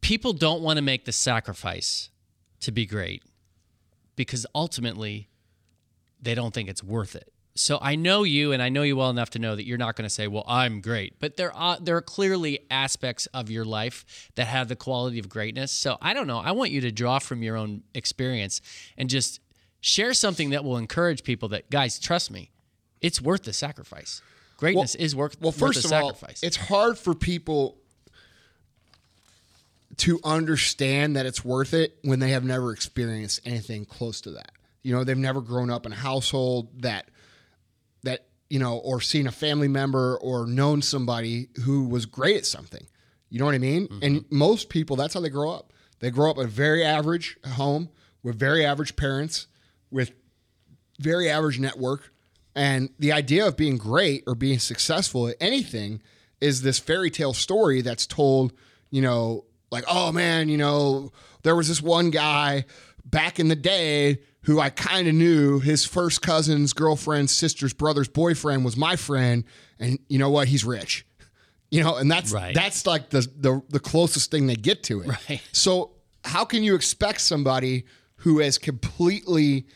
people 0.00 0.32
don't 0.32 0.62
want 0.62 0.76
to 0.76 0.82
make 0.82 1.04
the 1.04 1.12
sacrifice 1.12 2.10
to 2.60 2.72
be 2.72 2.86
great 2.86 3.22
because 4.16 4.46
ultimately 4.54 5.28
they 6.20 6.34
don't 6.34 6.52
think 6.52 6.68
it's 6.68 6.84
worth 6.84 7.16
it. 7.16 7.32
So 7.60 7.78
I 7.82 7.94
know 7.94 8.22
you, 8.22 8.52
and 8.52 8.62
I 8.62 8.70
know 8.70 8.82
you 8.82 8.96
well 8.96 9.10
enough 9.10 9.30
to 9.30 9.38
know 9.38 9.54
that 9.54 9.66
you're 9.66 9.78
not 9.78 9.94
going 9.94 10.04
to 10.06 10.10
say, 10.10 10.26
"Well, 10.26 10.44
I'm 10.48 10.80
great," 10.80 11.14
but 11.20 11.36
there 11.36 11.52
are 11.54 11.78
there 11.78 11.96
are 11.96 12.02
clearly 12.02 12.60
aspects 12.70 13.26
of 13.26 13.50
your 13.50 13.64
life 13.64 14.30
that 14.34 14.46
have 14.46 14.68
the 14.68 14.76
quality 14.76 15.18
of 15.18 15.28
greatness. 15.28 15.70
So 15.70 15.98
I 16.00 16.14
don't 16.14 16.26
know. 16.26 16.38
I 16.38 16.52
want 16.52 16.70
you 16.70 16.80
to 16.80 16.90
draw 16.90 17.18
from 17.18 17.42
your 17.42 17.56
own 17.56 17.82
experience 17.94 18.60
and 18.96 19.10
just 19.10 19.40
share 19.80 20.14
something 20.14 20.50
that 20.50 20.64
will 20.64 20.78
encourage 20.78 21.22
people 21.22 21.48
that 21.50 21.70
guys, 21.70 21.98
trust 21.98 22.30
me, 22.30 22.50
it's 23.00 23.20
worth 23.20 23.42
the 23.44 23.52
sacrifice. 23.52 24.22
Greatness 24.56 24.94
is 24.94 25.14
worth 25.14 25.40
Well, 25.40 25.50
worth 25.52 25.58
first 25.58 25.82
the 25.82 25.88
of 25.96 26.02
all, 26.02 26.10
sacrifice. 26.14 26.42
it's 26.42 26.56
hard 26.56 26.98
for 26.98 27.14
people 27.14 27.76
to 29.98 30.18
understand 30.24 31.16
that 31.16 31.26
it's 31.26 31.44
worth 31.44 31.74
it 31.74 31.98
when 32.02 32.20
they 32.20 32.30
have 32.30 32.44
never 32.44 32.72
experienced 32.72 33.40
anything 33.44 33.84
close 33.84 34.20
to 34.22 34.30
that. 34.30 34.52
You 34.82 34.94
know, 34.94 35.04
they've 35.04 35.16
never 35.16 35.42
grown 35.42 35.68
up 35.70 35.84
in 35.84 35.92
a 35.92 35.96
household 35.96 36.82
that 36.82 37.08
you 38.50 38.58
know, 38.58 38.78
or 38.78 39.00
seen 39.00 39.26
a 39.26 39.32
family 39.32 39.68
member 39.68 40.18
or 40.18 40.46
known 40.46 40.82
somebody 40.82 41.48
who 41.64 41.84
was 41.84 42.04
great 42.04 42.36
at 42.36 42.46
something. 42.46 42.86
You 43.30 43.38
know 43.38 43.44
what 43.44 43.54
I 43.54 43.58
mean? 43.58 43.88
And 44.02 44.22
mm-hmm. 44.22 44.36
most 44.36 44.68
people, 44.68 44.96
that's 44.96 45.14
how 45.14 45.20
they 45.20 45.28
grow 45.30 45.52
up. 45.52 45.72
They 46.00 46.10
grow 46.10 46.30
up 46.30 46.38
in 46.38 46.44
a 46.44 46.48
very 46.48 46.84
average 46.84 47.38
home 47.46 47.88
with 48.22 48.38
very 48.38 48.66
average 48.66 48.96
parents, 48.96 49.46
with 49.90 50.12
very 50.98 51.30
average 51.30 51.60
network. 51.60 52.12
And 52.56 52.90
the 52.98 53.12
idea 53.12 53.46
of 53.46 53.56
being 53.56 53.78
great 53.78 54.24
or 54.26 54.34
being 54.34 54.58
successful 54.58 55.28
at 55.28 55.36
anything 55.40 56.02
is 56.40 56.62
this 56.62 56.80
fairy 56.80 57.10
tale 57.10 57.34
story 57.34 57.82
that's 57.82 58.06
told, 58.06 58.52
you 58.90 59.00
know, 59.00 59.44
like, 59.70 59.84
oh 59.86 60.10
man, 60.10 60.48
you 60.48 60.56
know, 60.56 61.12
there 61.44 61.54
was 61.54 61.68
this 61.68 61.80
one 61.80 62.10
guy 62.10 62.64
back 63.04 63.38
in 63.38 63.46
the 63.46 63.56
day 63.56 64.18
who 64.42 64.58
I 64.60 64.70
kind 64.70 65.06
of 65.08 65.14
knew. 65.14 65.58
His 65.60 65.84
first 65.84 66.22
cousin's 66.22 66.72
girlfriend's 66.72 67.32
sister's 67.32 67.72
brother's 67.74 68.08
boyfriend 68.08 68.64
was 68.64 68.76
my 68.76 68.96
friend. 68.96 69.44
And 69.78 69.98
you 70.08 70.18
know 70.18 70.30
what? 70.30 70.48
He's 70.48 70.64
rich. 70.64 71.06
You 71.72 71.84
know, 71.84 71.94
and 71.94 72.10
that's 72.10 72.32
Right. 72.32 72.52
that's 72.52 72.84
like 72.84 73.10
the, 73.10 73.20
the 73.38 73.62
the 73.68 73.78
closest 73.78 74.32
thing 74.32 74.48
they 74.48 74.56
get 74.56 74.82
to 74.84 75.02
it. 75.02 75.06
Right. 75.28 75.40
So 75.52 75.92
how 76.24 76.44
can 76.44 76.64
you 76.64 76.74
expect 76.74 77.20
somebody 77.20 77.84
who 78.16 78.40
is 78.40 78.58
completely 78.58 79.66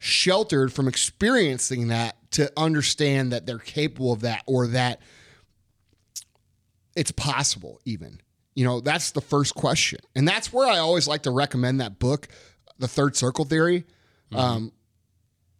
sheltered 0.00 0.72
from 0.72 0.88
experiencing 0.88 1.86
that 1.86 2.16
to 2.32 2.50
understand 2.56 3.30
that 3.32 3.46
they're 3.46 3.60
capable 3.60 4.12
of 4.12 4.22
that 4.22 4.42
or 4.48 4.66
that 4.66 5.00
it's 6.96 7.12
possible 7.12 7.80
even? 7.84 8.20
You 8.56 8.64
know, 8.64 8.80
that's 8.80 9.12
the 9.12 9.20
first 9.20 9.54
question. 9.54 10.00
And 10.16 10.26
that's 10.26 10.52
where 10.52 10.66
I 10.68 10.78
always 10.78 11.06
like 11.06 11.22
to 11.22 11.30
recommend 11.30 11.80
that 11.80 11.98
book, 12.00 12.26
The 12.80 12.88
Third 12.88 13.14
Circle 13.14 13.44
Theory, 13.44 13.84
um, 14.34 14.72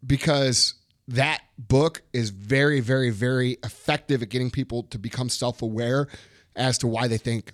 because 0.07 0.75
that 1.09 1.43
book 1.59 2.03
is 2.13 2.31
very, 2.31 2.81
very, 2.81 3.11
very 3.11 3.59
effective 3.65 4.23
at 4.23 4.29
getting 4.29 4.51
people 4.51 4.83
to 4.85 4.99
become 4.99 5.29
self 5.29 5.63
aware 5.63 6.09
as 6.55 6.79
to 6.79 6.87
why 6.87 7.07
they 7.09 7.19
think 7.19 7.53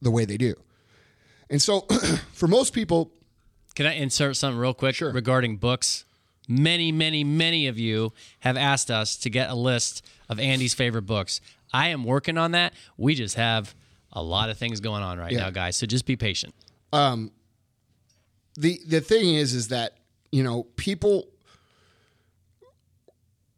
the 0.00 0.10
way 0.10 0.24
they 0.24 0.36
do. 0.36 0.54
And 1.50 1.60
so, 1.60 1.80
for 2.32 2.48
most 2.48 2.72
people, 2.72 3.12
Can 3.74 3.86
I 3.86 3.94
insert 3.94 4.36
something 4.36 4.58
real 4.58 4.74
quick 4.74 4.94
Sure. 4.96 5.12
regarding 5.12 5.56
books? 5.58 6.04
Many, 6.48 6.92
many, 6.92 7.24
many 7.24 7.66
of 7.68 7.78
you 7.78 8.12
have 8.40 8.56
asked 8.56 8.90
us 8.90 9.16
to 9.18 9.30
get 9.30 9.48
a 9.50 9.54
list 9.54 10.04
of 10.28 10.38
Andy's 10.38 10.74
favorite 10.74 11.02
books. 11.06 11.40
I 11.72 11.88
am 11.88 12.04
working 12.04 12.36
on 12.38 12.52
that. 12.52 12.74
We 12.98 13.14
just 13.14 13.36
have 13.36 13.74
a 14.12 14.22
lot 14.22 14.50
of 14.50 14.58
things 14.58 14.80
going 14.80 15.02
on 15.02 15.18
right 15.18 15.32
Yeah. 15.32 15.40
now, 15.40 15.50
guys. 15.50 15.76
So 15.76 15.86
just 15.86 16.06
be 16.06 16.16
patient. 16.16 16.54
Um, 16.92 17.30
the 18.56 18.78
the 18.86 19.00
thing 19.00 19.34
is, 19.34 19.54
is 19.54 19.68
that 19.68 19.96
you 20.34 20.42
know 20.42 20.64
people. 20.76 21.28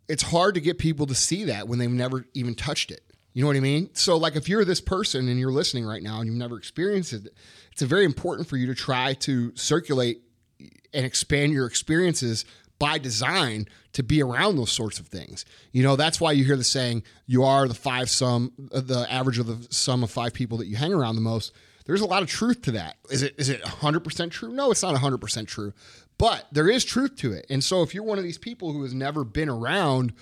It's 0.08 0.22
hard 0.22 0.54
to 0.54 0.60
get 0.60 0.78
people 0.78 1.06
to 1.06 1.16
see 1.16 1.44
that 1.44 1.66
when 1.66 1.80
they've 1.80 1.90
never 1.90 2.26
even 2.32 2.54
touched 2.54 2.92
it. 2.92 3.02
You 3.32 3.42
know 3.42 3.48
what 3.48 3.56
I 3.56 3.60
mean? 3.60 3.90
So, 3.92 4.16
like, 4.16 4.36
if 4.36 4.48
you're 4.48 4.64
this 4.64 4.80
person 4.80 5.28
and 5.28 5.40
you're 5.40 5.50
listening 5.50 5.84
right 5.84 6.02
now 6.02 6.18
and 6.18 6.26
you've 6.26 6.36
never 6.36 6.56
experienced 6.56 7.12
it, 7.12 7.28
it's 7.72 7.82
very 7.82 8.04
important 8.04 8.48
for 8.48 8.56
you 8.56 8.66
to 8.66 8.74
try 8.74 9.14
to 9.14 9.54
circulate 9.56 10.22
and 10.94 11.04
expand 11.04 11.52
your 11.52 11.66
experiences 11.66 12.44
by 12.78 12.98
design 12.98 13.66
to 13.94 14.02
be 14.02 14.22
around 14.22 14.56
those 14.56 14.70
sorts 14.70 15.00
of 15.00 15.08
things. 15.08 15.44
You 15.72 15.82
know, 15.82 15.96
that's 15.96 16.20
why 16.20 16.32
you 16.32 16.44
hear 16.44 16.56
the 16.56 16.64
saying, 16.64 17.02
you 17.26 17.42
are 17.44 17.66
the 17.66 17.74
five 17.74 18.10
sum, 18.10 18.52
uh, 18.72 18.80
the 18.80 19.10
average 19.10 19.38
of 19.38 19.46
the 19.46 19.66
sum 19.74 20.02
of 20.02 20.10
five 20.10 20.34
people 20.34 20.58
that 20.58 20.66
you 20.66 20.76
hang 20.76 20.92
around 20.92 21.16
the 21.16 21.20
most. 21.22 21.52
There's 21.86 22.00
a 22.00 22.06
lot 22.06 22.22
of 22.22 22.28
truth 22.28 22.62
to 22.62 22.72
that. 22.72 22.96
Is 23.10 23.22
it 23.22 23.34
is 23.38 23.48
it 23.48 23.62
100% 23.62 24.30
true? 24.30 24.52
No, 24.52 24.70
it's 24.70 24.82
not 24.82 24.94
100% 24.94 25.46
true. 25.46 25.72
But 26.18 26.46
there 26.50 26.68
is 26.68 26.84
truth 26.84 27.16
to 27.16 27.32
it. 27.32 27.46
And 27.50 27.62
so 27.62 27.82
if 27.82 27.94
you're 27.94 28.04
one 28.04 28.18
of 28.18 28.24
these 28.24 28.38
people 28.38 28.72
who 28.72 28.82
has 28.82 28.94
never 28.94 29.22
been 29.24 29.48
around 29.48 30.14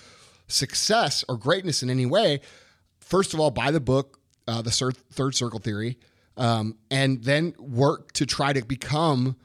success 0.49 1.25
or 1.29 1.37
greatness 1.37 1.83
in 1.83 1.91
any 1.91 2.07
way, 2.07 2.41
first 2.99 3.35
of 3.35 3.41
all, 3.41 3.51
buy 3.51 3.71
the 3.71 3.81
book, 3.81 4.19
uh, 4.49 4.63
the 4.63 4.71
Third 5.13 5.35
Circle 5.35 5.61
Theory, 5.61 5.99
um, 6.37 6.77
and 6.91 7.23
then 7.23 7.55
work 7.59 8.13
to 8.13 8.27
try 8.27 8.53
to 8.53 8.65
become 8.65 9.37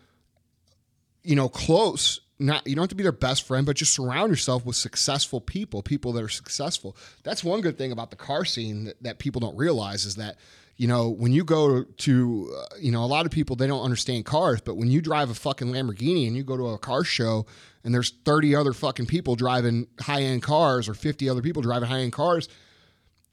you 1.23 1.35
know, 1.35 1.49
close. 1.49 2.21
Not 2.39 2.65
you 2.65 2.75
don't 2.75 2.83
have 2.83 2.89
to 2.89 2.95
be 2.95 3.03
their 3.03 3.11
best 3.11 3.45
friend, 3.45 3.65
but 3.65 3.75
just 3.75 3.93
surround 3.93 4.29
yourself 4.29 4.65
with 4.65 4.75
successful 4.75 5.41
people, 5.41 5.83
people 5.83 6.13
that 6.13 6.23
are 6.23 6.29
successful. 6.29 6.95
That's 7.23 7.43
one 7.43 7.61
good 7.61 7.77
thing 7.77 7.91
about 7.91 8.09
the 8.11 8.15
car 8.15 8.45
scene 8.45 8.85
that, 8.85 9.03
that 9.03 9.19
people 9.19 9.41
don't 9.41 9.57
realize 9.57 10.05
is 10.05 10.15
that 10.15 10.37
you 10.79 10.87
know 10.87 11.09
when 11.09 11.31
you 11.33 11.43
go 11.43 11.83
to 11.83 12.55
uh, 12.57 12.75
you 12.79 12.91
know 12.91 13.03
a 13.03 13.05
lot 13.15 13.25
of 13.25 13.31
people 13.31 13.55
they 13.55 13.67
don't 13.67 13.83
understand 13.83 14.25
cars, 14.25 14.61
but 14.61 14.77
when 14.77 14.89
you 14.89 15.01
drive 15.01 15.29
a 15.29 15.33
fucking 15.35 15.67
Lamborghini 15.67 16.25
and 16.25 16.35
you 16.37 16.43
go 16.43 16.55
to 16.57 16.67
a 16.69 16.77
car 16.79 17.03
show 17.03 17.45
and 17.83 17.93
there's 17.93 18.11
30 18.25 18.55
other 18.55 18.71
fucking 18.73 19.05
people 19.05 19.35
driving 19.35 19.87
high 19.99 20.21
end 20.21 20.41
cars 20.41 20.87
or 20.89 20.93
50 20.93 21.27
other 21.29 21.41
people 21.41 21.61
driving 21.61 21.89
high 21.89 21.99
end 21.99 22.13
cars, 22.13 22.47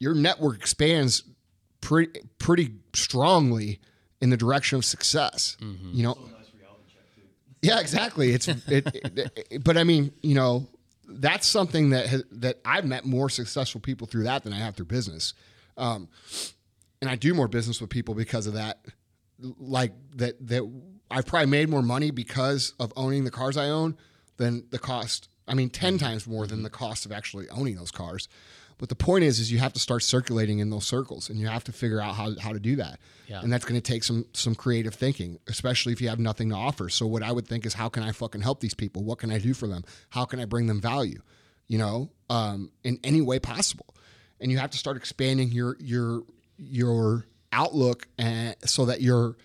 your 0.01 0.13
network 0.15 0.57
expands 0.59 1.23
pretty 1.81 2.21
pretty 2.39 2.75
strongly 2.95 3.79
in 4.21 4.31
the 4.31 4.37
direction 4.37 4.77
of 4.79 4.85
success. 4.85 5.57
You 5.95 6.03
know, 6.03 6.15
yeah, 7.63 7.79
exactly. 7.81 8.33
It's 8.33 8.49
it, 8.49 8.59
it, 8.69 9.47
it- 9.51 9.63
but 9.65 9.77
I 9.77 9.85
mean, 9.85 10.13
you 10.21 10.35
know, 10.35 10.67
that's 11.09 11.47
something 11.47 11.91
that 11.91 12.07
has, 12.09 12.25
that 12.33 12.59
I've 12.65 12.85
met 12.85 13.05
more 13.05 13.31
successful 13.31 13.81
people 13.81 14.09
through 14.09 14.25
that 14.25 14.43
than 14.43 14.53
I 14.53 14.59
have 14.59 14.75
through 14.75 14.87
business. 14.87 15.35
Um, 15.77 16.09
and 17.07 17.12
I 17.12 17.16
do 17.16 17.35
more 17.35 17.47
business 17.47 17.81
with 17.81 17.88
people 17.88 18.14
because 18.14 18.49
of 18.49 18.55
that. 18.55 18.85
Like 19.38 19.92
that 20.16 20.45
that 20.49 20.69
I've 21.11 21.27
probably 21.27 21.47
made 21.47 21.69
more 21.69 21.83
money 21.83 22.11
because 22.11 22.75
of 22.81 22.92
owning 22.97 23.25
the 23.25 23.31
cars 23.31 23.57
I 23.57 23.66
own 23.69 23.97
than 24.38 24.66
the 24.71 24.79
cost. 24.79 25.29
I 25.47 25.55
mean, 25.55 25.71
10 25.71 25.99
times 25.99 26.27
more 26.27 26.47
than 26.49 26.64
the 26.64 26.71
cost 26.71 27.07
of 27.07 27.12
actually 27.12 27.49
owning 27.51 27.77
those 27.77 27.92
cars. 27.92 28.29
But 28.79 28.88
the 28.88 28.97
point 28.97 29.25
is, 29.25 29.38
is 29.38 29.53
you 29.53 29.59
have 29.59 29.73
to 29.75 29.79
start 29.79 30.03
circulating 30.03 30.59
in 30.59 30.69
those 30.69 30.85
circles, 30.85 31.31
and 31.31 31.38
you 31.38 31.47
have 31.47 31.64
to 31.64 31.73
figure 31.73 32.01
out 32.01 32.16
how, 32.16 32.38
how 32.40 32.53
to 32.53 32.59
do 32.59 32.77
that. 32.77 32.99
Yeah. 33.29 33.40
And 33.40 33.53
that's 33.53 33.64
going 33.64 33.81
to 33.81 33.92
take 33.92 34.03
some 34.03 34.27
some 34.33 34.55
creative 34.55 34.95
thinking, 34.95 35.38
especially 35.47 35.92
if 35.92 36.01
you 36.01 36.09
have 36.09 36.19
nothing 36.19 36.51
to 36.51 36.57
offer. 36.57 36.88
So 36.88 37.07
what 37.07 37.23
I 37.23 37.31
would 37.31 37.47
think 37.47 37.64
is, 37.64 37.75
how 37.75 37.88
can 37.88 38.03
I 38.03 38.11
fucking 38.11 38.40
help 38.40 38.61
these 38.61 38.75
people? 38.75 39.05
What 39.05 39.19
can 39.19 39.31
I 39.31 39.38
do 39.38 39.55
for 39.55 39.69
them? 39.69 39.85
How 40.11 40.25
can 40.25 40.40
I 40.40 40.45
bring 40.45 40.66
them 40.66 40.81
value? 40.81 41.23
You 41.69 41.79
know, 41.79 42.11
um, 42.29 42.73
in 42.83 42.99
any 43.05 43.21
way 43.21 43.38
possible. 43.38 43.87
And 44.40 44.53
you 44.53 44.59
have 44.59 44.71
to 44.71 44.79
start 44.79 44.97
expanding 44.97 45.53
your 45.53 45.77
your 45.81 46.25
your 46.59 47.27
outlook, 47.53 48.09
and 48.19 48.57
so 48.64 48.85
that 48.87 49.01
your 49.01 49.37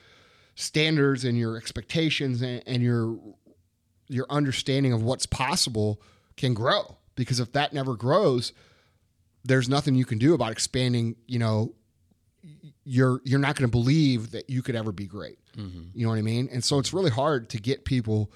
standards 0.56 1.24
and 1.26 1.38
your 1.38 1.58
expectations 1.58 2.42
and, 2.42 2.62
and 2.66 2.84
your 2.84 3.18
your 4.08 4.26
understanding 4.30 4.92
of 4.94 5.02
what's 5.04 5.26
possible 5.26 6.02
can 6.38 6.54
grow. 6.54 6.98
Because 7.16 7.40
if 7.40 7.54
that 7.54 7.74
never 7.74 7.96
grows, 7.96 8.52
there's 9.44 9.70
nothing 9.70 9.96
you 9.96 10.06
can 10.06 10.18
do 10.18 10.34
about 10.34 10.52
expanding, 10.52 11.16
you 11.28 11.40
know, 11.40 11.74
you're 12.84 13.22
you're 13.24 13.40
not 13.40 13.56
going 13.56 13.70
to 13.70 13.72
believe 13.72 14.32
that 14.32 14.50
you 14.50 14.62
could 14.62 14.76
ever 14.76 14.92
be 14.92 15.06
great. 15.06 15.38
You 15.94 16.04
know 16.06 16.10
what 16.10 16.18
I 16.18 16.22
mean? 16.24 16.50
And 16.52 16.64
so 16.64 16.80
it's 16.80 16.94
really 16.94 17.12
hard 17.12 17.50
to 17.50 17.60
get 17.60 17.86
people 17.86 18.32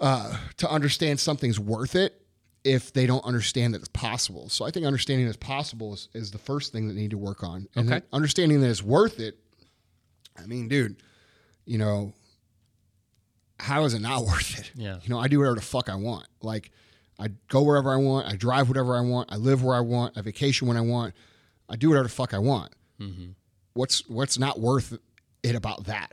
uh, 0.00 0.36
to 0.56 0.68
understand 0.68 1.20
something's 1.20 1.60
worth 1.60 1.94
it 1.94 2.20
if 2.64 2.92
they 2.92 3.06
don't 3.06 3.24
understand 3.24 3.72
that 3.74 3.78
it's 3.78 3.88
possible. 3.88 4.48
So 4.48 4.64
I 4.64 4.70
think 4.70 4.84
understanding 4.84 5.26
that 5.26 5.36
it's 5.36 5.44
possible 5.46 5.94
is, 5.94 6.08
is 6.14 6.30
the 6.30 6.38
first 6.38 6.72
thing 6.72 6.88
that 6.88 6.94
they 6.94 7.00
need 7.00 7.10
to 7.12 7.18
work 7.18 7.42
on. 7.42 7.68
And 7.76 7.90
Okay. 7.92 8.04
understanding 8.12 8.60
that 8.60 8.68
it's 8.70 8.82
worth 8.82 9.20
it. 9.20 9.38
I 10.36 10.46
mean, 10.46 10.68
dude, 10.68 10.96
you 11.66 11.78
know, 11.78 12.12
how 13.60 13.84
is 13.84 13.94
it 13.94 14.00
not 14.00 14.22
worth 14.26 14.58
it? 14.58 14.70
Yeah. 14.74 14.98
You 15.02 15.08
know, 15.10 15.18
I 15.18 15.28
do 15.28 15.38
whatever 15.38 15.56
the 15.56 15.62
fuck 15.62 15.88
I 15.88 15.94
want. 15.96 16.26
Like, 16.42 16.70
I 17.18 17.28
go 17.48 17.62
wherever 17.62 17.92
I 17.92 17.96
want. 17.96 18.26
I 18.28 18.36
drive 18.36 18.68
whatever 18.68 18.96
I 18.96 19.00
want. 19.00 19.32
I 19.32 19.36
live 19.36 19.62
where 19.64 19.74
I 19.76 19.80
want. 19.80 20.16
I 20.16 20.20
vacation 20.20 20.68
when 20.68 20.76
I 20.76 20.80
want. 20.82 21.14
I 21.68 21.76
do 21.76 21.88
whatever 21.88 22.04
the 22.08 22.14
fuck 22.14 22.32
I 22.34 22.38
want. 22.38 22.72
What's 23.74 24.08
what's 24.08 24.38
not 24.38 24.58
worth 24.60 24.96
it 25.42 25.54
about 25.54 25.84
that? 25.84 26.12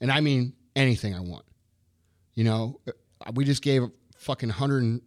And 0.00 0.10
I 0.12 0.20
mean 0.20 0.52
anything 0.76 1.14
I 1.14 1.20
want. 1.20 1.44
You 2.34 2.44
know, 2.44 2.80
Uh, 2.86 3.32
we 3.34 3.44
just 3.44 3.62
gave 3.62 3.82
fucking 4.16 4.48
hundred 4.50 4.82
and 4.84 5.02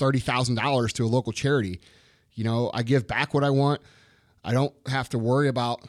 thirty 0.00 0.18
thousand 0.18 0.56
dollars 0.56 0.92
to 0.94 1.04
a 1.04 1.06
local 1.06 1.32
charity. 1.32 1.80
You 2.32 2.42
know, 2.42 2.70
I 2.74 2.82
give 2.82 3.06
back 3.06 3.32
what 3.34 3.44
I 3.44 3.50
want. 3.50 3.80
I 4.42 4.52
don't 4.52 4.74
have 4.88 5.08
to 5.10 5.18
worry 5.18 5.46
about 5.48 5.82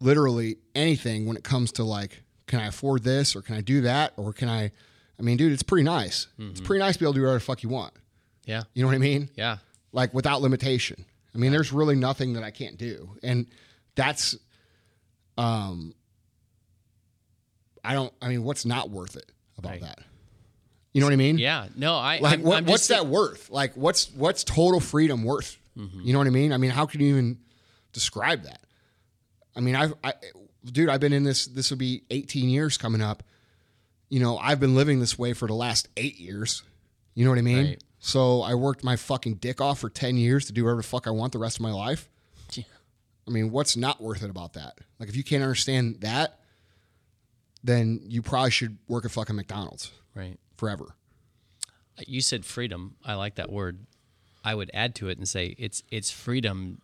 literally 0.00 0.56
anything 0.74 1.26
when 1.26 1.36
it 1.36 1.42
comes 1.44 1.72
to 1.72 1.84
like, 1.84 2.22
can 2.46 2.60
I 2.60 2.66
afford 2.68 3.02
this 3.02 3.34
or 3.36 3.42
can 3.42 3.56
I 3.56 3.60
do 3.60 3.82
that 3.82 4.12
or 4.16 4.32
can 4.32 4.48
I? 4.48 4.70
I 5.18 5.22
mean, 5.22 5.36
dude, 5.36 5.52
it's 5.52 5.62
pretty 5.62 5.84
nice. 5.84 6.28
It's 6.38 6.60
pretty 6.60 6.80
nice 6.80 6.94
to 6.94 7.00
be 7.00 7.04
able 7.06 7.12
to 7.14 7.18
do 7.18 7.22
whatever 7.22 7.38
the 7.38 7.44
fuck 7.44 7.62
you 7.62 7.68
want. 7.68 7.92
Yeah. 8.46 8.62
You 8.74 8.82
know 8.82 8.88
what 8.88 8.94
I 8.94 8.98
mean? 8.98 9.28
Yeah. 9.36 9.58
Like 9.92 10.12
without 10.14 10.40
limitation. 10.42 11.04
I 11.34 11.38
mean, 11.38 11.50
there's 11.52 11.72
really 11.72 11.96
nothing 11.96 12.34
that 12.34 12.44
I 12.44 12.50
can't 12.52 12.76
do, 12.78 13.10
and 13.22 13.46
that's, 13.96 14.36
um, 15.36 15.92
I 17.84 17.92
don't. 17.94 18.12
I 18.22 18.28
mean, 18.28 18.44
what's 18.44 18.64
not 18.64 18.90
worth 18.90 19.16
it 19.16 19.30
about 19.58 19.72
Right. 19.72 19.80
that? 19.82 19.98
You 20.94 21.00
know 21.00 21.06
what 21.06 21.12
I 21.12 21.16
mean? 21.16 21.38
Yeah. 21.38 21.66
No, 21.76 21.96
I 21.96 22.20
Like, 22.20 22.34
I'm, 22.34 22.42
what, 22.42 22.58
I'm 22.58 22.64
what's 22.66 22.88
that 22.88 23.06
worth? 23.06 23.50
Like, 23.50 23.76
what's 23.76 24.10
what's 24.12 24.44
total 24.44 24.80
freedom 24.80 25.24
worth? 25.24 25.58
Mm-hmm. 25.76 26.00
You 26.02 26.12
know 26.12 26.20
what 26.20 26.28
I 26.28 26.30
mean? 26.30 26.52
I 26.52 26.56
mean, 26.56 26.70
how 26.70 26.86
can 26.86 27.00
you 27.00 27.08
even 27.08 27.38
describe 27.92 28.44
that? 28.44 28.60
I 29.56 29.60
mean, 29.60 29.74
I've, 29.74 29.92
I, 30.02 30.14
dude, 30.64 30.88
I've 30.88 31.00
been 31.00 31.12
in 31.12 31.24
this. 31.24 31.46
This 31.46 31.70
will 31.70 31.78
be 31.78 32.04
18 32.10 32.48
years 32.48 32.78
coming 32.78 33.02
up. 33.02 33.24
You 34.08 34.20
know, 34.20 34.38
I've 34.38 34.60
been 34.60 34.76
living 34.76 35.00
this 35.00 35.18
way 35.18 35.32
for 35.32 35.48
the 35.48 35.54
last 35.54 35.88
eight 35.96 36.18
years. 36.18 36.62
You 37.14 37.24
know 37.24 37.30
what 37.32 37.38
I 37.38 37.42
mean? 37.42 37.66
Right. 37.66 37.84
So 37.98 38.42
I 38.42 38.54
worked 38.54 38.84
my 38.84 38.96
fucking 38.96 39.36
dick 39.36 39.60
off 39.60 39.80
for 39.80 39.88
10 39.88 40.16
years 40.16 40.46
to 40.46 40.52
do 40.52 40.64
whatever 40.64 40.82
the 40.82 40.86
fuck 40.86 41.06
I 41.06 41.10
want 41.10 41.32
the 41.32 41.38
rest 41.38 41.56
of 41.56 41.62
my 41.62 41.72
life. 41.72 42.08
Yeah. 42.52 42.62
I 43.26 43.30
mean, 43.30 43.50
what's 43.50 43.76
not 43.76 44.00
worth 44.00 44.22
it 44.22 44.30
about 44.30 44.52
that? 44.52 44.74
Like, 45.00 45.08
if 45.08 45.16
you 45.16 45.24
can't 45.24 45.42
understand 45.42 46.02
that, 46.02 46.38
then 47.64 48.00
you 48.06 48.22
probably 48.22 48.50
should 48.50 48.76
work 48.86 49.04
at 49.06 49.10
fucking 49.10 49.34
McDonald's 49.34 49.90
Right. 50.14 50.38
Forever. 50.56 50.94
You 52.06 52.20
said 52.20 52.44
freedom. 52.44 52.96
I 53.04 53.14
like 53.14 53.36
that 53.36 53.50
word. 53.50 53.86
I 54.44 54.54
would 54.54 54.70
add 54.74 54.94
to 54.96 55.08
it 55.08 55.18
and 55.18 55.28
say 55.28 55.54
it's 55.58 55.82
it's 55.90 56.10
freedom. 56.10 56.80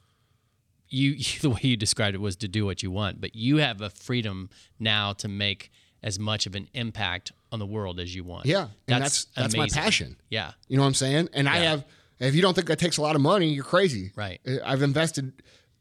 You 0.88 1.16
the 1.40 1.50
way 1.50 1.60
you 1.62 1.76
described 1.76 2.14
it 2.14 2.20
was 2.20 2.36
to 2.36 2.48
do 2.48 2.64
what 2.64 2.82
you 2.82 2.90
want, 2.90 3.20
but 3.20 3.34
you 3.34 3.58
have 3.58 3.80
a 3.80 3.90
freedom 3.90 4.50
now 4.78 5.12
to 5.14 5.28
make 5.28 5.70
as 6.02 6.18
much 6.18 6.46
of 6.46 6.54
an 6.54 6.68
impact 6.72 7.32
on 7.52 7.58
the 7.58 7.66
world 7.66 8.00
as 8.00 8.14
you 8.14 8.24
want. 8.24 8.46
Yeah, 8.46 8.68
and 8.88 9.02
that's 9.02 9.26
that's 9.36 9.56
my 9.56 9.68
passion. 9.68 10.16
Yeah. 10.30 10.52
You 10.68 10.76
know 10.76 10.82
what 10.82 10.88
I'm 10.88 10.94
saying? 10.94 11.28
And 11.32 11.48
I 11.48 11.58
have. 11.58 11.84
If 12.18 12.34
you 12.34 12.42
don't 12.42 12.52
think 12.52 12.66
that 12.66 12.78
takes 12.78 12.98
a 12.98 13.02
lot 13.02 13.16
of 13.16 13.22
money, 13.22 13.48
you're 13.48 13.64
crazy. 13.64 14.12
Right. 14.14 14.42
Uh, 14.46 14.56
I've 14.62 14.82
invested 14.82 15.32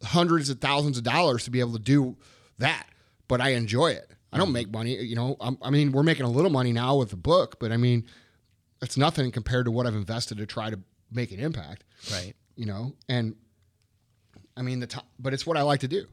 hundreds 0.02 0.50
of 0.50 0.62
thousands 0.62 0.98
of 0.98 1.04
dollars 1.04 1.44
to 1.44 1.52
be 1.52 1.60
able 1.60 1.74
to 1.74 1.80
do 1.80 2.16
that, 2.60 2.88
but 3.28 3.42
I 3.42 3.50
enjoy 3.50 3.92
it. 3.92 4.10
I 4.32 4.38
don't 4.38 4.52
make 4.52 4.72
money. 4.72 4.96
You 4.96 5.16
know, 5.16 5.36
I'm, 5.40 5.58
I 5.62 5.70
mean, 5.70 5.92
we're 5.92 6.04
making 6.04 6.26
a 6.26 6.30
little 6.30 6.52
money 6.52 6.72
now 6.72 6.98
with 6.98 7.10
the 7.10 7.18
book, 7.18 7.60
but 7.60 7.72
I 7.72 7.78
mean, 7.78 8.06
it's 8.82 8.98
nothing 8.98 9.32
compared 9.32 9.66
to 9.66 9.72
what 9.72 9.88
I've 9.88 9.96
invested 9.96 10.38
to 10.38 10.46
try 10.46 10.70
to 10.70 10.80
make 11.12 11.32
an 11.32 11.40
impact. 11.40 11.84
Right. 12.12 12.34
You 12.56 12.66
know, 12.66 12.94
and 13.08 13.36
I 14.56 14.62
mean 14.62 14.80
the 14.80 14.88
top, 14.88 15.08
but 15.18 15.34
it's 15.34 15.46
what 15.46 15.58
I 15.58 15.64
like 15.64 15.82
to 15.82 15.88
do. 15.88 16.06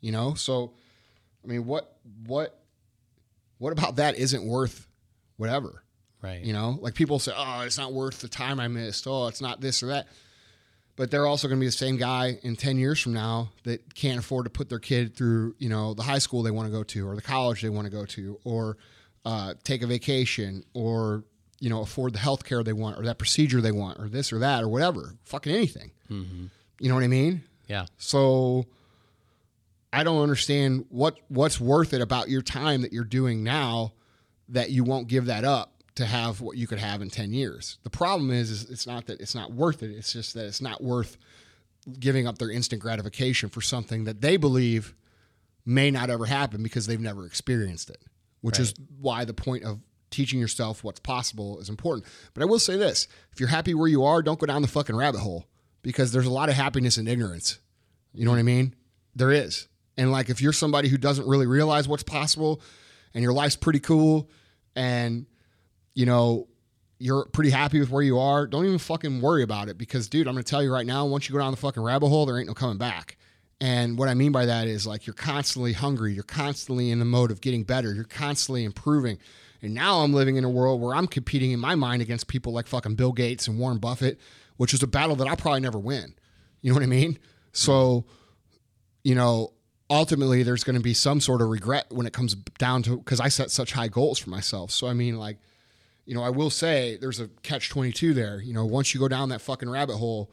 You 0.00 0.12
know, 0.12 0.34
so 0.34 0.74
I 1.44 1.48
mean, 1.48 1.64
what 1.66 1.96
what 2.26 2.60
what 3.58 3.72
about 3.72 3.96
that 3.96 4.16
isn't 4.16 4.44
worth 4.44 4.86
whatever? 5.36 5.82
Right. 6.20 6.42
You 6.42 6.52
know, 6.52 6.78
like 6.80 6.94
people 6.94 7.18
say, 7.18 7.32
oh, 7.34 7.62
it's 7.62 7.78
not 7.78 7.92
worth 7.92 8.20
the 8.20 8.28
time 8.28 8.58
I 8.58 8.68
missed. 8.68 9.06
Oh, 9.06 9.28
it's 9.28 9.40
not 9.40 9.60
this 9.60 9.82
or 9.82 9.86
that. 9.86 10.08
But 10.98 11.12
they're 11.12 11.26
also 11.26 11.46
going 11.46 11.58
to 11.58 11.60
be 11.60 11.66
the 11.68 11.72
same 11.72 11.96
guy 11.96 12.38
in 12.42 12.56
10 12.56 12.76
years 12.76 13.00
from 13.00 13.12
now 13.12 13.52
that 13.62 13.94
can't 13.94 14.18
afford 14.18 14.46
to 14.46 14.50
put 14.50 14.68
their 14.68 14.80
kid 14.80 15.14
through, 15.14 15.54
you 15.58 15.68
know, 15.68 15.94
the 15.94 16.02
high 16.02 16.18
school 16.18 16.42
they 16.42 16.50
want 16.50 16.66
to 16.66 16.72
go 16.72 16.82
to 16.82 17.08
or 17.08 17.14
the 17.14 17.22
college 17.22 17.62
they 17.62 17.68
want 17.68 17.84
to 17.86 17.90
go 17.90 18.04
to 18.04 18.38
or 18.42 18.76
uh, 19.24 19.54
take 19.62 19.82
a 19.82 19.86
vacation 19.86 20.64
or, 20.74 21.22
you 21.60 21.70
know, 21.70 21.82
afford 21.82 22.14
the 22.14 22.18
health 22.18 22.44
care 22.44 22.64
they 22.64 22.72
want 22.72 22.98
or 22.98 23.04
that 23.04 23.16
procedure 23.16 23.60
they 23.60 23.70
want 23.70 24.00
or 24.00 24.08
this 24.08 24.32
or 24.32 24.40
that 24.40 24.64
or 24.64 24.68
whatever. 24.68 25.14
Fucking 25.22 25.54
anything. 25.54 25.92
You 26.80 26.88
know 26.88 26.96
what 26.96 27.04
I 27.04 27.08
mean? 27.08 27.42
Yeah. 27.68 27.86
So 27.96 28.66
I 29.92 30.02
don't 30.02 30.20
understand 30.20 30.86
what 30.88 31.18
what's 31.28 31.60
worth 31.60 31.94
it 31.94 32.00
about 32.00 32.28
your 32.28 32.42
time 32.42 32.82
that 32.82 32.92
you're 32.92 33.04
doing 33.04 33.44
now 33.44 33.92
that 34.48 34.70
you 34.70 34.82
won't 34.82 35.06
give 35.06 35.26
that 35.26 35.44
up 35.44 35.74
to 35.98 36.06
have 36.06 36.40
what 36.40 36.56
you 36.56 36.66
could 36.66 36.78
have 36.78 37.02
in 37.02 37.10
10 37.10 37.32
years. 37.32 37.78
The 37.82 37.90
problem 37.90 38.30
is, 38.30 38.50
is 38.50 38.70
it's 38.70 38.86
not 38.86 39.06
that 39.06 39.20
it's 39.20 39.34
not 39.34 39.52
worth 39.52 39.82
it. 39.82 39.90
It's 39.90 40.12
just 40.12 40.34
that 40.34 40.46
it's 40.46 40.62
not 40.62 40.82
worth 40.82 41.18
giving 41.98 42.26
up 42.26 42.38
their 42.38 42.50
instant 42.50 42.80
gratification 42.80 43.48
for 43.48 43.60
something 43.60 44.04
that 44.04 44.20
they 44.20 44.36
believe 44.36 44.94
may 45.66 45.90
not 45.90 46.08
ever 46.08 46.24
happen 46.24 46.62
because 46.62 46.86
they've 46.86 47.00
never 47.00 47.26
experienced 47.26 47.90
it, 47.90 48.02
which 48.40 48.58
is 48.58 48.74
why 49.00 49.24
the 49.24 49.34
point 49.34 49.64
of 49.64 49.80
teaching 50.10 50.40
yourself 50.40 50.82
what's 50.82 51.00
possible 51.00 51.58
is 51.58 51.68
important. 51.68 52.06
But 52.32 52.42
I 52.42 52.46
will 52.46 52.58
say 52.58 52.76
this, 52.76 53.08
if 53.32 53.40
you're 53.40 53.48
happy 53.48 53.74
where 53.74 53.88
you 53.88 54.04
are, 54.04 54.22
don't 54.22 54.38
go 54.38 54.46
down 54.46 54.62
the 54.62 54.68
fucking 54.68 54.96
rabbit 54.96 55.20
hole 55.20 55.46
because 55.82 56.12
there's 56.12 56.26
a 56.26 56.32
lot 56.32 56.48
of 56.48 56.54
happiness 56.54 56.96
in 56.96 57.08
ignorance. 57.08 57.58
You 58.14 58.24
know 58.24 58.30
what 58.30 58.38
I 58.38 58.44
mean? 58.44 58.74
There 59.14 59.32
is. 59.32 59.68
And 59.96 60.12
like 60.12 60.30
if 60.30 60.40
you're 60.40 60.52
somebody 60.52 60.88
who 60.88 60.96
doesn't 60.96 61.26
really 61.26 61.46
realize 61.46 61.88
what's 61.88 62.04
possible 62.04 62.62
and 63.12 63.22
your 63.22 63.32
life's 63.32 63.56
pretty 63.56 63.80
cool 63.80 64.30
and 64.76 65.26
you 65.98 66.06
know 66.06 66.46
you're 67.00 67.26
pretty 67.26 67.50
happy 67.50 67.80
with 67.80 67.90
where 67.90 68.02
you 68.02 68.20
are, 68.20 68.46
don't 68.46 68.64
even 68.64 68.78
fucking 68.78 69.20
worry 69.20 69.42
about 69.42 69.68
it 69.68 69.76
because 69.76 70.08
dude, 70.08 70.28
I'm 70.28 70.34
going 70.34 70.44
to 70.44 70.48
tell 70.48 70.62
you 70.62 70.72
right 70.72 70.86
now, 70.86 71.04
once 71.06 71.28
you 71.28 71.32
go 71.32 71.40
down 71.40 71.50
the 71.50 71.56
fucking 71.56 71.82
rabbit 71.82 72.08
hole, 72.08 72.24
there 72.24 72.38
ain't 72.38 72.46
no 72.46 72.54
coming 72.54 72.78
back. 72.78 73.16
And 73.60 73.98
what 73.98 74.08
I 74.08 74.14
mean 74.14 74.30
by 74.30 74.46
that 74.46 74.68
is 74.68 74.86
like 74.86 75.06
you're 75.06 75.14
constantly 75.14 75.72
hungry, 75.72 76.12
you're 76.12 76.22
constantly 76.22 76.92
in 76.92 77.00
the 77.00 77.04
mode 77.04 77.32
of 77.32 77.40
getting 77.40 77.64
better, 77.64 77.92
you're 77.92 78.04
constantly 78.04 78.62
improving. 78.62 79.18
And 79.60 79.74
now 79.74 79.98
I'm 79.98 80.12
living 80.12 80.36
in 80.36 80.44
a 80.44 80.48
world 80.48 80.80
where 80.80 80.94
I'm 80.94 81.08
competing 81.08 81.50
in 81.50 81.58
my 81.58 81.74
mind 81.74 82.00
against 82.00 82.28
people 82.28 82.52
like 82.52 82.68
fucking 82.68 82.94
Bill 82.94 83.12
Gates 83.12 83.48
and 83.48 83.58
Warren 83.58 83.78
Buffett, 83.78 84.20
which 84.56 84.72
is 84.72 84.84
a 84.84 84.86
battle 84.86 85.16
that 85.16 85.26
I'll 85.26 85.36
probably 85.36 85.60
never 85.60 85.80
win. 85.80 86.14
You 86.62 86.70
know 86.70 86.74
what 86.74 86.84
I 86.84 86.86
mean? 86.86 87.18
So, 87.52 88.04
you 89.02 89.16
know, 89.16 89.52
ultimately 89.90 90.44
there's 90.44 90.62
going 90.62 90.76
to 90.76 90.82
be 90.82 90.94
some 90.94 91.20
sort 91.20 91.42
of 91.42 91.48
regret 91.48 91.86
when 91.90 92.06
it 92.06 92.12
comes 92.12 92.34
down 92.34 92.84
to 92.84 92.98
because 92.98 93.18
I 93.18 93.28
set 93.28 93.50
such 93.50 93.72
high 93.72 93.88
goals 93.88 94.20
for 94.20 94.30
myself. 94.30 94.70
So 94.70 94.86
I 94.86 94.92
mean, 94.92 95.18
like, 95.18 95.38
you 96.08 96.14
know, 96.14 96.22
I 96.22 96.30
will 96.30 96.48
say 96.48 96.96
there's 96.98 97.20
a 97.20 97.28
catch 97.42 97.68
twenty 97.68 97.92
two 97.92 98.14
there. 98.14 98.40
You 98.40 98.54
know, 98.54 98.64
once 98.64 98.94
you 98.94 98.98
go 98.98 99.08
down 99.08 99.28
that 99.28 99.42
fucking 99.42 99.68
rabbit 99.68 99.96
hole, 99.98 100.32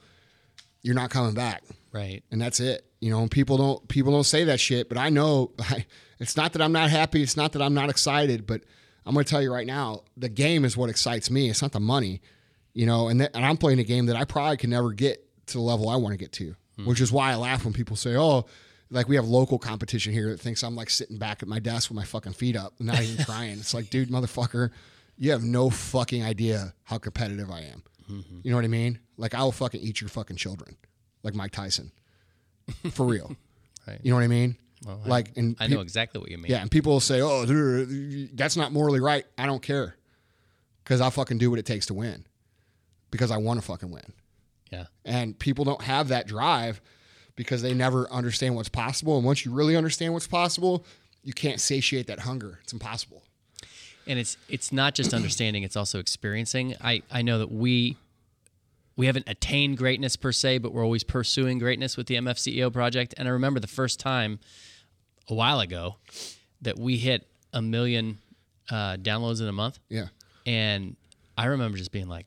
you're 0.82 0.96
not 0.96 1.10
coming 1.10 1.34
back, 1.34 1.64
Right. 1.92 2.24
and 2.32 2.42
that's 2.42 2.62
it. 2.62 2.86
You 3.02 3.10
know, 3.10 3.20
and 3.22 3.30
people 3.30 3.58
don't 3.58 3.86
people 3.90 4.14
don't 4.14 4.24
say 4.24 4.46
that 4.46 4.62
shit, 4.62 4.88
but 4.88 4.98
I 4.98 5.10
know 5.10 5.52
I, 5.60 5.86
it's 6.18 6.38
not 6.38 6.54
that 6.54 6.62
I'm 6.62 6.72
not 6.72 6.90
happy. 6.90 7.22
It's 7.22 7.36
not 7.36 7.52
that 7.52 7.62
I'm 7.62 7.74
not 7.74 7.90
excited, 7.90 8.48
but 8.48 8.62
I'm 9.06 9.14
going 9.14 9.26
to 9.26 9.30
tell 9.30 9.42
you 9.42 9.52
right 9.52 9.68
now, 9.68 10.04
the 10.16 10.30
game 10.30 10.64
is 10.64 10.78
what 10.78 10.90
excites 10.90 11.30
me. 11.30 11.50
It's 11.50 11.62
not 11.62 11.74
the 11.74 11.82
money, 11.82 12.22
you 12.74 12.86
know. 12.86 13.10
And 13.10 13.20
that, 13.20 13.32
and 13.36 13.46
I'm 13.46 13.58
playing 13.58 13.80
a 13.80 13.84
game 13.84 14.06
that 14.06 14.16
I 14.16 14.24
probably 14.24 14.56
can 14.56 14.70
never 14.70 14.94
get 14.94 15.28
to 15.48 15.54
the 15.58 15.62
level 15.62 15.90
I 15.90 15.98
want 15.98 16.14
to 16.14 16.18
get 16.18 16.32
to, 16.34 16.56
hmm. 16.78 16.86
which 16.86 17.02
is 17.02 17.12
why 17.12 17.34
I 17.34 17.36
laugh 17.36 17.66
when 17.66 17.74
people 17.74 17.98
say, 17.98 18.16
"Oh." 18.16 18.46
Like 18.92 19.10
we 19.10 19.16
have 19.16 19.28
local 19.28 19.58
competition 19.58 20.14
here 20.14 20.30
that 20.30 20.40
thinks 20.40 20.64
I'm 20.64 20.76
like 20.76 20.92
sitting 20.92 21.18
back 21.18 21.42
at 21.42 21.50
my 21.50 21.58
desk 21.58 21.90
with 21.90 21.96
my 21.96 22.04
fucking 22.06 22.34
feet 22.34 22.56
up, 22.56 22.76
not 22.80 23.02
even 23.02 23.26
trying. 23.26 23.54
It's 23.54 23.74
like, 23.74 23.90
dude, 23.90 24.10
motherfucker, 24.10 24.70
you 25.18 25.32
have 25.32 25.44
no 25.44 25.70
fucking 25.70 26.24
idea 26.24 26.74
how 26.84 26.98
competitive 26.98 27.50
I 27.50 27.62
am. 27.62 27.84
Mm-hmm. 28.12 28.40
You 28.44 28.52
know 28.52 28.58
what 28.58 28.66
I 28.66 28.70
mean? 28.70 29.00
Like 29.18 29.34
I 29.34 29.44
will 29.44 29.52
fucking 29.52 29.82
eat 29.82 30.02
your 30.02 30.10
fucking 30.10 30.36
children, 30.36 30.76
like 31.24 31.34
Mike 31.34 31.52
Tyson, 31.52 31.92
for 32.92 33.06
real. 33.06 33.36
Right. 33.88 34.00
You 34.02 34.10
know 34.10 34.16
what 34.18 34.24
I 34.24 34.28
mean? 34.30 34.58
like, 35.06 35.32
and 35.38 35.56
I 35.60 35.68
pe- 35.68 35.76
know 35.76 35.82
exactly 35.82 36.20
what 36.20 36.32
you 36.32 36.40
mean. 36.40 36.48
yeah, 36.52 36.60
and 36.62 36.72
people 36.72 36.94
will 36.94 37.00
say, 37.00 37.22
"Oh, 37.22 37.46
that's 38.34 38.58
not 38.58 38.72
morally 38.72 39.00
right." 39.00 39.26
I 39.38 39.46
don't 39.46 39.62
care, 39.62 39.96
because 40.84 41.02
I'll 41.02 41.12
fucking 41.12 41.38
do 41.38 41.52
what 41.52 41.60
it 41.60 41.68
takes 41.68 41.86
to 41.86 41.94
win, 41.94 42.26
because 43.12 43.30
I 43.30 43.38
want 43.38 43.60
to 43.60 43.66
fucking 43.66 43.92
win. 43.92 44.12
Yeah. 44.72 44.86
And 45.06 45.38
people 45.38 45.66
don't 45.66 45.84
have 45.84 46.08
that 46.08 46.26
drive 46.26 46.82
because 47.36 47.62
they 47.62 47.76
never 47.76 48.10
understand 48.12 48.56
what's 48.56 48.70
possible. 48.70 49.18
And 49.18 49.24
once 49.26 49.46
you 49.46 49.54
really 49.54 49.76
understand 49.76 50.14
what's 50.14 50.26
possible, 50.26 50.84
you 51.22 51.34
can't 51.34 51.60
satiate 51.62 52.08
that 52.08 52.22
hunger. 52.22 52.60
It's 52.64 52.74
impossible. 52.74 53.22
And 54.08 54.20
it's 54.20 54.38
it's 54.50 54.72
not 54.72 54.94
just 54.94 55.14
understanding 55.14 55.64
it's 55.64 55.76
also 55.76 56.00
experiencing 56.00 56.76
i 56.82 57.02
i 57.12 57.22
know 57.22 57.40
that 57.40 57.52
we 57.52 57.98
we 58.96 59.08
haven't 59.08 59.28
attained 59.28 59.78
greatness 59.78 60.16
per 60.16 60.32
se, 60.32 60.60
but 60.60 60.74
we're 60.74 60.84
always 60.84 61.04
pursuing 61.04 61.60
greatness 61.60 61.98
with 61.98 62.08
the 62.08 62.16
MFCEO 62.16 62.72
project. 62.72 63.14
And 63.18 63.28
I 63.28 63.32
remember 63.32 63.60
the 63.60 63.68
first 63.68 64.00
time 64.00 64.40
a 65.30 65.34
while 65.34 65.60
ago 65.60 65.96
that 66.62 66.80
we 66.80 66.98
hit 66.98 67.28
a 67.54 67.62
million 67.62 68.20
uh, 68.70 68.96
downloads 68.98 69.42
in 69.42 69.48
a 69.48 69.52
month. 69.52 69.80
Yeah. 69.90 70.08
And 70.46 70.96
I 71.38 71.46
remember 71.46 71.78
just 71.78 71.92
being 71.92 72.08
like, 72.08 72.26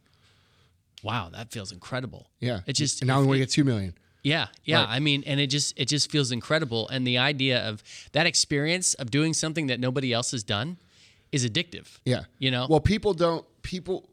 wow, 1.03 1.31
that 1.33 1.51
feels 1.51 1.73
incredible. 1.73 2.29
Yeah. 2.41 2.61
It 2.67 2.75
just, 2.75 3.01
and 3.01 3.09
now 3.09 3.21
we 3.21 3.27
want 3.27 3.37
to 3.37 3.41
get 3.41 3.51
two 3.51 3.65
million. 3.65 3.95
yeah, 4.23 4.49
yeah. 4.65 4.81
Right. 4.81 4.97
I 4.97 4.99
mean, 4.99 5.23
and 5.27 5.41
it 5.41 5.47
just 5.47 5.79
it 5.79 5.87
just 5.87 6.11
feels 6.11 6.33
incredible. 6.33 6.89
And 6.89 7.07
the 7.07 7.19
idea 7.19 7.67
of 7.67 7.83
that 8.13 8.27
experience 8.27 8.95
of 8.95 9.11
doing 9.11 9.33
something 9.33 9.69
that 9.69 9.81
nobody 9.81 10.13
else 10.13 10.33
has 10.33 10.43
done 10.43 10.77
is 11.33 11.47
addictive. 11.47 11.87
Yeah. 12.05 12.25
You 12.39 12.51
know? 12.51 12.67
Well, 12.69 12.81
people 12.81 13.15
don't 13.15 13.45
people 13.63 14.09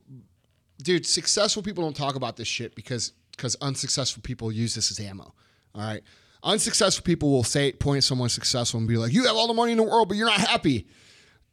dude, 0.82 1.06
successful 1.06 1.64
people 1.64 1.84
don't 1.84 1.96
talk 1.96 2.16
about 2.16 2.36
this 2.38 2.48
shit 2.48 2.76
because 2.76 3.14
because 3.32 3.56
unsuccessful 3.62 4.22
people 4.24 4.52
use 4.52 4.76
this 4.76 4.92
as 4.92 5.00
ammo. 5.00 5.34
All 5.74 5.82
right. 5.82 6.02
Unsuccessful 6.44 7.04
people 7.04 7.32
will 7.32 7.44
say 7.44 7.72
point 7.74 7.98
at 7.98 8.04
someone 8.04 8.30
successful 8.30 8.78
and 8.80 8.88
be 8.88 8.98
like, 8.98 9.12
"You 9.12 9.26
have 9.26 9.36
all 9.36 9.48
the 9.48 9.54
money 9.54 9.72
in 9.72 9.78
the 9.78 9.84
world, 9.84 10.08
but 10.08 10.16
you're 10.18 10.28
not 10.28 10.40
happy." 10.40 10.88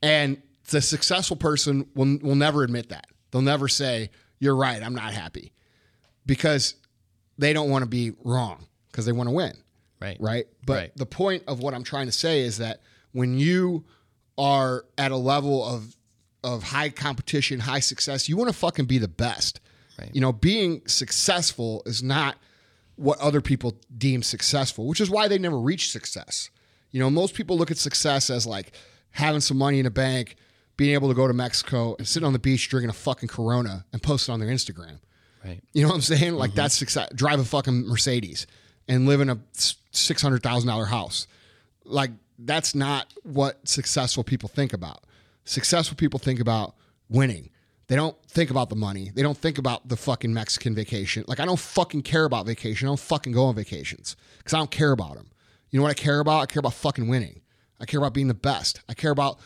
And 0.02 0.40
the 0.68 0.80
successful 0.82 1.36
person 1.36 1.86
will 1.94 2.18
will 2.22 2.34
never 2.36 2.62
admit 2.62 2.90
that. 2.90 3.06
They'll 3.30 3.42
never 3.42 3.68
say, 3.68 4.10
"You're 4.38 4.56
right, 4.56 4.82
I'm 4.82 4.94
not 4.94 5.12
happy." 5.14 5.52
Because 6.26 6.74
they 7.38 7.52
don't 7.52 7.70
want 7.70 7.82
to 7.82 7.88
be 7.88 8.12
wrong 8.22 8.66
because 8.90 9.06
they 9.06 9.12
want 9.12 9.28
to 9.28 9.32
win 9.32 9.56
Right. 10.00 10.16
right? 10.20 10.46
But 10.66 10.72
Right. 10.74 10.96
the 10.96 11.06
point 11.06 11.42
of 11.48 11.60
what 11.60 11.74
I'm 11.74 11.82
trying 11.82 12.06
to 12.06 12.12
say 12.12 12.42
is 12.42 12.58
that 12.58 12.82
when 13.12 13.38
you 13.38 13.84
are 14.38 14.84
at 14.98 15.10
a 15.10 15.16
level 15.16 15.64
of 15.64 15.96
of 16.44 16.62
high 16.64 16.88
competition, 16.88 17.60
high 17.60 17.80
success, 17.80 18.28
you 18.28 18.36
want 18.36 18.50
to 18.50 18.56
fucking 18.56 18.86
be 18.86 18.98
the 18.98 19.08
best. 19.08 19.60
Right. 19.98 20.10
You 20.12 20.20
know, 20.20 20.32
being 20.32 20.82
successful 20.86 21.82
is 21.86 22.02
not 22.02 22.36
what 22.96 23.18
other 23.20 23.40
people 23.40 23.76
deem 23.96 24.22
successful, 24.22 24.86
which 24.86 25.00
is 25.00 25.08
why 25.08 25.28
they 25.28 25.38
never 25.38 25.58
reach 25.58 25.90
success. 25.90 26.50
You 26.90 27.00
know, 27.00 27.10
most 27.10 27.34
people 27.34 27.56
look 27.56 27.70
at 27.70 27.78
success 27.78 28.28
as 28.28 28.46
like 28.46 28.72
having 29.10 29.40
some 29.40 29.56
money 29.56 29.78
in 29.78 29.86
a 29.86 29.90
bank, 29.90 30.36
being 30.76 30.94
able 30.94 31.08
to 31.08 31.14
go 31.14 31.26
to 31.26 31.32
Mexico 31.32 31.94
and 31.98 32.08
sit 32.08 32.24
on 32.24 32.32
the 32.32 32.38
beach 32.38 32.68
drinking 32.68 32.90
a 32.90 32.94
fucking 32.94 33.28
Corona 33.28 33.84
and 33.92 34.02
post 34.02 34.28
it 34.28 34.32
on 34.32 34.40
their 34.40 34.48
Instagram. 34.48 34.98
Right. 35.44 35.60
You 35.72 35.82
know 35.82 35.88
what 35.88 35.96
I'm 35.96 36.00
saying? 36.00 36.34
Like 36.34 36.50
mm-hmm. 36.50 36.56
that's 36.56 36.76
success. 36.76 37.08
Drive 37.14 37.40
a 37.40 37.44
fucking 37.44 37.86
Mercedes 37.86 38.46
and 38.88 39.06
live 39.06 39.20
in 39.20 39.30
a 39.30 39.38
six 39.52 40.22
hundred 40.22 40.42
thousand 40.42 40.68
dollar 40.68 40.86
house. 40.86 41.26
Like 41.84 42.10
that's 42.45 42.74
not 42.74 43.12
what 43.22 43.66
successful 43.66 44.24
people 44.24 44.49
think 44.49 44.72
about. 44.72 45.05
Successful 45.45 45.97
people 45.97 46.18
think 46.18 46.40
about 46.40 46.74
winning. 47.09 47.51
They 47.88 47.97
don't 47.97 48.16
think 48.26 48.51
about 48.51 48.70
the 48.70 48.76
money. 48.76 49.11
They 49.14 49.22
don't 49.22 49.36
think 49.36 49.59
about 49.59 49.88
the 49.88 49.97
fucking 49.97 50.32
Mexican 50.32 50.74
vacation. 50.74 51.24
Like 51.26 51.40
I 51.40 51.45
don't 51.45 51.59
fucking 51.59 52.03
care 52.03 52.24
about 52.24 52.47
vacation. 52.47 52.88
I 52.88 52.90
don't 52.90 53.01
fucking 53.01 53.32
go 53.32 53.45
on 53.47 53.55
vacations 53.55 54.16
because 54.38 54.55
I 54.55 54.59
don't 54.59 54.70
care 54.70 54.93
about 54.93 55.16
them. 55.16 55.30
You 55.70 55.78
know 55.78 55.82
what 55.82 55.90
I 55.90 56.01
care 56.01 56.20
about? 56.20 56.40
I 56.40 56.47
care 56.47 56.61
about 56.61 56.74
fucking 56.74 57.09
winning. 57.09 57.40
I 57.80 57.84
care 57.84 57.99
about 57.99 58.14
being 58.14 58.28
the 58.28 58.34
best. 58.34 58.80
I 58.88 58.95
care 58.95 59.11
about 59.11 59.40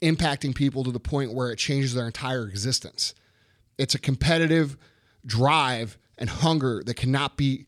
impacting 0.00 0.54
people 0.54 0.84
to 0.84 0.90
the 0.90 1.00
point 1.00 1.32
where 1.32 1.50
it 1.50 1.56
changes 1.56 1.94
their 1.94 2.06
entire 2.06 2.46
existence. 2.48 3.14
It's 3.78 3.94
a 3.94 3.98
competitive 3.98 4.76
drive 5.24 5.98
and 6.18 6.28
hunger 6.28 6.82
that 6.84 6.94
cannot 6.94 7.36
be 7.36 7.66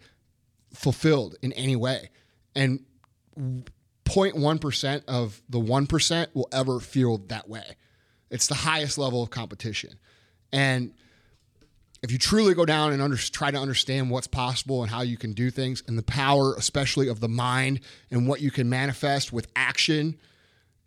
fulfilled 0.73 1.37
in 1.43 1.53
any 1.55 1.77
way. 1.77 2.11
And 2.55 2.85
0.1% 4.05 5.05
of 5.07 5.41
the 5.49 5.61
1% 5.61 6.27
will 6.35 6.49
ever 6.53 6.81
feel 6.81 7.19
that 7.29 7.49
way. 7.49 7.77
It's 8.31 8.47
the 8.47 8.55
highest 8.55 8.99
level 8.99 9.23
of 9.23 9.31
competition. 9.31 9.99
And 10.53 10.93
if 12.03 12.13
you 12.13 12.19
truly 12.19 12.55
go 12.55 12.67
down 12.67 12.93
and 12.93 13.01
under, 13.01 13.17
try 13.17 13.51
to 13.51 13.59
understand 13.59 14.11
what's 14.11 14.27
possible 14.27 14.83
and 14.83 14.91
how 14.91 15.01
you 15.03 15.17
can 15.17 15.33
do 15.33 15.51
things 15.51 15.83
and 15.89 15.97
the 15.97 16.03
power, 16.03 16.55
especially 16.57 17.09
of 17.09 17.21
the 17.21 17.29
mind 17.29 17.81
and 18.11 18.29
what 18.29 18.41
you 18.41 18.51
can 18.51 18.69
manifest 18.69 19.33
with 19.33 19.47
action, 19.57 20.19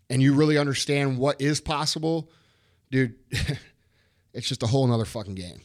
and 0.10 0.22
you 0.22 0.34
really 0.34 0.58
understand 0.58 1.18
what 1.18 1.42
is 1.42 1.60
possible, 1.60 2.30
dude, 2.92 3.16
it's 4.34 4.48
just 4.48 4.62
a 4.64 4.68
whole 4.68 4.86
nother 4.88 5.06
fucking 5.06 5.36
game. 5.36 5.62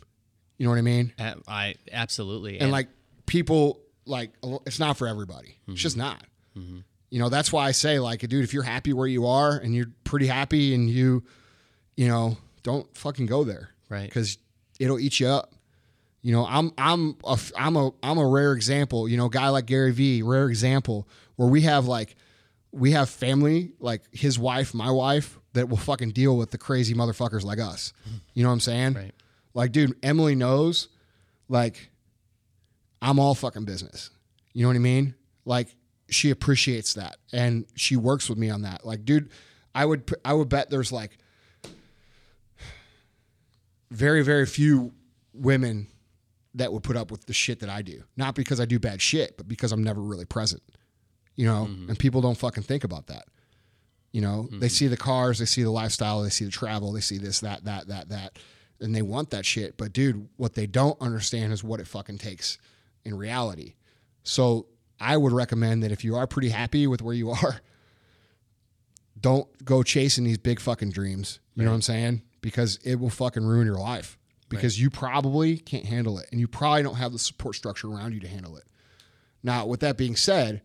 You 0.56 0.64
know 0.64 0.70
what 0.70 0.78
I 0.78 0.82
mean? 0.82 1.12
Uh, 1.18 1.34
I 1.46 1.74
absolutely. 1.92 2.58
and 2.58 2.70
like 2.70 2.88
people 3.26 3.80
like 4.04 4.30
it's 4.66 4.80
not 4.80 4.96
for 4.96 5.06
everybody 5.06 5.56
it's 5.68 5.80
just 5.80 5.96
not 5.96 6.24
you 7.12 7.18
know 7.20 7.28
that's 7.28 7.52
why 7.52 7.66
i 7.66 7.70
say 7.72 7.98
like 7.98 8.20
dude 8.20 8.42
if 8.42 8.52
you're 8.54 8.62
happy 8.62 8.92
where 8.92 9.06
you 9.06 9.26
are 9.26 9.56
and 9.58 9.74
you're 9.74 9.86
pretty 10.02 10.26
happy 10.26 10.74
and 10.74 10.88
you 10.88 11.22
you 11.96 12.08
know 12.08 12.36
don't 12.62 12.86
fucking 12.96 13.26
go 13.26 13.44
there 13.44 13.68
Right. 13.88 14.08
because 14.08 14.38
it'll 14.80 14.98
eat 14.98 15.20
you 15.20 15.26
up 15.28 15.52
you 16.22 16.32
know 16.32 16.46
i'm 16.46 16.72
i'm 16.78 17.16
a 17.24 17.38
i'm 17.56 17.76
a 17.76 17.90
i'm 18.02 18.16
a 18.18 18.26
rare 18.26 18.52
example 18.54 19.08
you 19.08 19.16
know 19.18 19.28
guy 19.28 19.48
like 19.50 19.66
gary 19.66 19.92
vee 19.92 20.22
rare 20.22 20.48
example 20.48 21.06
where 21.36 21.48
we 21.48 21.60
have 21.62 21.86
like 21.86 22.16
we 22.72 22.92
have 22.92 23.10
family 23.10 23.72
like 23.78 24.02
his 24.12 24.38
wife 24.38 24.72
my 24.72 24.90
wife 24.90 25.38
that 25.52 25.68
will 25.68 25.76
fucking 25.76 26.10
deal 26.12 26.36
with 26.38 26.50
the 26.50 26.58
crazy 26.58 26.94
motherfuckers 26.94 27.44
like 27.44 27.58
us 27.60 27.92
mm-hmm. 28.08 28.16
you 28.32 28.42
know 28.42 28.48
what 28.48 28.54
i'm 28.54 28.60
saying 28.60 28.94
Right. 28.94 29.12
like 29.52 29.70
dude 29.72 29.94
emily 30.02 30.34
knows 30.34 30.88
like 31.48 31.90
I'm 33.04 33.18
all 33.18 33.34
fucking 33.34 33.64
business. 33.64 34.10
You 34.52 34.62
know 34.62 34.68
what 34.68 34.76
I 34.76 34.78
mean? 34.78 35.16
Like 35.44 35.74
she 36.14 36.30
appreciates 36.30 36.94
that 36.94 37.16
and 37.32 37.66
she 37.74 37.96
works 37.96 38.28
with 38.28 38.38
me 38.38 38.50
on 38.50 38.62
that. 38.62 38.84
Like, 38.84 39.04
dude, 39.04 39.30
I 39.74 39.84
would 39.84 40.12
I 40.24 40.32
would 40.32 40.48
bet 40.48 40.70
there's 40.70 40.92
like 40.92 41.18
very 43.90 44.22
very 44.22 44.46
few 44.46 44.92
women 45.32 45.88
that 46.54 46.72
would 46.72 46.82
put 46.82 46.96
up 46.96 47.10
with 47.10 47.24
the 47.26 47.32
shit 47.32 47.60
that 47.60 47.70
I 47.70 47.82
do. 47.82 48.02
Not 48.16 48.34
because 48.34 48.60
I 48.60 48.64
do 48.64 48.78
bad 48.78 49.00
shit, 49.00 49.36
but 49.36 49.48
because 49.48 49.72
I'm 49.72 49.82
never 49.82 50.00
really 50.00 50.26
present. 50.26 50.62
You 51.34 51.46
know, 51.46 51.66
mm-hmm. 51.70 51.88
and 51.88 51.98
people 51.98 52.20
don't 52.20 52.36
fucking 52.36 52.64
think 52.64 52.84
about 52.84 53.06
that. 53.06 53.24
You 54.12 54.20
know, 54.20 54.46
mm-hmm. 54.46 54.60
they 54.60 54.68
see 54.68 54.86
the 54.86 54.96
cars, 54.96 55.38
they 55.38 55.46
see 55.46 55.62
the 55.62 55.70
lifestyle, 55.70 56.22
they 56.22 56.28
see 56.28 56.44
the 56.44 56.50
travel, 56.50 56.92
they 56.92 57.00
see 57.00 57.16
this, 57.16 57.40
that, 57.40 57.64
that, 57.64 57.88
that, 57.88 58.10
that, 58.10 58.38
and 58.80 58.94
they 58.94 59.00
want 59.00 59.30
that 59.30 59.46
shit. 59.46 59.78
But 59.78 59.94
dude, 59.94 60.28
what 60.36 60.54
they 60.54 60.66
don't 60.66 61.00
understand 61.00 61.54
is 61.54 61.64
what 61.64 61.80
it 61.80 61.86
fucking 61.86 62.18
takes 62.18 62.58
in 63.04 63.16
reality. 63.16 63.74
So 64.22 64.66
I 65.02 65.16
would 65.16 65.32
recommend 65.32 65.82
that 65.82 65.92
if 65.92 66.04
you 66.04 66.16
are 66.16 66.26
pretty 66.26 66.50
happy 66.50 66.86
with 66.86 67.02
where 67.02 67.14
you 67.14 67.30
are, 67.30 67.60
don't 69.20 69.48
go 69.64 69.82
chasing 69.82 70.24
these 70.24 70.38
big 70.38 70.60
fucking 70.60 70.90
dreams. 70.90 71.40
You 71.54 71.64
know 71.64 71.70
what 71.70 71.76
I'm 71.76 71.82
saying? 71.82 72.22
Because 72.40 72.78
it 72.84 72.96
will 72.96 73.10
fucking 73.10 73.44
ruin 73.44 73.66
your 73.66 73.76
life. 73.76 74.18
Because 74.48 74.78
you 74.80 74.90
probably 74.90 75.56
can't 75.56 75.86
handle 75.86 76.18
it. 76.18 76.26
And 76.30 76.38
you 76.38 76.46
probably 76.46 76.82
don't 76.82 76.96
have 76.96 77.12
the 77.12 77.18
support 77.18 77.56
structure 77.56 77.88
around 77.88 78.12
you 78.12 78.20
to 78.20 78.28
handle 78.28 78.56
it. 78.56 78.64
Now, 79.42 79.64
with 79.66 79.80
that 79.80 79.96
being 79.96 80.14
said, 80.14 80.60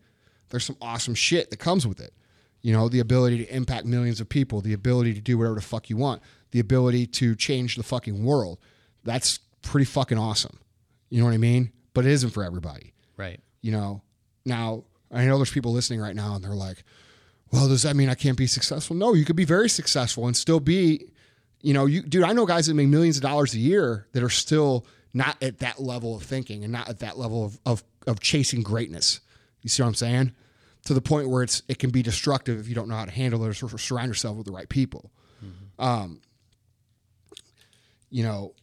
there's 0.50 0.64
some 0.64 0.76
awesome 0.80 1.14
shit 1.14 1.50
that 1.50 1.56
comes 1.56 1.86
with 1.86 1.98
it. 2.00 2.12
You 2.60 2.72
know, 2.72 2.88
the 2.88 3.00
ability 3.00 3.38
to 3.38 3.54
impact 3.54 3.86
millions 3.86 4.20
of 4.20 4.28
people, 4.28 4.60
the 4.60 4.74
ability 4.74 5.14
to 5.14 5.20
do 5.20 5.38
whatever 5.38 5.54
the 5.54 5.62
fuck 5.62 5.88
you 5.88 5.96
want, 5.96 6.22
the 6.50 6.60
ability 6.60 7.06
to 7.06 7.34
change 7.34 7.76
the 7.76 7.82
fucking 7.82 8.24
world. 8.24 8.58
That's 9.04 9.38
pretty 9.62 9.86
fucking 9.86 10.18
awesome. 10.18 10.58
You 11.08 11.20
know 11.20 11.26
what 11.26 11.34
I 11.34 11.38
mean? 11.38 11.72
But 11.94 12.04
it 12.04 12.12
isn't 12.12 12.30
for 12.30 12.44
everybody. 12.44 12.92
right. 13.16 13.40
You 13.60 13.72
know, 13.72 14.02
now 14.48 14.84
I 15.10 15.24
know 15.24 15.36
there's 15.36 15.50
people 15.50 15.72
listening 15.72 16.00
right 16.00 16.14
now 16.14 16.34
and 16.34 16.44
they're 16.44 16.50
like, 16.50 16.84
well, 17.50 17.68
does 17.68 17.82
that 17.82 17.96
mean 17.96 18.08
I 18.08 18.14
can't 18.14 18.36
be 18.36 18.46
successful? 18.46 18.94
No, 18.94 19.14
you 19.14 19.24
could 19.24 19.36
be 19.36 19.44
very 19.44 19.68
successful 19.68 20.26
and 20.26 20.36
still 20.36 20.60
be, 20.60 21.06
you 21.62 21.72
know, 21.72 21.86
you, 21.86 22.02
dude, 22.02 22.24
I 22.24 22.32
know 22.32 22.44
guys 22.46 22.66
that 22.66 22.74
make 22.74 22.88
millions 22.88 23.16
of 23.16 23.22
dollars 23.22 23.54
a 23.54 23.58
year 23.58 24.06
that 24.12 24.22
are 24.22 24.28
still 24.28 24.86
not 25.14 25.42
at 25.42 25.60
that 25.60 25.80
level 25.80 26.14
of 26.16 26.22
thinking 26.22 26.62
and 26.62 26.72
not 26.72 26.88
at 26.88 26.98
that 26.98 27.18
level 27.18 27.44
of, 27.44 27.58
of, 27.64 27.84
of 28.06 28.20
chasing 28.20 28.62
greatness. 28.62 29.20
You 29.62 29.70
see 29.70 29.82
what 29.82 29.88
I'm 29.88 29.94
saying? 29.94 30.32
To 30.84 30.94
the 30.94 31.00
point 31.00 31.28
where 31.28 31.42
it's, 31.42 31.62
it 31.68 31.78
can 31.78 31.90
be 31.90 32.02
destructive 32.02 32.60
if 32.60 32.68
you 32.68 32.74
don't 32.74 32.88
know 32.88 32.96
how 32.96 33.06
to 33.06 33.10
handle 33.10 33.44
it 33.44 33.62
or 33.62 33.78
surround 33.78 34.08
yourself 34.08 34.36
with 34.36 34.46
the 34.46 34.52
right 34.52 34.68
people. 34.68 35.10
Um, 35.78 36.20
you 38.10 38.22
know, 38.22 38.54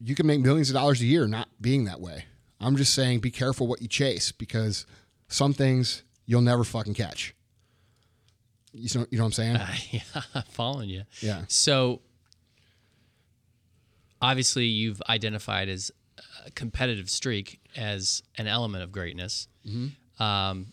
you 0.00 0.14
can 0.14 0.26
make 0.26 0.40
millions 0.40 0.68
of 0.68 0.74
dollars 0.74 1.00
a 1.00 1.06
year 1.06 1.26
not 1.26 1.48
being 1.60 1.84
that 1.84 2.00
way. 2.00 2.24
I'm 2.60 2.76
just 2.76 2.94
saying 2.94 3.20
be 3.20 3.30
careful 3.30 3.66
what 3.66 3.82
you 3.82 3.88
chase 3.88 4.32
because 4.32 4.86
some 5.32 5.52
things 5.52 6.02
you'll 6.26 6.42
never 6.42 6.64
fucking 6.64 6.94
catch. 6.94 7.34
You 8.72 8.88
know, 8.94 9.06
you 9.10 9.18
know 9.18 9.24
what 9.24 9.28
I'm 9.28 9.32
saying? 9.32 9.58
yeah, 9.90 10.22
I'm 10.34 10.42
following 10.44 10.88
you. 10.88 11.02
Yeah. 11.20 11.42
So 11.48 12.00
obviously, 14.20 14.66
you've 14.66 15.02
identified 15.08 15.68
as 15.68 15.90
a 16.46 16.50
competitive 16.52 17.10
streak 17.10 17.60
as 17.76 18.22
an 18.38 18.46
element 18.46 18.84
of 18.84 18.92
greatness. 18.92 19.48
Um, 20.18 20.66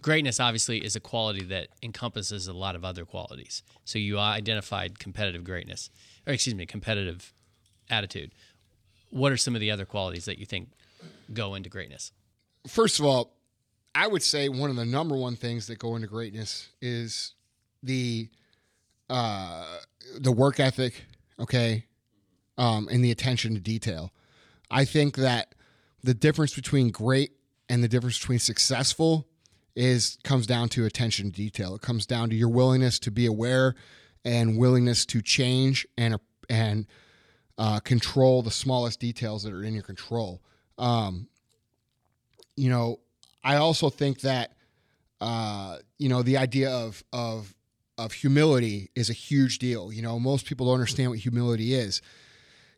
greatness 0.00 0.40
obviously 0.40 0.84
is 0.84 0.96
a 0.96 1.00
quality 1.00 1.44
that 1.44 1.68
encompasses 1.82 2.46
a 2.48 2.52
lot 2.52 2.74
of 2.74 2.84
other 2.84 3.04
qualities. 3.04 3.62
So 3.84 3.98
you 3.98 4.18
identified 4.18 4.98
competitive 4.98 5.44
greatness, 5.44 5.90
or 6.26 6.32
excuse 6.32 6.54
me, 6.54 6.66
competitive 6.66 7.32
attitude. 7.90 8.32
What 9.10 9.32
are 9.32 9.36
some 9.36 9.54
of 9.54 9.60
the 9.60 9.70
other 9.70 9.84
qualities 9.84 10.24
that 10.24 10.38
you 10.38 10.46
think 10.46 10.70
go 11.32 11.54
into 11.54 11.68
greatness? 11.68 12.12
First 12.66 12.98
of 12.98 13.04
all, 13.04 13.34
I 13.94 14.06
would 14.06 14.22
say 14.22 14.48
one 14.48 14.70
of 14.70 14.76
the 14.76 14.84
number 14.84 15.14
one 15.16 15.36
things 15.36 15.66
that 15.66 15.78
go 15.78 15.96
into 15.96 16.08
greatness 16.08 16.68
is 16.80 17.34
the 17.82 18.28
uh, 19.10 19.78
the 20.18 20.32
work 20.32 20.58
ethic, 20.58 21.04
okay, 21.38 21.84
um, 22.56 22.88
and 22.90 23.04
the 23.04 23.10
attention 23.10 23.54
to 23.54 23.60
detail. 23.60 24.12
I 24.70 24.84
think 24.86 25.16
that 25.16 25.54
the 26.02 26.14
difference 26.14 26.54
between 26.54 26.90
great 26.90 27.32
and 27.68 27.84
the 27.84 27.88
difference 27.88 28.18
between 28.18 28.38
successful 28.38 29.26
is 29.76 30.18
comes 30.24 30.46
down 30.46 30.68
to 30.70 30.86
attention 30.86 31.30
to 31.30 31.36
detail. 31.36 31.74
It 31.74 31.82
comes 31.82 32.06
down 32.06 32.30
to 32.30 32.36
your 32.36 32.48
willingness 32.48 32.98
to 33.00 33.10
be 33.10 33.26
aware 33.26 33.74
and 34.24 34.56
willingness 34.56 35.04
to 35.06 35.20
change 35.20 35.86
and 35.98 36.18
and 36.48 36.86
uh, 37.58 37.80
control 37.80 38.42
the 38.42 38.50
smallest 38.50 39.00
details 39.00 39.42
that 39.42 39.52
are 39.52 39.62
in 39.62 39.74
your 39.74 39.82
control. 39.82 40.42
Um, 40.78 41.28
you 42.56 42.70
know, 42.70 43.00
I 43.44 43.56
also 43.56 43.90
think 43.90 44.20
that 44.20 44.52
uh, 45.20 45.78
you 45.98 46.08
know 46.08 46.22
the 46.22 46.36
idea 46.36 46.70
of 46.70 47.02
of 47.12 47.54
of 47.98 48.12
humility 48.12 48.90
is 48.94 49.10
a 49.10 49.14
huge 49.14 49.58
deal. 49.58 49.92
You 49.92 50.02
know, 50.02 50.18
most 50.18 50.46
people 50.46 50.66
don't 50.66 50.74
understand 50.74 51.10
what 51.10 51.20
humility 51.20 51.74
is. 51.74 52.02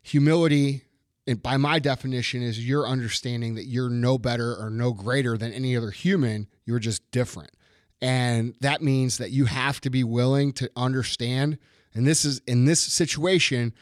Humility, 0.03 0.83
and 1.25 1.41
by 1.41 1.57
my 1.57 1.79
definition, 1.79 2.41
is 2.43 2.67
your 2.67 2.87
understanding 2.87 3.55
that 3.55 3.65
you're 3.65 3.89
no 3.89 4.17
better 4.17 4.55
or 4.55 4.69
no 4.69 4.93
greater 4.93 5.37
than 5.37 5.51
any 5.53 5.75
other 5.75 5.91
human. 5.91 6.47
You're 6.65 6.79
just 6.79 7.09
different. 7.11 7.51
And 8.01 8.53
that 8.61 8.81
means 8.81 9.17
that 9.17 9.31
you 9.31 9.45
have 9.45 9.81
to 9.81 9.89
be 9.89 10.03
willing 10.03 10.51
to 10.53 10.69
understand. 10.75 11.57
And 11.93 12.05
this 12.05 12.25
is 12.25 12.41
in 12.45 12.65
this 12.65 12.81
situation, 12.81 13.73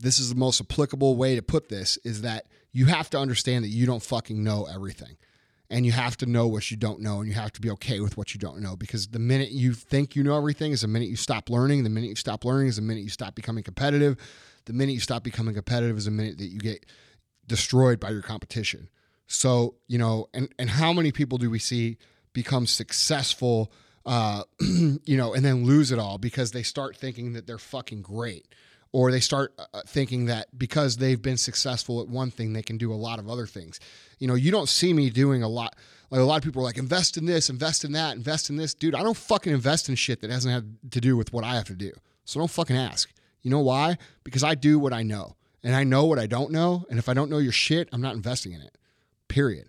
this 0.00 0.18
is 0.18 0.30
the 0.30 0.34
most 0.34 0.60
applicable 0.60 1.16
way 1.16 1.36
to 1.36 1.42
put 1.42 1.68
this 1.68 1.98
is 1.98 2.22
that 2.22 2.46
you 2.72 2.86
have 2.86 3.10
to 3.10 3.18
understand 3.18 3.64
that 3.64 3.68
you 3.68 3.86
don't 3.86 4.02
fucking 4.02 4.42
know 4.42 4.66
everything. 4.72 5.16
And 5.72 5.86
you 5.86 5.92
have 5.92 6.18
to 6.18 6.26
know 6.26 6.46
what 6.46 6.70
you 6.70 6.76
don't 6.76 7.00
know, 7.00 7.20
and 7.20 7.28
you 7.28 7.32
have 7.34 7.50
to 7.52 7.60
be 7.60 7.70
okay 7.70 8.00
with 8.00 8.18
what 8.18 8.34
you 8.34 8.38
don't 8.38 8.60
know. 8.60 8.76
Because 8.76 9.08
the 9.08 9.18
minute 9.18 9.52
you 9.52 9.72
think 9.72 10.14
you 10.14 10.22
know 10.22 10.36
everything 10.36 10.70
is 10.70 10.82
the 10.82 10.88
minute 10.88 11.08
you 11.08 11.16
stop 11.16 11.48
learning. 11.48 11.82
The 11.82 11.90
minute 11.90 12.10
you 12.10 12.16
stop 12.16 12.44
learning 12.44 12.68
is 12.68 12.76
the 12.76 12.82
minute 12.82 13.02
you 13.02 13.08
stop 13.08 13.34
becoming 13.34 13.64
competitive. 13.64 14.18
The 14.66 14.74
minute 14.74 14.92
you 14.92 15.00
stop 15.00 15.24
becoming 15.24 15.54
competitive 15.54 15.96
is 15.96 16.04
the 16.04 16.10
minute 16.10 16.36
that 16.38 16.48
you 16.48 16.60
get 16.60 16.84
destroyed 17.46 17.98
by 17.98 18.10
your 18.10 18.20
competition. 18.20 18.90
So, 19.26 19.76
you 19.88 19.96
know, 19.96 20.28
and, 20.34 20.52
and 20.58 20.68
how 20.68 20.92
many 20.92 21.10
people 21.10 21.38
do 21.38 21.48
we 21.48 21.58
see 21.58 21.96
become 22.34 22.66
successful, 22.66 23.72
uh, 24.04 24.42
you 24.60 25.16
know, 25.16 25.32
and 25.32 25.42
then 25.42 25.64
lose 25.64 25.90
it 25.90 25.98
all 25.98 26.18
because 26.18 26.50
they 26.50 26.62
start 26.62 26.98
thinking 26.98 27.32
that 27.32 27.46
they're 27.46 27.56
fucking 27.56 28.02
great? 28.02 28.46
Or 28.92 29.10
they 29.10 29.20
start 29.20 29.54
uh, 29.58 29.80
thinking 29.86 30.26
that 30.26 30.56
because 30.58 30.98
they've 30.98 31.20
been 31.20 31.38
successful 31.38 32.02
at 32.02 32.08
one 32.08 32.30
thing, 32.30 32.52
they 32.52 32.62
can 32.62 32.76
do 32.76 32.92
a 32.92 32.94
lot 32.94 33.18
of 33.18 33.28
other 33.28 33.46
things. 33.46 33.80
You 34.18 34.28
know, 34.28 34.34
you 34.34 34.50
don't 34.50 34.68
see 34.68 34.92
me 34.92 35.08
doing 35.08 35.42
a 35.42 35.48
lot. 35.48 35.76
Like 36.10 36.20
a 36.20 36.24
lot 36.24 36.36
of 36.36 36.42
people 36.42 36.60
are 36.60 36.64
like, 36.66 36.76
invest 36.76 37.16
in 37.16 37.24
this, 37.24 37.48
invest 37.48 37.84
in 37.84 37.92
that, 37.92 38.16
invest 38.16 38.50
in 38.50 38.56
this. 38.56 38.74
Dude, 38.74 38.94
I 38.94 39.02
don't 39.02 39.16
fucking 39.16 39.52
invest 39.52 39.88
in 39.88 39.94
shit 39.94 40.20
that 40.20 40.30
hasn't 40.30 40.52
had 40.52 40.92
to 40.92 41.00
do 41.00 41.16
with 41.16 41.32
what 41.32 41.42
I 41.42 41.54
have 41.54 41.64
to 41.64 41.74
do. 41.74 41.92
So 42.26 42.38
don't 42.38 42.50
fucking 42.50 42.76
ask. 42.76 43.10
You 43.40 43.50
know 43.50 43.60
why? 43.60 43.96
Because 44.24 44.44
I 44.44 44.54
do 44.54 44.78
what 44.78 44.92
I 44.92 45.02
know. 45.02 45.36
And 45.64 45.74
I 45.74 45.84
know 45.84 46.04
what 46.04 46.18
I 46.18 46.26
don't 46.26 46.50
know. 46.50 46.84
And 46.90 46.98
if 46.98 47.08
I 47.08 47.14
don't 47.14 47.30
know 47.30 47.38
your 47.38 47.52
shit, 47.52 47.88
I'm 47.92 48.00
not 48.02 48.14
investing 48.14 48.52
in 48.52 48.60
it. 48.60 48.76
Period. 49.28 49.68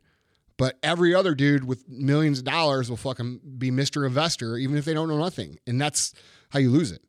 But 0.57 0.77
every 0.83 1.15
other 1.15 1.33
dude 1.33 1.63
with 1.63 1.87
millions 1.89 2.39
of 2.39 2.45
dollars 2.45 2.89
will 2.89 2.97
fucking 2.97 3.39
be 3.57 3.71
Mr. 3.71 4.05
Investor, 4.05 4.57
even 4.57 4.77
if 4.77 4.85
they 4.85 4.93
don't 4.93 5.07
know 5.07 5.17
nothing. 5.17 5.59
And 5.65 5.79
that's 5.79 6.13
how 6.49 6.59
you 6.59 6.69
lose 6.69 6.91
it. 6.91 7.03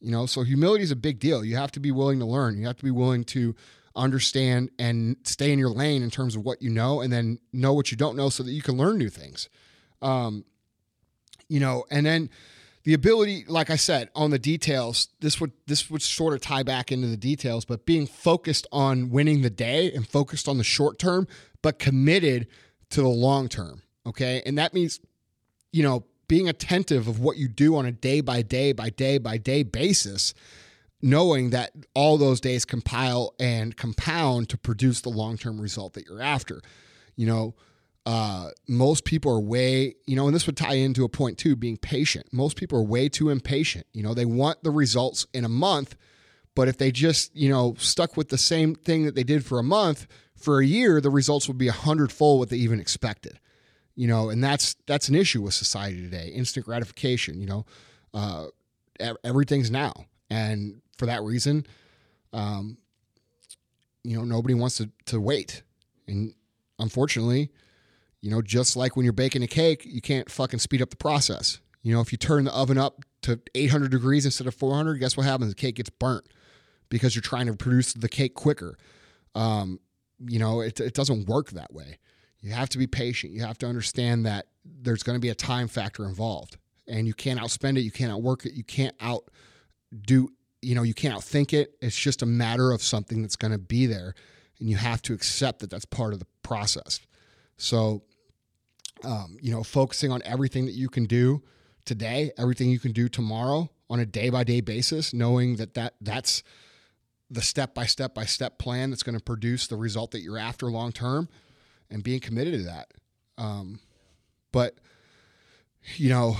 You 0.00 0.10
know, 0.10 0.26
so 0.26 0.42
humility 0.42 0.82
is 0.82 0.90
a 0.90 0.96
big 0.96 1.18
deal. 1.18 1.44
You 1.44 1.56
have 1.56 1.72
to 1.72 1.80
be 1.80 1.92
willing 1.92 2.18
to 2.20 2.24
learn. 2.24 2.58
You 2.58 2.66
have 2.66 2.76
to 2.76 2.84
be 2.84 2.90
willing 2.90 3.24
to 3.24 3.54
understand 3.94 4.70
and 4.78 5.16
stay 5.24 5.52
in 5.52 5.58
your 5.58 5.70
lane 5.70 6.02
in 6.02 6.10
terms 6.10 6.36
of 6.36 6.42
what 6.44 6.62
you 6.62 6.70
know 6.70 7.00
and 7.00 7.12
then 7.12 7.38
know 7.52 7.72
what 7.72 7.90
you 7.90 7.96
don't 7.96 8.16
know 8.16 8.28
so 8.28 8.42
that 8.42 8.52
you 8.52 8.62
can 8.62 8.76
learn 8.76 8.98
new 8.98 9.10
things. 9.10 9.48
Um, 10.00 10.44
you 11.48 11.60
know, 11.60 11.84
and 11.90 12.06
then 12.06 12.30
the 12.84 12.94
ability, 12.94 13.44
like 13.46 13.68
I 13.68 13.76
said, 13.76 14.08
on 14.14 14.30
the 14.30 14.38
details, 14.38 15.08
this 15.20 15.40
would 15.40 15.52
this 15.66 15.90
would 15.90 16.02
sort 16.02 16.32
of 16.32 16.40
tie 16.40 16.62
back 16.62 16.90
into 16.90 17.08
the 17.08 17.16
details, 17.16 17.64
but 17.64 17.84
being 17.84 18.06
focused 18.06 18.66
on 18.72 19.10
winning 19.10 19.42
the 19.42 19.50
day 19.50 19.92
and 19.92 20.06
focused 20.06 20.48
on 20.48 20.56
the 20.56 20.64
short 20.64 20.98
term, 20.98 21.26
but 21.60 21.78
committed 21.78 22.46
to 22.90 23.02
the 23.02 23.08
long 23.08 23.48
term. 23.48 23.82
Okay. 24.06 24.42
And 24.46 24.56
that 24.56 24.72
means, 24.72 25.00
you 25.72 25.82
know, 25.82 26.04
being 26.30 26.48
attentive 26.48 27.08
of 27.08 27.18
what 27.18 27.38
you 27.38 27.48
do 27.48 27.74
on 27.74 27.84
a 27.84 27.90
day 27.90 28.20
by 28.20 28.40
day 28.40 28.70
by 28.70 28.88
day 28.88 29.18
by 29.18 29.36
day 29.36 29.64
basis, 29.64 30.32
knowing 31.02 31.50
that 31.50 31.72
all 31.92 32.16
those 32.16 32.40
days 32.40 32.64
compile 32.64 33.34
and 33.40 33.76
compound 33.76 34.48
to 34.48 34.56
produce 34.56 35.00
the 35.00 35.08
long 35.08 35.36
term 35.36 35.60
result 35.60 35.92
that 35.94 36.06
you're 36.06 36.22
after. 36.22 36.60
You 37.16 37.26
know, 37.26 37.54
uh, 38.06 38.50
most 38.68 39.04
people 39.04 39.32
are 39.32 39.40
way, 39.40 39.96
you 40.06 40.14
know, 40.14 40.26
and 40.26 40.32
this 40.32 40.46
would 40.46 40.56
tie 40.56 40.74
into 40.74 41.02
a 41.02 41.08
point 41.08 41.36
too, 41.36 41.56
being 41.56 41.76
patient. 41.76 42.26
Most 42.32 42.56
people 42.56 42.78
are 42.78 42.84
way 42.84 43.08
too 43.08 43.28
impatient. 43.28 43.88
You 43.92 44.04
know, 44.04 44.14
they 44.14 44.24
want 44.24 44.62
the 44.62 44.70
results 44.70 45.26
in 45.34 45.44
a 45.44 45.48
month, 45.48 45.96
but 46.54 46.68
if 46.68 46.78
they 46.78 46.92
just, 46.92 47.34
you 47.34 47.50
know, 47.50 47.74
stuck 47.76 48.16
with 48.16 48.28
the 48.28 48.38
same 48.38 48.76
thing 48.76 49.04
that 49.04 49.16
they 49.16 49.24
did 49.24 49.44
for 49.44 49.58
a 49.58 49.64
month, 49.64 50.06
for 50.36 50.60
a 50.60 50.64
year, 50.64 51.00
the 51.00 51.10
results 51.10 51.48
would 51.48 51.58
be 51.58 51.66
a 51.66 51.72
hundredfold 51.72 52.38
what 52.38 52.50
they 52.50 52.56
even 52.56 52.78
expected. 52.78 53.40
You 54.00 54.06
know, 54.06 54.30
and 54.30 54.42
that's 54.42 54.76
that's 54.86 55.10
an 55.10 55.14
issue 55.14 55.42
with 55.42 55.52
society 55.52 56.00
today. 56.00 56.28
Instant 56.28 56.64
gratification. 56.64 57.38
You 57.38 57.46
know, 57.46 57.66
uh, 58.14 58.46
everything's 59.22 59.70
now, 59.70 60.06
and 60.30 60.80
for 60.96 61.04
that 61.04 61.22
reason, 61.22 61.66
um, 62.32 62.78
you 64.02 64.16
know, 64.16 64.24
nobody 64.24 64.54
wants 64.54 64.78
to 64.78 64.88
to 65.04 65.20
wait, 65.20 65.64
and 66.08 66.32
unfortunately, 66.78 67.50
you 68.22 68.30
know, 68.30 68.40
just 68.40 68.74
like 68.74 68.96
when 68.96 69.04
you're 69.04 69.12
baking 69.12 69.42
a 69.42 69.46
cake, 69.46 69.84
you 69.84 70.00
can't 70.00 70.30
fucking 70.30 70.60
speed 70.60 70.80
up 70.80 70.88
the 70.88 70.96
process. 70.96 71.60
You 71.82 71.94
know, 71.94 72.00
if 72.00 72.10
you 72.10 72.16
turn 72.16 72.44
the 72.44 72.54
oven 72.54 72.78
up 72.78 73.04
to 73.20 73.38
800 73.54 73.90
degrees 73.90 74.24
instead 74.24 74.46
of 74.46 74.54
400, 74.54 74.94
guess 74.94 75.14
what 75.14 75.26
happens? 75.26 75.50
The 75.50 75.60
cake 75.60 75.74
gets 75.74 75.90
burnt 75.90 76.24
because 76.88 77.14
you're 77.14 77.20
trying 77.20 77.48
to 77.48 77.52
produce 77.52 77.92
the 77.92 78.08
cake 78.08 78.32
quicker. 78.32 78.78
Um, 79.34 79.78
you 80.26 80.38
know, 80.38 80.62
it, 80.62 80.80
it 80.80 80.94
doesn't 80.94 81.28
work 81.28 81.50
that 81.50 81.74
way. 81.74 81.98
You 82.40 82.52
have 82.52 82.68
to 82.70 82.78
be 82.78 82.86
patient. 82.86 83.32
You 83.32 83.42
have 83.42 83.58
to 83.58 83.66
understand 83.66 84.26
that 84.26 84.46
there's 84.64 85.02
going 85.02 85.16
to 85.16 85.20
be 85.20 85.28
a 85.28 85.34
time 85.34 85.68
factor 85.68 86.04
involved, 86.04 86.56
and 86.88 87.06
you 87.06 87.14
can't 87.14 87.38
outspend 87.38 87.76
it. 87.76 87.82
You 87.82 87.90
can't 87.90 88.12
outwork 88.12 88.46
it. 88.46 88.54
You 88.54 88.64
can't 88.64 88.94
outdo. 89.02 90.30
You 90.62 90.74
know, 90.74 90.82
you 90.82 90.94
can't 90.94 91.14
outthink 91.14 91.52
it. 91.52 91.74
It's 91.80 91.96
just 91.96 92.22
a 92.22 92.26
matter 92.26 92.72
of 92.72 92.82
something 92.82 93.22
that's 93.22 93.36
going 93.36 93.52
to 93.52 93.58
be 93.58 93.86
there, 93.86 94.14
and 94.58 94.68
you 94.68 94.76
have 94.76 95.02
to 95.02 95.12
accept 95.12 95.60
that 95.60 95.70
that's 95.70 95.84
part 95.84 96.12
of 96.12 96.18
the 96.18 96.26
process. 96.42 97.00
So, 97.56 98.02
um, 99.04 99.36
you 99.40 99.52
know, 99.52 99.62
focusing 99.62 100.10
on 100.10 100.22
everything 100.24 100.66
that 100.66 100.74
you 100.74 100.88
can 100.88 101.04
do 101.04 101.42
today, 101.84 102.32
everything 102.38 102.70
you 102.70 102.78
can 102.78 102.92
do 102.92 103.08
tomorrow 103.08 103.70
on 103.90 104.00
a 104.00 104.06
day 104.06 104.30
by 104.30 104.44
day 104.44 104.60
basis, 104.60 105.12
knowing 105.12 105.56
that 105.56 105.74
that 105.74 105.94
that's 106.00 106.42
the 107.30 107.42
step 107.42 107.74
by 107.74 107.84
step 107.84 108.14
by 108.14 108.24
step 108.24 108.58
plan 108.58 108.90
that's 108.90 109.02
going 109.02 109.16
to 109.16 109.22
produce 109.22 109.66
the 109.66 109.76
result 109.76 110.10
that 110.12 110.20
you're 110.20 110.38
after 110.38 110.66
long 110.66 110.90
term 110.90 111.28
and 111.90 112.02
being 112.02 112.20
committed 112.20 112.54
to 112.54 112.62
that. 112.64 112.88
Um, 113.38 113.80
but 114.52 114.76
you 115.96 116.10
know, 116.10 116.36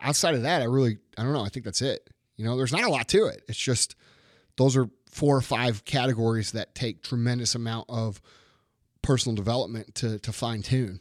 outside 0.00 0.34
of 0.34 0.42
that, 0.42 0.62
I 0.62 0.66
really, 0.66 0.98
I 1.16 1.22
don't 1.22 1.32
know. 1.32 1.44
I 1.44 1.48
think 1.48 1.64
that's 1.64 1.82
it. 1.82 2.08
You 2.36 2.44
know, 2.44 2.56
there's 2.56 2.72
not 2.72 2.84
a 2.84 2.88
lot 2.88 3.08
to 3.08 3.26
it. 3.26 3.42
It's 3.48 3.58
just 3.58 3.96
those 4.56 4.76
are 4.76 4.88
four 5.10 5.36
or 5.36 5.40
five 5.40 5.84
categories 5.84 6.52
that 6.52 6.74
take 6.74 7.02
tremendous 7.02 7.54
amount 7.54 7.86
of 7.88 8.20
personal 9.02 9.34
development 9.34 9.94
to 9.96 10.18
to 10.20 10.32
fine 10.32 10.62
tune. 10.62 11.00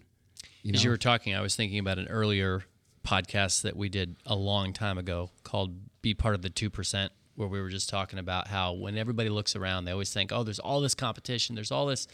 You 0.64 0.72
know? 0.72 0.78
As 0.78 0.84
you 0.84 0.89
were 0.89 0.97
talking, 0.97 1.36
I 1.36 1.41
was 1.41 1.55
thinking 1.55 1.80
about 1.80 1.99
an 1.99 2.08
earlier 2.08 2.64
podcast 3.05 3.62
that 3.62 3.78
we 3.78 3.89
did 3.89 4.18
a 4.26 4.36
long 4.36 4.74
time 4.74 4.97
ago 4.97 5.30
called 5.43 5.78
"Be 6.01 6.14
Part 6.14 6.36
of 6.36 6.41
the 6.41 6.49
Two 6.49 6.70
Percent." 6.70 7.12
Where 7.36 7.47
we 7.47 7.62
were 7.62 7.70
just 7.70 7.89
talking 7.89 8.18
about 8.18 8.47
how 8.47 8.74
when 8.74 8.97
everybody 8.97 9.30
looks 9.30 9.55
around, 9.55 9.86
they 9.86 9.91
always 9.91 10.12
think, 10.12 10.32
"Oh, 10.32 10.43
there's 10.43 10.58
all 10.58 10.82
this 10.82 10.95
competition. 10.95 11.53
There's 11.53 11.72
all 11.72 11.86
this 11.86 12.08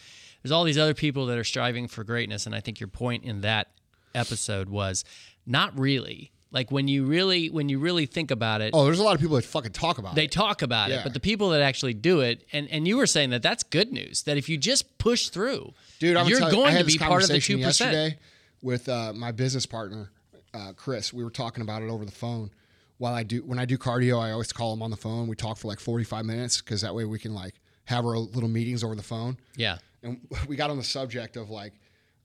there's 0.43 0.51
all 0.51 0.65
these 0.65 0.77
other 0.77 0.93
people 0.93 1.25
that 1.27 1.37
are 1.37 1.43
striving 1.43 1.87
for 1.87 2.03
greatness. 2.03 2.45
And 2.45 2.53
I 2.53 2.59
think 2.59 2.79
your 2.79 2.89
point 2.89 3.23
in 3.23 3.41
that 3.41 3.69
episode 4.13 4.69
was 4.69 5.03
not 5.45 5.77
really. 5.79 6.31
Like 6.51 6.69
when 6.69 6.87
you 6.87 7.05
really 7.05 7.49
when 7.49 7.67
you 7.67 7.79
really 7.79 8.05
think 8.05 8.29
about 8.29 8.61
it, 8.61 8.71
oh, 8.75 8.85
there's 8.85 8.99
a 8.99 9.03
lot 9.03 9.15
of 9.15 9.21
people 9.21 9.37
that 9.37 9.45
fucking 9.45 9.71
talk 9.71 9.97
about 9.97 10.13
they 10.13 10.25
it. 10.25 10.31
They 10.31 10.35
talk 10.35 10.61
about 10.61 10.91
yeah. 10.91 10.99
it, 10.99 11.03
but 11.03 11.13
the 11.13 11.19
people 11.19 11.49
that 11.49 11.63
actually 11.63 11.95
do 11.95 12.19
it, 12.19 12.45
and 12.53 12.69
and 12.69 12.87
you 12.87 12.97
were 12.97 13.07
saying 13.07 13.31
that 13.31 13.41
that's 13.41 13.63
good 13.63 13.91
news. 13.91 14.21
That 14.23 14.37
if 14.37 14.47
you 14.47 14.59
just 14.59 14.99
push 14.99 15.29
through, 15.29 15.73
dude, 15.97 16.15
I'm 16.15 16.27
you're 16.27 16.39
you, 16.39 16.51
going 16.51 16.77
to 16.77 16.83
be 16.83 16.99
part 16.99 17.23
of 17.23 17.29
the 17.29 17.39
two 17.39 17.57
percent. 17.57 18.17
With 18.61 18.87
uh, 18.87 19.13
my 19.13 19.31
business 19.31 19.65
partner, 19.65 20.11
uh, 20.53 20.73
Chris, 20.75 21.11
we 21.11 21.23
were 21.23 21.31
talking 21.31 21.63
about 21.63 21.81
it 21.81 21.89
over 21.89 22.05
the 22.05 22.11
phone. 22.11 22.51
While 22.99 23.15
I 23.15 23.23
do 23.23 23.39
when 23.43 23.57
I 23.57 23.65
do 23.65 23.79
cardio, 23.79 24.21
I 24.21 24.29
always 24.29 24.53
call 24.53 24.73
him 24.73 24.83
on 24.83 24.91
the 24.91 24.95
phone. 24.95 25.27
We 25.27 25.35
talk 25.35 25.57
for 25.57 25.67
like 25.67 25.79
45 25.79 26.23
minutes 26.23 26.61
because 26.61 26.81
that 26.81 26.93
way 26.93 27.03
we 27.03 27.17
can 27.17 27.33
like 27.33 27.55
have 27.85 28.05
our 28.05 28.15
little 28.15 28.47
meetings 28.47 28.83
over 28.83 28.93
the 28.93 29.01
phone. 29.01 29.37
Yeah 29.55 29.79
and 30.03 30.19
we 30.47 30.55
got 30.55 30.69
on 30.69 30.77
the 30.77 30.83
subject 30.83 31.37
of 31.37 31.49
like 31.49 31.73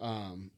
um, 0.01 0.51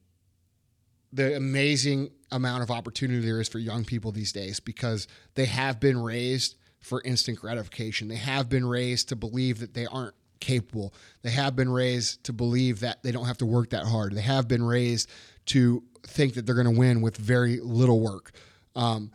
the 1.13 1.37
amazing 1.37 2.11
amount 2.31 2.63
of 2.63 2.71
opportunity 2.71 3.21
there 3.21 3.41
is 3.41 3.49
for 3.49 3.59
young 3.59 3.85
people 3.85 4.13
these 4.13 4.33
days 4.33 4.61
because 4.61 5.09
they 5.35 5.47
have 5.47 5.81
been 5.81 6.01
raised 6.01 6.57
for 6.81 7.03
instant 7.05 7.39
gratification. 7.39 8.09
They 8.09 8.17
have 8.17 8.49
been 8.49 8.65
raised 8.65 9.09
to 9.11 9.17
believe 9.17 9.61
that 9.61 9.75
they 9.75 9.87
aren't 9.87 10.15
capable. 10.41 10.95
They 11.23 11.31
have 11.31 11.55
been 11.55 11.71
raised 11.71 12.25
to 12.25 12.33
believe 12.33 12.81
that 12.81 13.03
they 13.03 13.13
don't 13.13 13.27
have 13.27 13.39
to 13.39 13.47
work 13.47 13.71
that 13.71 13.85
hard. 13.85 14.15
They 14.15 14.23
have 14.23 14.49
been 14.49 14.63
raised 14.63 15.11
to 15.47 15.83
think 16.03 16.35
that 16.35 16.47
they're 16.47 16.55
going 16.55 16.73
to 16.73 16.79
win 16.79 17.03
with 17.03 17.17
very 17.17 17.61
little 17.61 18.01
work. 18.01 18.33
Um, 18.75 19.11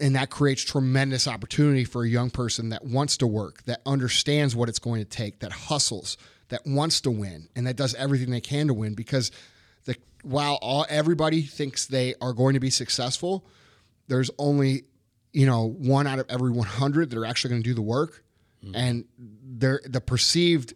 and 0.00 0.14
that 0.14 0.30
creates 0.30 0.62
tremendous 0.62 1.26
opportunity 1.26 1.84
for 1.84 2.04
a 2.04 2.08
young 2.08 2.30
person 2.30 2.68
that 2.70 2.84
wants 2.84 3.16
to 3.18 3.26
work, 3.26 3.64
that 3.64 3.82
understands 3.84 4.54
what 4.54 4.68
it's 4.68 4.78
going 4.78 5.02
to 5.02 5.08
take, 5.08 5.40
that 5.40 5.52
hustles, 5.52 6.16
that 6.52 6.66
wants 6.66 7.00
to 7.00 7.10
win 7.10 7.48
and 7.56 7.66
that 7.66 7.76
does 7.76 7.94
everything 7.94 8.30
they 8.30 8.40
can 8.40 8.66
to 8.66 8.74
win 8.74 8.92
because 8.94 9.30
the 9.86 9.96
while 10.22 10.58
all 10.60 10.84
everybody 10.90 11.40
thinks 11.40 11.86
they 11.86 12.14
are 12.20 12.34
going 12.34 12.52
to 12.52 12.60
be 12.60 12.68
successful, 12.68 13.46
there's 14.06 14.30
only 14.38 14.84
you 15.32 15.46
know 15.46 15.66
one 15.66 16.06
out 16.06 16.18
of 16.18 16.26
every 16.28 16.50
100 16.50 17.08
that 17.08 17.18
are 17.18 17.24
actually 17.24 17.50
going 17.50 17.62
to 17.62 17.68
do 17.68 17.74
the 17.74 17.80
work, 17.80 18.22
mm-hmm. 18.62 18.76
and 18.76 19.04
they're, 19.18 19.80
the 19.84 20.00
perceived 20.02 20.74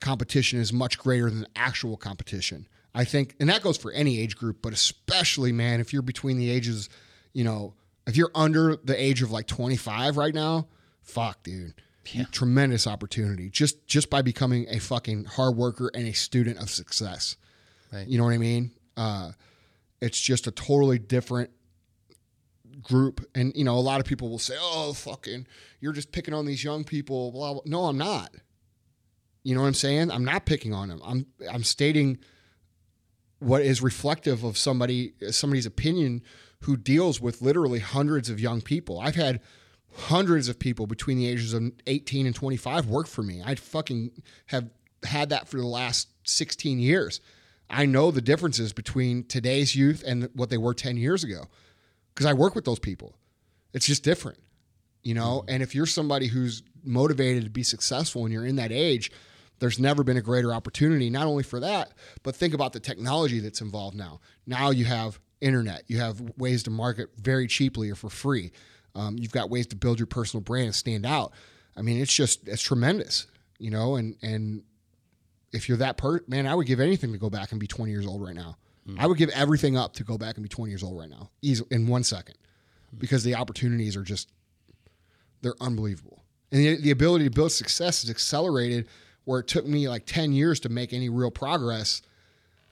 competition 0.00 0.60
is 0.60 0.72
much 0.72 0.96
greater 0.96 1.28
than 1.28 1.44
actual 1.56 1.96
competition. 1.96 2.68
I 2.94 3.04
think, 3.04 3.34
and 3.40 3.48
that 3.48 3.62
goes 3.62 3.76
for 3.76 3.92
any 3.92 4.18
age 4.20 4.36
group, 4.36 4.62
but 4.62 4.72
especially, 4.72 5.52
man, 5.52 5.80
if 5.80 5.92
you're 5.92 6.02
between 6.02 6.38
the 6.38 6.50
ages, 6.50 6.88
you 7.32 7.44
know, 7.44 7.74
if 8.06 8.16
you're 8.16 8.32
under 8.34 8.76
the 8.76 9.00
age 9.00 9.22
of 9.22 9.30
like 9.32 9.46
25 9.46 10.16
right 10.16 10.34
now, 10.34 10.68
fuck, 11.02 11.42
dude. 11.42 11.74
Tremendous 12.32 12.86
opportunity 12.86 13.50
just 13.50 13.86
just 13.86 14.10
by 14.10 14.22
becoming 14.22 14.66
a 14.68 14.78
fucking 14.78 15.24
hard 15.24 15.56
worker 15.56 15.90
and 15.94 16.06
a 16.06 16.12
student 16.12 16.58
of 16.58 16.70
success. 16.70 17.36
Right. 17.92 18.06
You 18.06 18.18
know 18.18 18.24
what 18.24 18.34
I 18.34 18.38
mean? 18.38 18.72
Uh, 18.96 19.32
it's 20.00 20.20
just 20.20 20.46
a 20.46 20.50
totally 20.50 20.98
different 20.98 21.50
group. 22.82 23.26
And 23.34 23.52
you 23.54 23.64
know, 23.64 23.76
a 23.76 23.80
lot 23.80 24.00
of 24.00 24.06
people 24.06 24.28
will 24.28 24.38
say, 24.38 24.56
"Oh, 24.58 24.92
fucking, 24.92 25.46
you're 25.80 25.92
just 25.92 26.12
picking 26.12 26.34
on 26.34 26.46
these 26.46 26.64
young 26.64 26.84
people." 26.84 27.32
Blah 27.32 27.54
blah. 27.54 27.62
No, 27.64 27.84
I'm 27.86 27.98
not. 27.98 28.34
You 29.42 29.54
know 29.54 29.62
what 29.62 29.68
I'm 29.68 29.74
saying? 29.74 30.10
I'm 30.10 30.24
not 30.24 30.46
picking 30.46 30.74
on 30.74 30.88
them. 30.88 31.00
I'm 31.04 31.26
I'm 31.50 31.64
stating 31.64 32.18
what 33.38 33.62
is 33.62 33.82
reflective 33.82 34.44
of 34.44 34.58
somebody 34.58 35.14
somebody's 35.30 35.66
opinion 35.66 36.22
who 36.64 36.76
deals 36.76 37.20
with 37.20 37.40
literally 37.40 37.78
hundreds 37.78 38.28
of 38.28 38.38
young 38.38 38.60
people. 38.60 39.00
I've 39.00 39.14
had 39.14 39.40
hundreds 39.94 40.48
of 40.48 40.58
people 40.58 40.86
between 40.86 41.18
the 41.18 41.26
ages 41.26 41.52
of 41.52 41.72
18 41.86 42.26
and 42.26 42.34
25 42.34 42.86
work 42.86 43.06
for 43.06 43.22
me. 43.22 43.42
I 43.44 43.54
fucking 43.54 44.10
have 44.46 44.70
had 45.04 45.30
that 45.30 45.48
for 45.48 45.56
the 45.56 45.66
last 45.66 46.08
16 46.24 46.78
years. 46.78 47.20
I 47.68 47.86
know 47.86 48.10
the 48.10 48.20
differences 48.20 48.72
between 48.72 49.24
today's 49.24 49.74
youth 49.74 50.02
and 50.06 50.28
what 50.34 50.50
they 50.50 50.58
were 50.58 50.74
10 50.74 50.96
years 50.96 51.24
ago 51.24 51.44
because 52.14 52.26
I 52.26 52.32
work 52.32 52.54
with 52.54 52.64
those 52.64 52.78
people. 52.78 53.14
It's 53.72 53.86
just 53.86 54.02
different, 54.02 54.38
you 55.02 55.14
know? 55.14 55.40
Mm-hmm. 55.40 55.50
And 55.50 55.62
if 55.62 55.74
you're 55.74 55.86
somebody 55.86 56.26
who's 56.26 56.62
motivated 56.82 57.44
to 57.44 57.50
be 57.50 57.62
successful 57.62 58.24
and 58.24 58.32
you're 58.32 58.46
in 58.46 58.56
that 58.56 58.72
age, 58.72 59.12
there's 59.60 59.78
never 59.78 60.02
been 60.02 60.16
a 60.16 60.22
greater 60.22 60.52
opportunity, 60.52 61.10
not 61.10 61.26
only 61.26 61.42
for 61.42 61.60
that, 61.60 61.92
but 62.22 62.34
think 62.34 62.54
about 62.54 62.72
the 62.72 62.80
technology 62.80 63.38
that's 63.40 63.60
involved 63.60 63.96
now. 63.96 64.20
Now 64.46 64.70
you 64.70 64.86
have 64.86 65.20
internet, 65.40 65.84
you 65.86 65.98
have 65.98 66.20
ways 66.36 66.62
to 66.64 66.70
market 66.70 67.10
very 67.16 67.46
cheaply 67.46 67.90
or 67.90 67.94
for 67.94 68.10
free. 68.10 68.52
Um, 68.94 69.16
you've 69.18 69.32
got 69.32 69.50
ways 69.50 69.66
to 69.68 69.76
build 69.76 69.98
your 69.98 70.06
personal 70.06 70.42
brand 70.42 70.66
and 70.66 70.74
stand 70.74 71.06
out. 71.06 71.32
I 71.76 71.82
mean, 71.82 72.00
it's 72.00 72.12
just, 72.12 72.48
it's 72.48 72.62
tremendous, 72.62 73.26
you 73.58 73.70
know? 73.70 73.96
And, 73.96 74.16
and, 74.22 74.62
if 75.52 75.68
you're 75.68 75.78
that 75.78 75.96
per 75.96 76.20
man, 76.28 76.46
I 76.46 76.54
would 76.54 76.66
give 76.66 76.80
anything 76.80 77.12
to 77.12 77.18
go 77.18 77.30
back 77.30 77.50
and 77.50 77.60
be 77.60 77.66
20 77.66 77.90
years 77.90 78.06
old 78.06 78.22
right 78.22 78.34
now. 78.34 78.56
I 78.98 79.06
would 79.06 79.18
give 79.18 79.30
everything 79.30 79.76
up 79.76 79.92
to 79.94 80.04
go 80.04 80.18
back 80.18 80.36
and 80.36 80.42
be 80.42 80.48
20 80.48 80.70
years 80.70 80.82
old 80.82 80.98
right 80.98 81.08
now, 81.08 81.30
easy 81.42 81.64
in 81.70 81.86
one 81.86 82.02
second, 82.02 82.34
because 82.98 83.22
the 83.22 83.36
opportunities 83.36 83.96
are 83.96 84.02
just 84.02 84.32
they're 85.42 85.54
unbelievable, 85.60 86.24
and 86.50 86.60
the, 86.60 86.76
the 86.76 86.90
ability 86.90 87.24
to 87.24 87.30
build 87.30 87.52
success 87.52 88.02
is 88.02 88.10
accelerated. 88.10 88.88
Where 89.24 89.40
it 89.40 89.46
took 89.46 89.64
me 89.64 89.88
like 89.88 90.06
10 90.06 90.32
years 90.32 90.58
to 90.60 90.68
make 90.70 90.92
any 90.92 91.08
real 91.08 91.30
progress, 91.30 92.02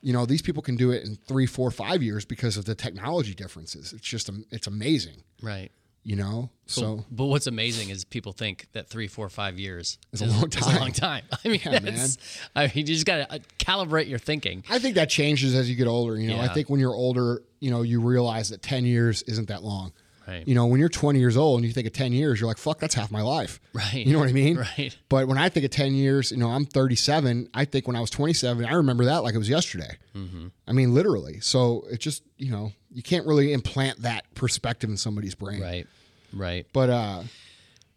you 0.01 0.13
know, 0.13 0.27
these 0.27 0.43
people 0.43 0.63
can 0.63 0.77
do 0.77 0.91
it 0.91 1.05
in 1.05 1.15
three, 1.15 1.47
four, 1.47 1.71
five 1.71 2.03
years 2.03 2.25
because 2.25 2.57
of 2.57 2.65
the 2.65 2.75
technology 2.75 3.35
differences. 3.35 3.93
It's 3.93 4.03
just 4.03 4.29
it's 4.51 4.67
amazing, 4.67 5.23
Right. 5.41 5.71
You 6.05 6.17
know. 6.17 6.51
So 6.67 7.05
But 7.11 7.27
what's 7.27 7.47
amazing 7.47 7.89
is 7.91 8.05
people 8.05 8.33
think 8.33 8.67
that 8.73 8.89
three, 8.89 9.09
four, 9.09 9.29
five 9.29 9.59
years 9.59 9.99
is 10.13 10.21
a 10.21 10.27
long 10.27 10.51
time. 10.51 10.77
a 10.77 10.81
long 10.81 10.93
time. 10.93 11.25
I 11.45 11.49
mean, 11.49 11.61
Yeah, 11.65 11.79
that's, 11.79 12.19
I 12.55 12.63
mean, 12.67 12.73
you 12.75 12.85
just 12.85 13.07
got 13.07 13.17
to 13.17 13.33
uh, 13.35 13.39
calibrate 13.59 14.09
your 14.09 14.19
thinking. 14.19 14.65
I 14.69 14.79
think 14.79 14.95
that 14.97 15.09
changes 15.09 15.55
as 15.55 15.69
you 15.71 15.77
get 15.77 15.87
older. 15.87 16.19
You 16.19 16.29
know, 16.29 16.41
I 16.41 16.49
think 16.49 16.69
when 16.69 16.81
you're 16.81 16.95
older, 16.95 17.43
you 17.61 17.71
know, 17.71 17.83
you 17.83 18.01
realize 18.01 18.51
that 18.51 18.63
10 18.63 18.85
years 18.85 19.23
isn't 19.23 19.49
that 19.49 19.63
long. 19.63 19.93
Right. 20.29 20.47
You 20.47 20.55
know, 20.55 20.67
when 20.67 20.79
you're 20.79 20.91
20 20.91 21.19
years 21.19 21.39
old 21.39 21.59
and 21.59 21.67
you 21.67 21.73
think 21.73 21.87
of 21.87 21.95
10 21.95 22.13
years, 22.13 22.39
you're 22.39 22.49
like, 22.49 22.59
fuck, 22.59 22.79
that's 22.79 22.95
half 22.95 23.11
my 23.11 23.23
life. 23.23 23.61
Right. 23.73 23.95
You 24.07 24.13
know 24.13 24.19
what 24.19 24.29
I 24.29 24.33
mean? 24.33 24.59
Right. 24.59 24.95
But 25.09 25.27
when 25.27 25.39
I 25.39 25.49
think 25.49 25.65
of 25.65 25.71
10 25.71 25.95
years, 25.95 26.33
you 26.33 26.37
know, 26.37 26.51
I'm 26.51 26.67
37. 26.67 27.49
I 27.55 27.65
think 27.65 27.87
when 27.87 27.97
I 27.97 28.01
was 28.01 28.11
27, 28.11 28.67
I 28.67 28.75
remember 28.75 29.07
that 29.07 29.23
like 29.23 29.35
it 29.35 29.39
was 29.39 29.49
yesterday. 29.49 29.97
Mm-hmm. 30.15 30.49
I 30.67 30.73
mean, 30.73 30.93
literally. 30.93 31.41
So 31.41 31.87
it 31.91 32.01
just, 32.01 32.23
you 32.37 32.51
know, 32.51 32.73
you 32.93 33.03
can't 33.03 33.27
really 33.27 33.55
implant 33.55 34.03
that 34.03 34.33
perspective 34.35 34.91
in 34.91 34.99
somebody's 34.99 35.35
brain. 35.35 35.63
Right. 35.63 35.87
Right. 36.35 36.67
But 36.75 36.91
uh 36.91 37.23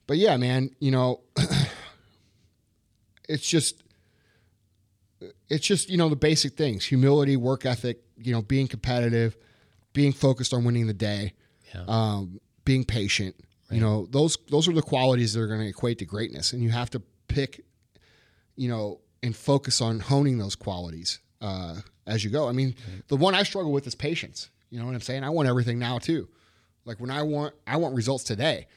but 0.07 0.15
yeah, 0.17 0.38
man, 0.38 0.73
you 0.79 0.91
know 0.91 1.19
it's 3.27 3.47
just 3.47 3.84
it's 5.49 5.67
just, 5.67 5.89
you 5.89 5.97
know, 5.97 6.07
the 6.07 6.15
basic 6.15 6.55
things. 6.55 6.86
Humility, 6.86 7.36
work 7.36 7.65
ethic, 7.65 8.01
you 8.17 8.32
know, 8.32 8.41
being 8.41 8.69
competitive, 8.69 9.36
being 9.91 10.13
focused 10.13 10.53
on 10.53 10.63
winning 10.63 10.88
the 10.88 10.93
day, 10.93 11.34
Yeah. 11.74 11.84
um, 11.88 12.39
being 12.65 12.86
patient. 12.86 13.36
You 13.69 13.80
know, 13.80 14.05
those 14.09 14.38
those 14.49 14.67
are 14.67 14.74
the 14.74 14.82
qualities 14.82 15.34
that 15.34 15.39
are 15.41 15.47
going 15.47 15.61
to 15.61 15.67
equate 15.67 15.99
to 15.99 16.05
greatness 16.05 16.51
and 16.51 16.61
you 16.61 16.69
have 16.72 16.89
to 16.89 17.01
pick 17.30 17.63
you 18.57 18.67
know, 18.69 18.99
and 19.24 19.36
focus 19.36 19.80
on 19.82 19.99
honing 19.99 20.38
those 20.38 20.55
qualities 20.55 21.19
uh, 21.41 21.78
as 22.05 22.24
you 22.24 22.30
go. 22.30 22.49
I 22.49 22.51
mean, 22.51 22.76
the 23.07 23.15
one 23.15 23.34
I 23.34 23.43
struggle 23.43 23.72
with 23.72 23.88
is 23.88 23.95
patience. 23.95 24.49
You 24.69 24.80
know 24.80 24.86
what 24.86 24.93
I'm 24.93 25.01
saying? 25.01 25.24
I 25.24 25.30
want 25.30 25.47
everything 25.47 25.80
now 25.80 25.97
too. 25.99 26.28
Like 26.86 26.99
when 26.99 27.09
I 27.09 27.24
want, 27.24 27.53
I 27.65 27.78
want 27.78 27.95
results 27.95 28.24
today. 28.26 28.67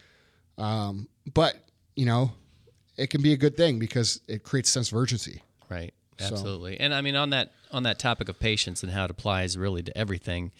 Um, 0.59 1.09
but 1.35 1.57
you 1.97 2.07
know, 2.07 2.33
it 2.97 3.09
can 3.11 3.21
be 3.23 3.33
a 3.33 3.37
good 3.37 3.57
thing 3.57 3.79
because 3.79 4.21
it 4.29 4.43
creates 4.45 4.71
sense 4.71 4.93
of 4.93 4.97
urgency. 4.99 5.43
Right. 5.69 5.93
So- 6.19 6.27
Absolutely. 6.27 6.79
And 6.79 6.95
I 6.95 7.01
mean 7.01 7.17
on 7.17 7.31
that 7.31 7.53
on 7.73 7.83
that 7.83 7.99
topic 7.99 8.29
of 8.29 8.39
patience 8.39 8.83
and 8.85 8.93
how 8.93 9.05
it 9.07 9.11
applies 9.11 9.59
really 9.59 9.83
to 9.83 9.99
everything, 9.99 10.53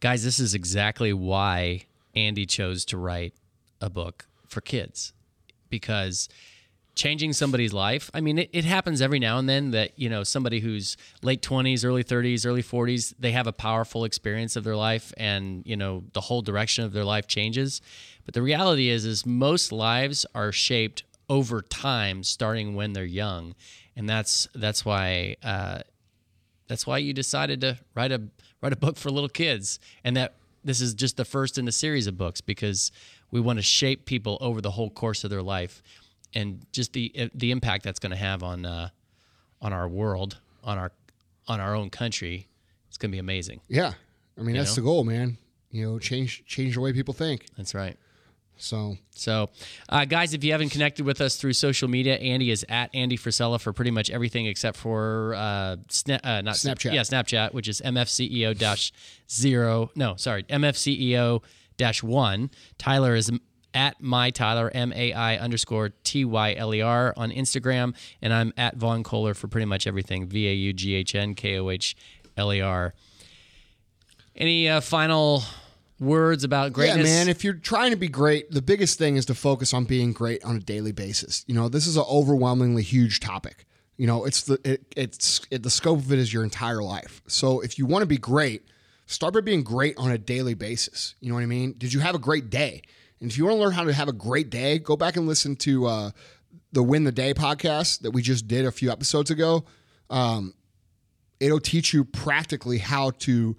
guys, 0.00 0.24
this 0.24 0.38
is 0.38 0.54
exactly 0.54 1.12
why 1.12 1.82
Andy 2.14 2.46
chose 2.46 2.84
to 2.86 2.96
write 2.96 3.34
a 3.80 3.90
book 3.90 4.26
for 4.46 4.60
kids. 4.60 5.12
Because 5.68 6.28
changing 6.94 7.32
somebody's 7.32 7.72
life, 7.72 8.10
I 8.14 8.20
mean, 8.20 8.38
it, 8.38 8.50
it 8.52 8.64
happens 8.64 9.02
every 9.02 9.18
now 9.18 9.38
and 9.38 9.48
then 9.48 9.72
that, 9.72 9.98
you 9.98 10.08
know, 10.08 10.22
somebody 10.22 10.60
who's 10.60 10.96
late 11.22 11.42
20s, 11.42 11.84
early 11.84 12.04
30s, 12.04 12.46
early 12.46 12.62
40s, 12.62 13.14
they 13.18 13.32
have 13.32 13.46
a 13.46 13.52
powerful 13.52 14.04
experience 14.04 14.56
of 14.56 14.64
their 14.64 14.76
life 14.76 15.12
and, 15.16 15.62
you 15.66 15.76
know, 15.76 16.04
the 16.12 16.22
whole 16.22 16.40
direction 16.42 16.84
of 16.84 16.92
their 16.92 17.04
life 17.04 17.26
changes. 17.26 17.80
But 18.24 18.34
the 18.34 18.42
reality 18.42 18.88
is 18.88 19.04
is 19.04 19.26
most 19.26 19.72
lives 19.72 20.24
are 20.34 20.52
shaped 20.52 21.04
over 21.28 21.60
time 21.60 22.22
starting 22.22 22.74
when 22.74 22.92
they're 22.92 23.04
young. 23.04 23.54
And 23.96 24.08
that's 24.08 24.48
that's 24.54 24.84
why 24.84 25.36
uh, 25.42 25.80
that's 26.68 26.86
why 26.86 26.98
you 26.98 27.12
decided 27.12 27.60
to 27.62 27.78
write 27.94 28.12
a 28.12 28.22
write 28.66 28.72
a 28.72 28.76
book 28.76 28.96
for 28.96 29.10
little 29.12 29.28
kids 29.28 29.78
and 30.02 30.16
that 30.16 30.34
this 30.64 30.80
is 30.80 30.92
just 30.92 31.16
the 31.16 31.24
first 31.24 31.56
in 31.56 31.68
a 31.68 31.72
series 31.72 32.08
of 32.08 32.18
books 32.18 32.40
because 32.40 32.90
we 33.30 33.40
want 33.40 33.58
to 33.60 33.62
shape 33.62 34.04
people 34.06 34.36
over 34.40 34.60
the 34.60 34.72
whole 34.72 34.90
course 34.90 35.22
of 35.22 35.30
their 35.30 35.42
life 35.42 35.82
and 36.34 36.66
just 36.72 36.92
the 36.92 37.30
the 37.32 37.52
impact 37.52 37.84
that's 37.84 38.00
going 38.00 38.10
to 38.10 38.16
have 38.16 38.42
on 38.42 38.66
uh, 38.66 38.88
on 39.62 39.72
our 39.72 39.86
world 39.88 40.38
on 40.64 40.78
our 40.78 40.90
on 41.46 41.60
our 41.60 41.76
own 41.76 41.90
country 41.90 42.48
it's 42.88 42.98
going 42.98 43.10
to 43.10 43.14
be 43.14 43.20
amazing 43.20 43.60
Yeah, 43.68 43.92
I 44.36 44.42
mean 44.42 44.56
that's 44.56 44.70
know? 44.76 44.82
the 44.82 44.86
goal, 44.88 45.04
man. 45.04 45.38
You 45.70 45.86
know, 45.88 45.98
change 46.00 46.44
change 46.46 46.74
the 46.74 46.80
way 46.80 46.92
people 46.92 47.14
think. 47.14 47.46
that's 47.56 47.72
right 47.72 47.96
So 48.58 48.96
So, 49.10 49.50
uh, 49.88 50.04
guys, 50.06 50.32
if 50.34 50.42
you 50.42 50.52
haven't 50.52 50.70
connected 50.70 51.04
with 51.04 51.20
us 51.20 51.36
through 51.36 51.52
social 51.52 51.88
media, 51.88 52.16
Andy 52.16 52.50
is 52.50 52.64
at 52.68 52.90
Andy 52.94 53.18
Frisella 53.18 53.60
for 53.60 53.72
pretty 53.72 53.90
much 53.90 54.10
everything 54.10 54.46
except 54.46 54.76
for 54.76 55.34
uh, 55.34 55.76
sna- 55.88 56.24
uh, 56.24 56.40
not 56.40 56.54
Snapchat. 56.54 56.92
Yeah, 56.94 57.02
Snapchat, 57.02 57.52
which 57.52 57.68
is 57.68 57.82
MFCEO 57.84 58.56
dash 58.56 58.92
zero. 59.30 59.90
No, 59.94 60.16
sorry, 60.16 60.44
MFCEO 60.44 61.42
dash 61.76 62.02
one. 62.02 62.50
Tyler 62.78 63.14
is 63.14 63.30
at 63.74 64.00
my 64.00 64.30
Tyler 64.30 64.70
M 64.74 64.92
A 64.94 65.12
I 65.12 65.36
underscore 65.36 65.90
T 66.02 66.24
Y 66.24 66.54
L 66.54 66.74
E 66.74 66.80
R 66.80 67.12
on 67.16 67.30
Instagram, 67.30 67.94
and 68.22 68.32
I'm 68.32 68.52
at 68.56 68.76
Vaughn 68.76 69.02
Kohler 69.02 69.34
for 69.34 69.48
pretty 69.48 69.66
much 69.66 69.86
everything. 69.86 70.26
V 70.26 70.48
A 70.48 70.52
U 70.52 70.72
G 70.72 70.94
H 70.94 71.14
N 71.14 71.34
K 71.34 71.58
O 71.58 71.68
H 71.68 71.94
L 72.36 72.52
E 72.52 72.60
R. 72.62 72.94
Any 74.34 74.68
uh, 74.68 74.80
final 74.80 75.42
words 75.98 76.44
about 76.44 76.72
greatness? 76.72 77.08
Yeah, 77.08 77.18
man. 77.18 77.28
If 77.28 77.44
you're 77.44 77.54
trying 77.54 77.90
to 77.90 77.96
be 77.96 78.08
great, 78.08 78.50
the 78.50 78.62
biggest 78.62 78.98
thing 78.98 79.16
is 79.16 79.26
to 79.26 79.34
focus 79.34 79.72
on 79.72 79.84
being 79.84 80.12
great 80.12 80.44
on 80.44 80.56
a 80.56 80.60
daily 80.60 80.92
basis. 80.92 81.44
You 81.46 81.54
know, 81.54 81.68
this 81.68 81.86
is 81.86 81.96
an 81.96 82.04
overwhelmingly 82.08 82.82
huge 82.82 83.20
topic. 83.20 83.66
You 83.96 84.06
know, 84.06 84.24
it's 84.24 84.42
the 84.42 84.60
it, 84.64 84.82
it's 84.96 85.40
it, 85.50 85.62
the 85.62 85.70
scope 85.70 85.98
of 85.98 86.12
it 86.12 86.18
is 86.18 86.32
your 86.32 86.44
entire 86.44 86.82
life. 86.82 87.22
So 87.26 87.60
if 87.60 87.78
you 87.78 87.86
want 87.86 88.02
to 88.02 88.06
be 88.06 88.18
great, 88.18 88.66
start 89.06 89.34
by 89.34 89.40
being 89.40 89.62
great 89.62 89.96
on 89.96 90.10
a 90.10 90.18
daily 90.18 90.54
basis. 90.54 91.14
You 91.20 91.30
know 91.30 91.34
what 91.34 91.42
I 91.42 91.46
mean? 91.46 91.74
Did 91.78 91.92
you 91.92 92.00
have 92.00 92.14
a 92.14 92.18
great 92.18 92.50
day? 92.50 92.82
And 93.20 93.30
if 93.30 93.38
you 93.38 93.46
want 93.46 93.56
to 93.56 93.60
learn 93.60 93.72
how 93.72 93.84
to 93.84 93.92
have 93.94 94.08
a 94.08 94.12
great 94.12 94.50
day, 94.50 94.78
go 94.78 94.96
back 94.96 95.16
and 95.16 95.26
listen 95.26 95.56
to 95.56 95.86
uh, 95.86 96.10
the 96.72 96.82
Win 96.82 97.04
the 97.04 97.12
Day 97.12 97.32
podcast 97.32 98.00
that 98.00 98.10
we 98.10 98.20
just 98.20 98.46
did 98.46 98.66
a 98.66 98.70
few 98.70 98.90
episodes 98.90 99.30
ago. 99.30 99.64
Um, 100.10 100.52
it'll 101.40 101.60
teach 101.60 101.94
you 101.94 102.04
practically 102.04 102.78
how 102.78 103.12
to 103.20 103.56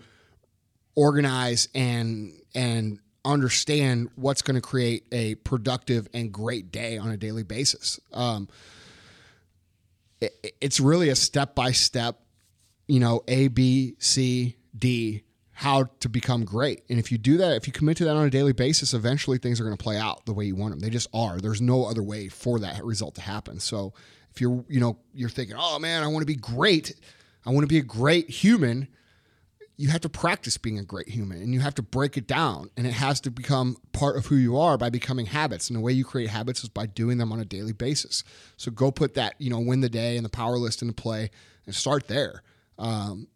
organize 0.97 1.69
and 1.75 2.33
and 2.55 2.99
understand 3.23 4.09
what's 4.15 4.41
going 4.41 4.55
to 4.55 4.61
create 4.61 5.05
a 5.11 5.35
productive 5.35 6.07
and 6.13 6.31
great 6.33 6.71
day 6.71 6.97
on 6.97 7.09
a 7.11 7.17
daily 7.17 7.43
basis. 7.43 7.99
Um, 8.11 8.49
it, 10.19 10.55
it's 10.59 10.79
really 10.79 11.09
a 11.09 11.15
step 11.15 11.53
by 11.53 11.71
step, 11.71 12.19
you 12.87 12.99
know, 12.99 13.21
A, 13.27 13.47
B, 13.49 13.95
C, 13.99 14.55
D, 14.75 15.23
how 15.51 15.83
to 15.99 16.09
become 16.09 16.45
great. 16.45 16.83
And 16.89 16.97
if 16.97 17.11
you 17.11 17.17
do 17.17 17.37
that, 17.37 17.57
if 17.57 17.67
you 17.67 17.73
commit 17.73 17.97
to 17.97 18.05
that 18.05 18.15
on 18.15 18.25
a 18.25 18.29
daily 18.29 18.53
basis, 18.53 18.93
eventually 18.93 19.37
things 19.37 19.59
are 19.59 19.65
going 19.65 19.77
to 19.77 19.83
play 19.83 19.97
out 19.97 20.25
the 20.25 20.33
way 20.33 20.45
you 20.45 20.55
want 20.55 20.71
them. 20.71 20.79
They 20.79 20.89
just 20.89 21.09
are. 21.13 21.37
There's 21.37 21.61
no 21.61 21.85
other 21.85 22.01
way 22.01 22.29
for 22.29 22.59
that 22.59 22.83
result 22.83 23.15
to 23.15 23.21
happen. 23.21 23.59
So 23.59 23.93
if 24.31 24.41
you're, 24.41 24.63
you 24.69 24.79
know, 24.79 24.97
you're 25.13 25.29
thinking, 25.29 25.57
oh 25.59 25.77
man, 25.79 26.01
I 26.01 26.07
want 26.07 26.21
to 26.21 26.25
be 26.27 26.35
great. 26.35 26.95
I 27.45 27.51
want 27.51 27.63
to 27.63 27.67
be 27.67 27.77
a 27.77 27.83
great 27.83 28.29
human 28.29 28.87
you 29.79 29.89
have 29.89 30.01
to 30.01 30.09
practice 30.09 30.57
being 30.57 30.79
a 30.79 30.83
great 30.83 31.07
human 31.07 31.39
and 31.39 31.53
you 31.53 31.59
have 31.59 31.75
to 31.75 31.83
break 31.83 32.17
it 32.17 32.25
down. 32.25 32.71
And 32.75 32.87
it 32.87 32.93
has 32.93 33.21
to 33.21 33.31
become 33.31 33.77
part 33.93 34.17
of 34.17 34.25
who 34.25 34.35
you 34.35 34.57
are 34.57 34.75
by 34.75 34.89
becoming 34.89 35.27
habits. 35.27 35.69
And 35.69 35.77
the 35.77 35.81
way 35.81 35.91
you 35.91 36.03
create 36.03 36.29
habits 36.29 36.63
is 36.63 36.69
by 36.69 36.87
doing 36.87 37.19
them 37.19 37.31
on 37.31 37.39
a 37.39 37.45
daily 37.45 37.73
basis. 37.73 38.23
So 38.57 38.71
go 38.71 38.91
put 38.91 39.13
that 39.13 39.35
you 39.37 39.51
know 39.51 39.59
win 39.59 39.81
the 39.81 39.89
day 39.89 40.17
and 40.17 40.25
the 40.25 40.29
power 40.29 40.57
list 40.57 40.81
into 40.81 40.95
play 40.95 41.29
and 41.67 41.75
start 41.75 42.07
there. 42.07 42.41
Um, 42.79 43.27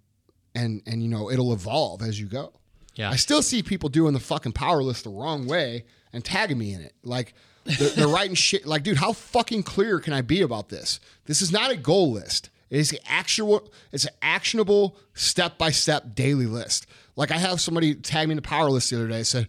and 0.55 0.81
and 0.87 1.03
you 1.03 1.09
know 1.09 1.29
it'll 1.29 1.53
evolve 1.53 2.01
as 2.01 2.19
you 2.19 2.25
go. 2.25 2.53
Yeah. 2.95 3.09
i 3.09 3.15
still 3.15 3.41
see 3.41 3.63
people 3.63 3.87
doing 3.87 4.13
the 4.13 4.19
fucking 4.19 4.51
power 4.51 4.83
list 4.83 5.05
the 5.05 5.11
wrong 5.11 5.47
way 5.47 5.85
and 6.11 6.25
tagging 6.25 6.57
me 6.57 6.73
in 6.73 6.81
it. 6.81 6.93
Like 7.03 7.35
they're, 7.63 7.89
they're 7.89 8.07
writing 8.07 8.35
shit. 8.49 8.65
Like 8.65 8.81
dude 8.81 8.97
how 8.97 9.13
fucking 9.13 9.63
clear 9.63 9.99
can 9.99 10.11
i 10.11 10.21
be 10.21 10.41
about 10.41 10.69
this? 10.69 10.99
This 11.25 11.41
is 11.41 11.51
not 11.51 11.71
a 11.71 11.77
goal 11.77 12.11
list 12.11 12.49
it 12.71 12.79
is 12.79 12.97
actual. 13.05 13.71
It's 13.91 14.05
an 14.05 14.13
actionable 14.23 14.97
step 15.13 15.59
by 15.59 15.69
step 15.69 16.15
daily 16.15 16.47
list. 16.47 16.87
Like 17.15 17.29
I 17.29 17.37
have 17.37 17.61
somebody 17.61 17.93
tag 17.93 18.27
me 18.27 18.31
in 18.31 18.35
the 18.37 18.41
power 18.41 18.71
list 18.71 18.89
the 18.89 18.95
other 18.95 19.07
day. 19.07 19.21
Said 19.21 19.47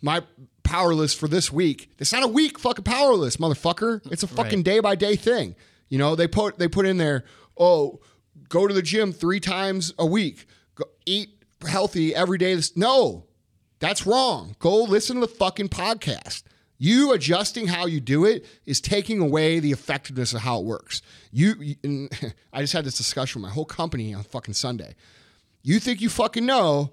my 0.00 0.22
power 0.62 0.94
list 0.94 1.18
for 1.18 1.26
this 1.26 1.50
week. 1.50 1.90
It's 1.98 2.12
not 2.12 2.22
a 2.22 2.28
week 2.28 2.58
fucking 2.58 2.84
power 2.84 3.14
list, 3.14 3.40
motherfucker. 3.40 4.00
It's 4.12 4.22
a 4.22 4.28
fucking 4.28 4.58
Right. 4.60 4.64
day 4.64 4.80
by 4.80 4.94
day 4.94 5.16
thing. 5.16 5.56
You 5.88 5.98
know 5.98 6.14
they 6.14 6.28
put 6.28 6.58
they 6.58 6.68
put 6.68 6.86
in 6.86 6.98
there. 6.98 7.24
Oh, 7.58 7.98
go 8.48 8.66
to 8.68 8.74
the 8.74 8.82
gym 8.82 9.12
three 9.12 9.40
times 9.40 9.92
a 9.98 10.06
week. 10.06 10.46
Go, 10.74 10.84
eat 11.06 11.30
healthy 11.66 12.14
every 12.14 12.38
day. 12.38 12.54
This 12.54 12.76
no, 12.76 13.24
that's 13.80 14.06
wrong. 14.06 14.54
Go 14.58 14.82
listen 14.84 15.16
to 15.16 15.20
the 15.20 15.26
fucking 15.28 15.70
podcast. 15.70 16.42
You 16.78 17.12
adjusting 17.12 17.66
how 17.66 17.86
you 17.86 18.00
do 18.00 18.24
it 18.24 18.46
is 18.64 18.80
taking 18.80 19.20
away 19.20 19.58
the 19.58 19.72
effectiveness 19.72 20.32
of 20.32 20.40
how 20.40 20.60
it 20.60 20.64
works. 20.64 21.02
You, 21.32 21.76
I 22.52 22.60
just 22.60 22.72
had 22.72 22.84
this 22.84 22.96
discussion 22.96 23.42
with 23.42 23.50
my 23.50 23.54
whole 23.54 23.64
company 23.64 24.14
on 24.14 24.22
fucking 24.22 24.54
Sunday. 24.54 24.94
You 25.62 25.80
think 25.80 26.00
you 26.00 26.08
fucking 26.08 26.46
know, 26.46 26.92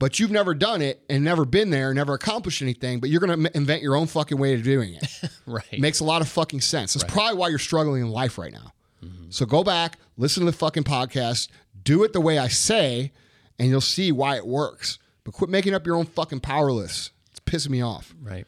but 0.00 0.18
you've 0.18 0.32
never 0.32 0.54
done 0.54 0.82
it 0.82 1.02
and 1.08 1.22
never 1.22 1.44
been 1.44 1.70
there, 1.70 1.94
never 1.94 2.14
accomplished 2.14 2.62
anything, 2.62 2.98
but 2.98 3.10
you're 3.10 3.20
going 3.20 3.44
to 3.44 3.56
invent 3.56 3.82
your 3.82 3.94
own 3.94 4.08
fucking 4.08 4.38
way 4.38 4.54
of 4.54 4.64
doing 4.64 4.94
it. 4.94 5.30
right. 5.46 5.78
Makes 5.78 6.00
a 6.00 6.04
lot 6.04 6.20
of 6.20 6.28
fucking 6.28 6.60
sense. 6.60 6.94
That's 6.94 7.10
probably 7.10 7.38
why 7.38 7.48
you're 7.48 7.58
struggling 7.58 8.02
in 8.02 8.10
life 8.10 8.38
right 8.38 8.52
now. 8.52 8.72
Mm-hmm. 9.04 9.30
So 9.30 9.46
go 9.46 9.62
back, 9.62 9.98
listen 10.16 10.44
to 10.44 10.50
the 10.50 10.56
fucking 10.56 10.84
podcast, 10.84 11.48
do 11.84 12.02
it 12.02 12.12
the 12.12 12.20
way 12.20 12.38
I 12.38 12.48
say, 12.48 13.12
and 13.58 13.68
you'll 13.68 13.80
see 13.80 14.10
why 14.10 14.36
it 14.36 14.46
works. 14.46 14.98
But 15.22 15.34
quit 15.34 15.50
making 15.50 15.74
up 15.74 15.86
your 15.86 15.96
own 15.96 16.06
fucking 16.06 16.40
power 16.40 16.72
lists. 16.72 17.12
Pissing 17.50 17.70
me 17.70 17.82
off. 17.82 18.14
Right. 18.22 18.46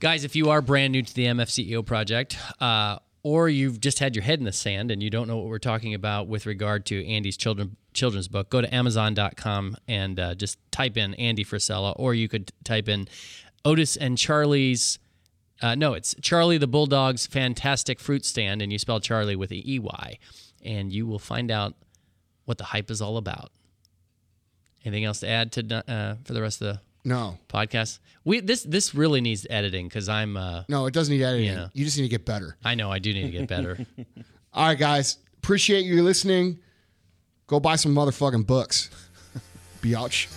Guys, 0.00 0.24
if 0.24 0.34
you 0.34 0.50
are 0.50 0.62
brand 0.62 0.92
new 0.92 1.02
to 1.02 1.14
the 1.14 1.26
MFCEO 1.26 1.84
project, 1.84 2.38
uh, 2.60 2.98
or 3.22 3.48
you've 3.48 3.78
just 3.78 3.98
had 3.98 4.16
your 4.16 4.24
head 4.24 4.38
in 4.38 4.44
the 4.44 4.52
sand 4.52 4.90
and 4.90 5.02
you 5.02 5.10
don't 5.10 5.28
know 5.28 5.36
what 5.36 5.46
we're 5.46 5.58
talking 5.58 5.94
about 5.94 6.28
with 6.28 6.46
regard 6.46 6.86
to 6.86 7.06
Andy's 7.06 7.36
children 7.36 7.76
children's 7.92 8.26
book, 8.26 8.48
go 8.48 8.62
to 8.62 8.74
Amazon.com 8.74 9.76
and 9.86 10.18
uh, 10.18 10.34
just 10.34 10.58
type 10.70 10.96
in 10.96 11.12
Andy 11.14 11.44
Frisella, 11.44 11.92
or 11.96 12.14
you 12.14 12.26
could 12.26 12.50
type 12.64 12.88
in 12.88 13.06
Otis 13.66 13.96
and 13.96 14.16
Charlie's. 14.16 14.98
Uh, 15.60 15.74
no, 15.74 15.92
it's 15.92 16.14
Charley 16.22 16.56
the 16.56 16.66
Bulldog's 16.66 17.26
Fantastic 17.26 18.00
Fruit 18.00 18.24
Stand, 18.24 18.62
and 18.62 18.72
you 18.72 18.78
spell 18.78 18.98
Charlie 18.98 19.36
with 19.36 19.52
a 19.52 19.70
E 19.70 19.78
Y, 19.78 20.18
and 20.64 20.90
you 20.90 21.06
will 21.06 21.18
find 21.18 21.50
out 21.50 21.74
what 22.46 22.56
the 22.56 22.64
hype 22.64 22.90
is 22.90 23.02
all 23.02 23.18
about. 23.18 23.52
Anything 24.84 25.04
else 25.04 25.20
to 25.20 25.28
add 25.28 25.52
to 25.52 25.84
uh, 25.86 26.16
for 26.24 26.32
the 26.32 26.40
rest 26.42 26.62
of 26.62 26.66
the 26.66 26.80
no. 27.04 27.38
Podcast. 27.48 27.98
We 28.24 28.40
this 28.40 28.62
this 28.62 28.94
really 28.94 29.20
needs 29.20 29.46
editing 29.50 29.88
because 29.88 30.08
I'm 30.08 30.36
uh 30.36 30.64
No, 30.68 30.86
it 30.86 30.94
doesn't 30.94 31.12
need 31.12 31.22
editing. 31.24 31.46
You, 31.46 31.54
know. 31.54 31.68
you 31.72 31.84
just 31.84 31.96
need 31.96 32.04
to 32.04 32.08
get 32.08 32.24
better. 32.24 32.56
I 32.64 32.74
know 32.74 32.90
I 32.90 32.98
do 32.98 33.12
need 33.12 33.22
to 33.24 33.30
get 33.30 33.48
better. 33.48 33.78
All 34.52 34.66
right, 34.66 34.78
guys. 34.78 35.18
Appreciate 35.38 35.84
you 35.84 36.02
listening. 36.02 36.58
Go 37.48 37.58
buy 37.58 37.76
some 37.76 37.94
motherfucking 37.94 38.46
books. 38.46 38.90
Biatch. 39.82 40.28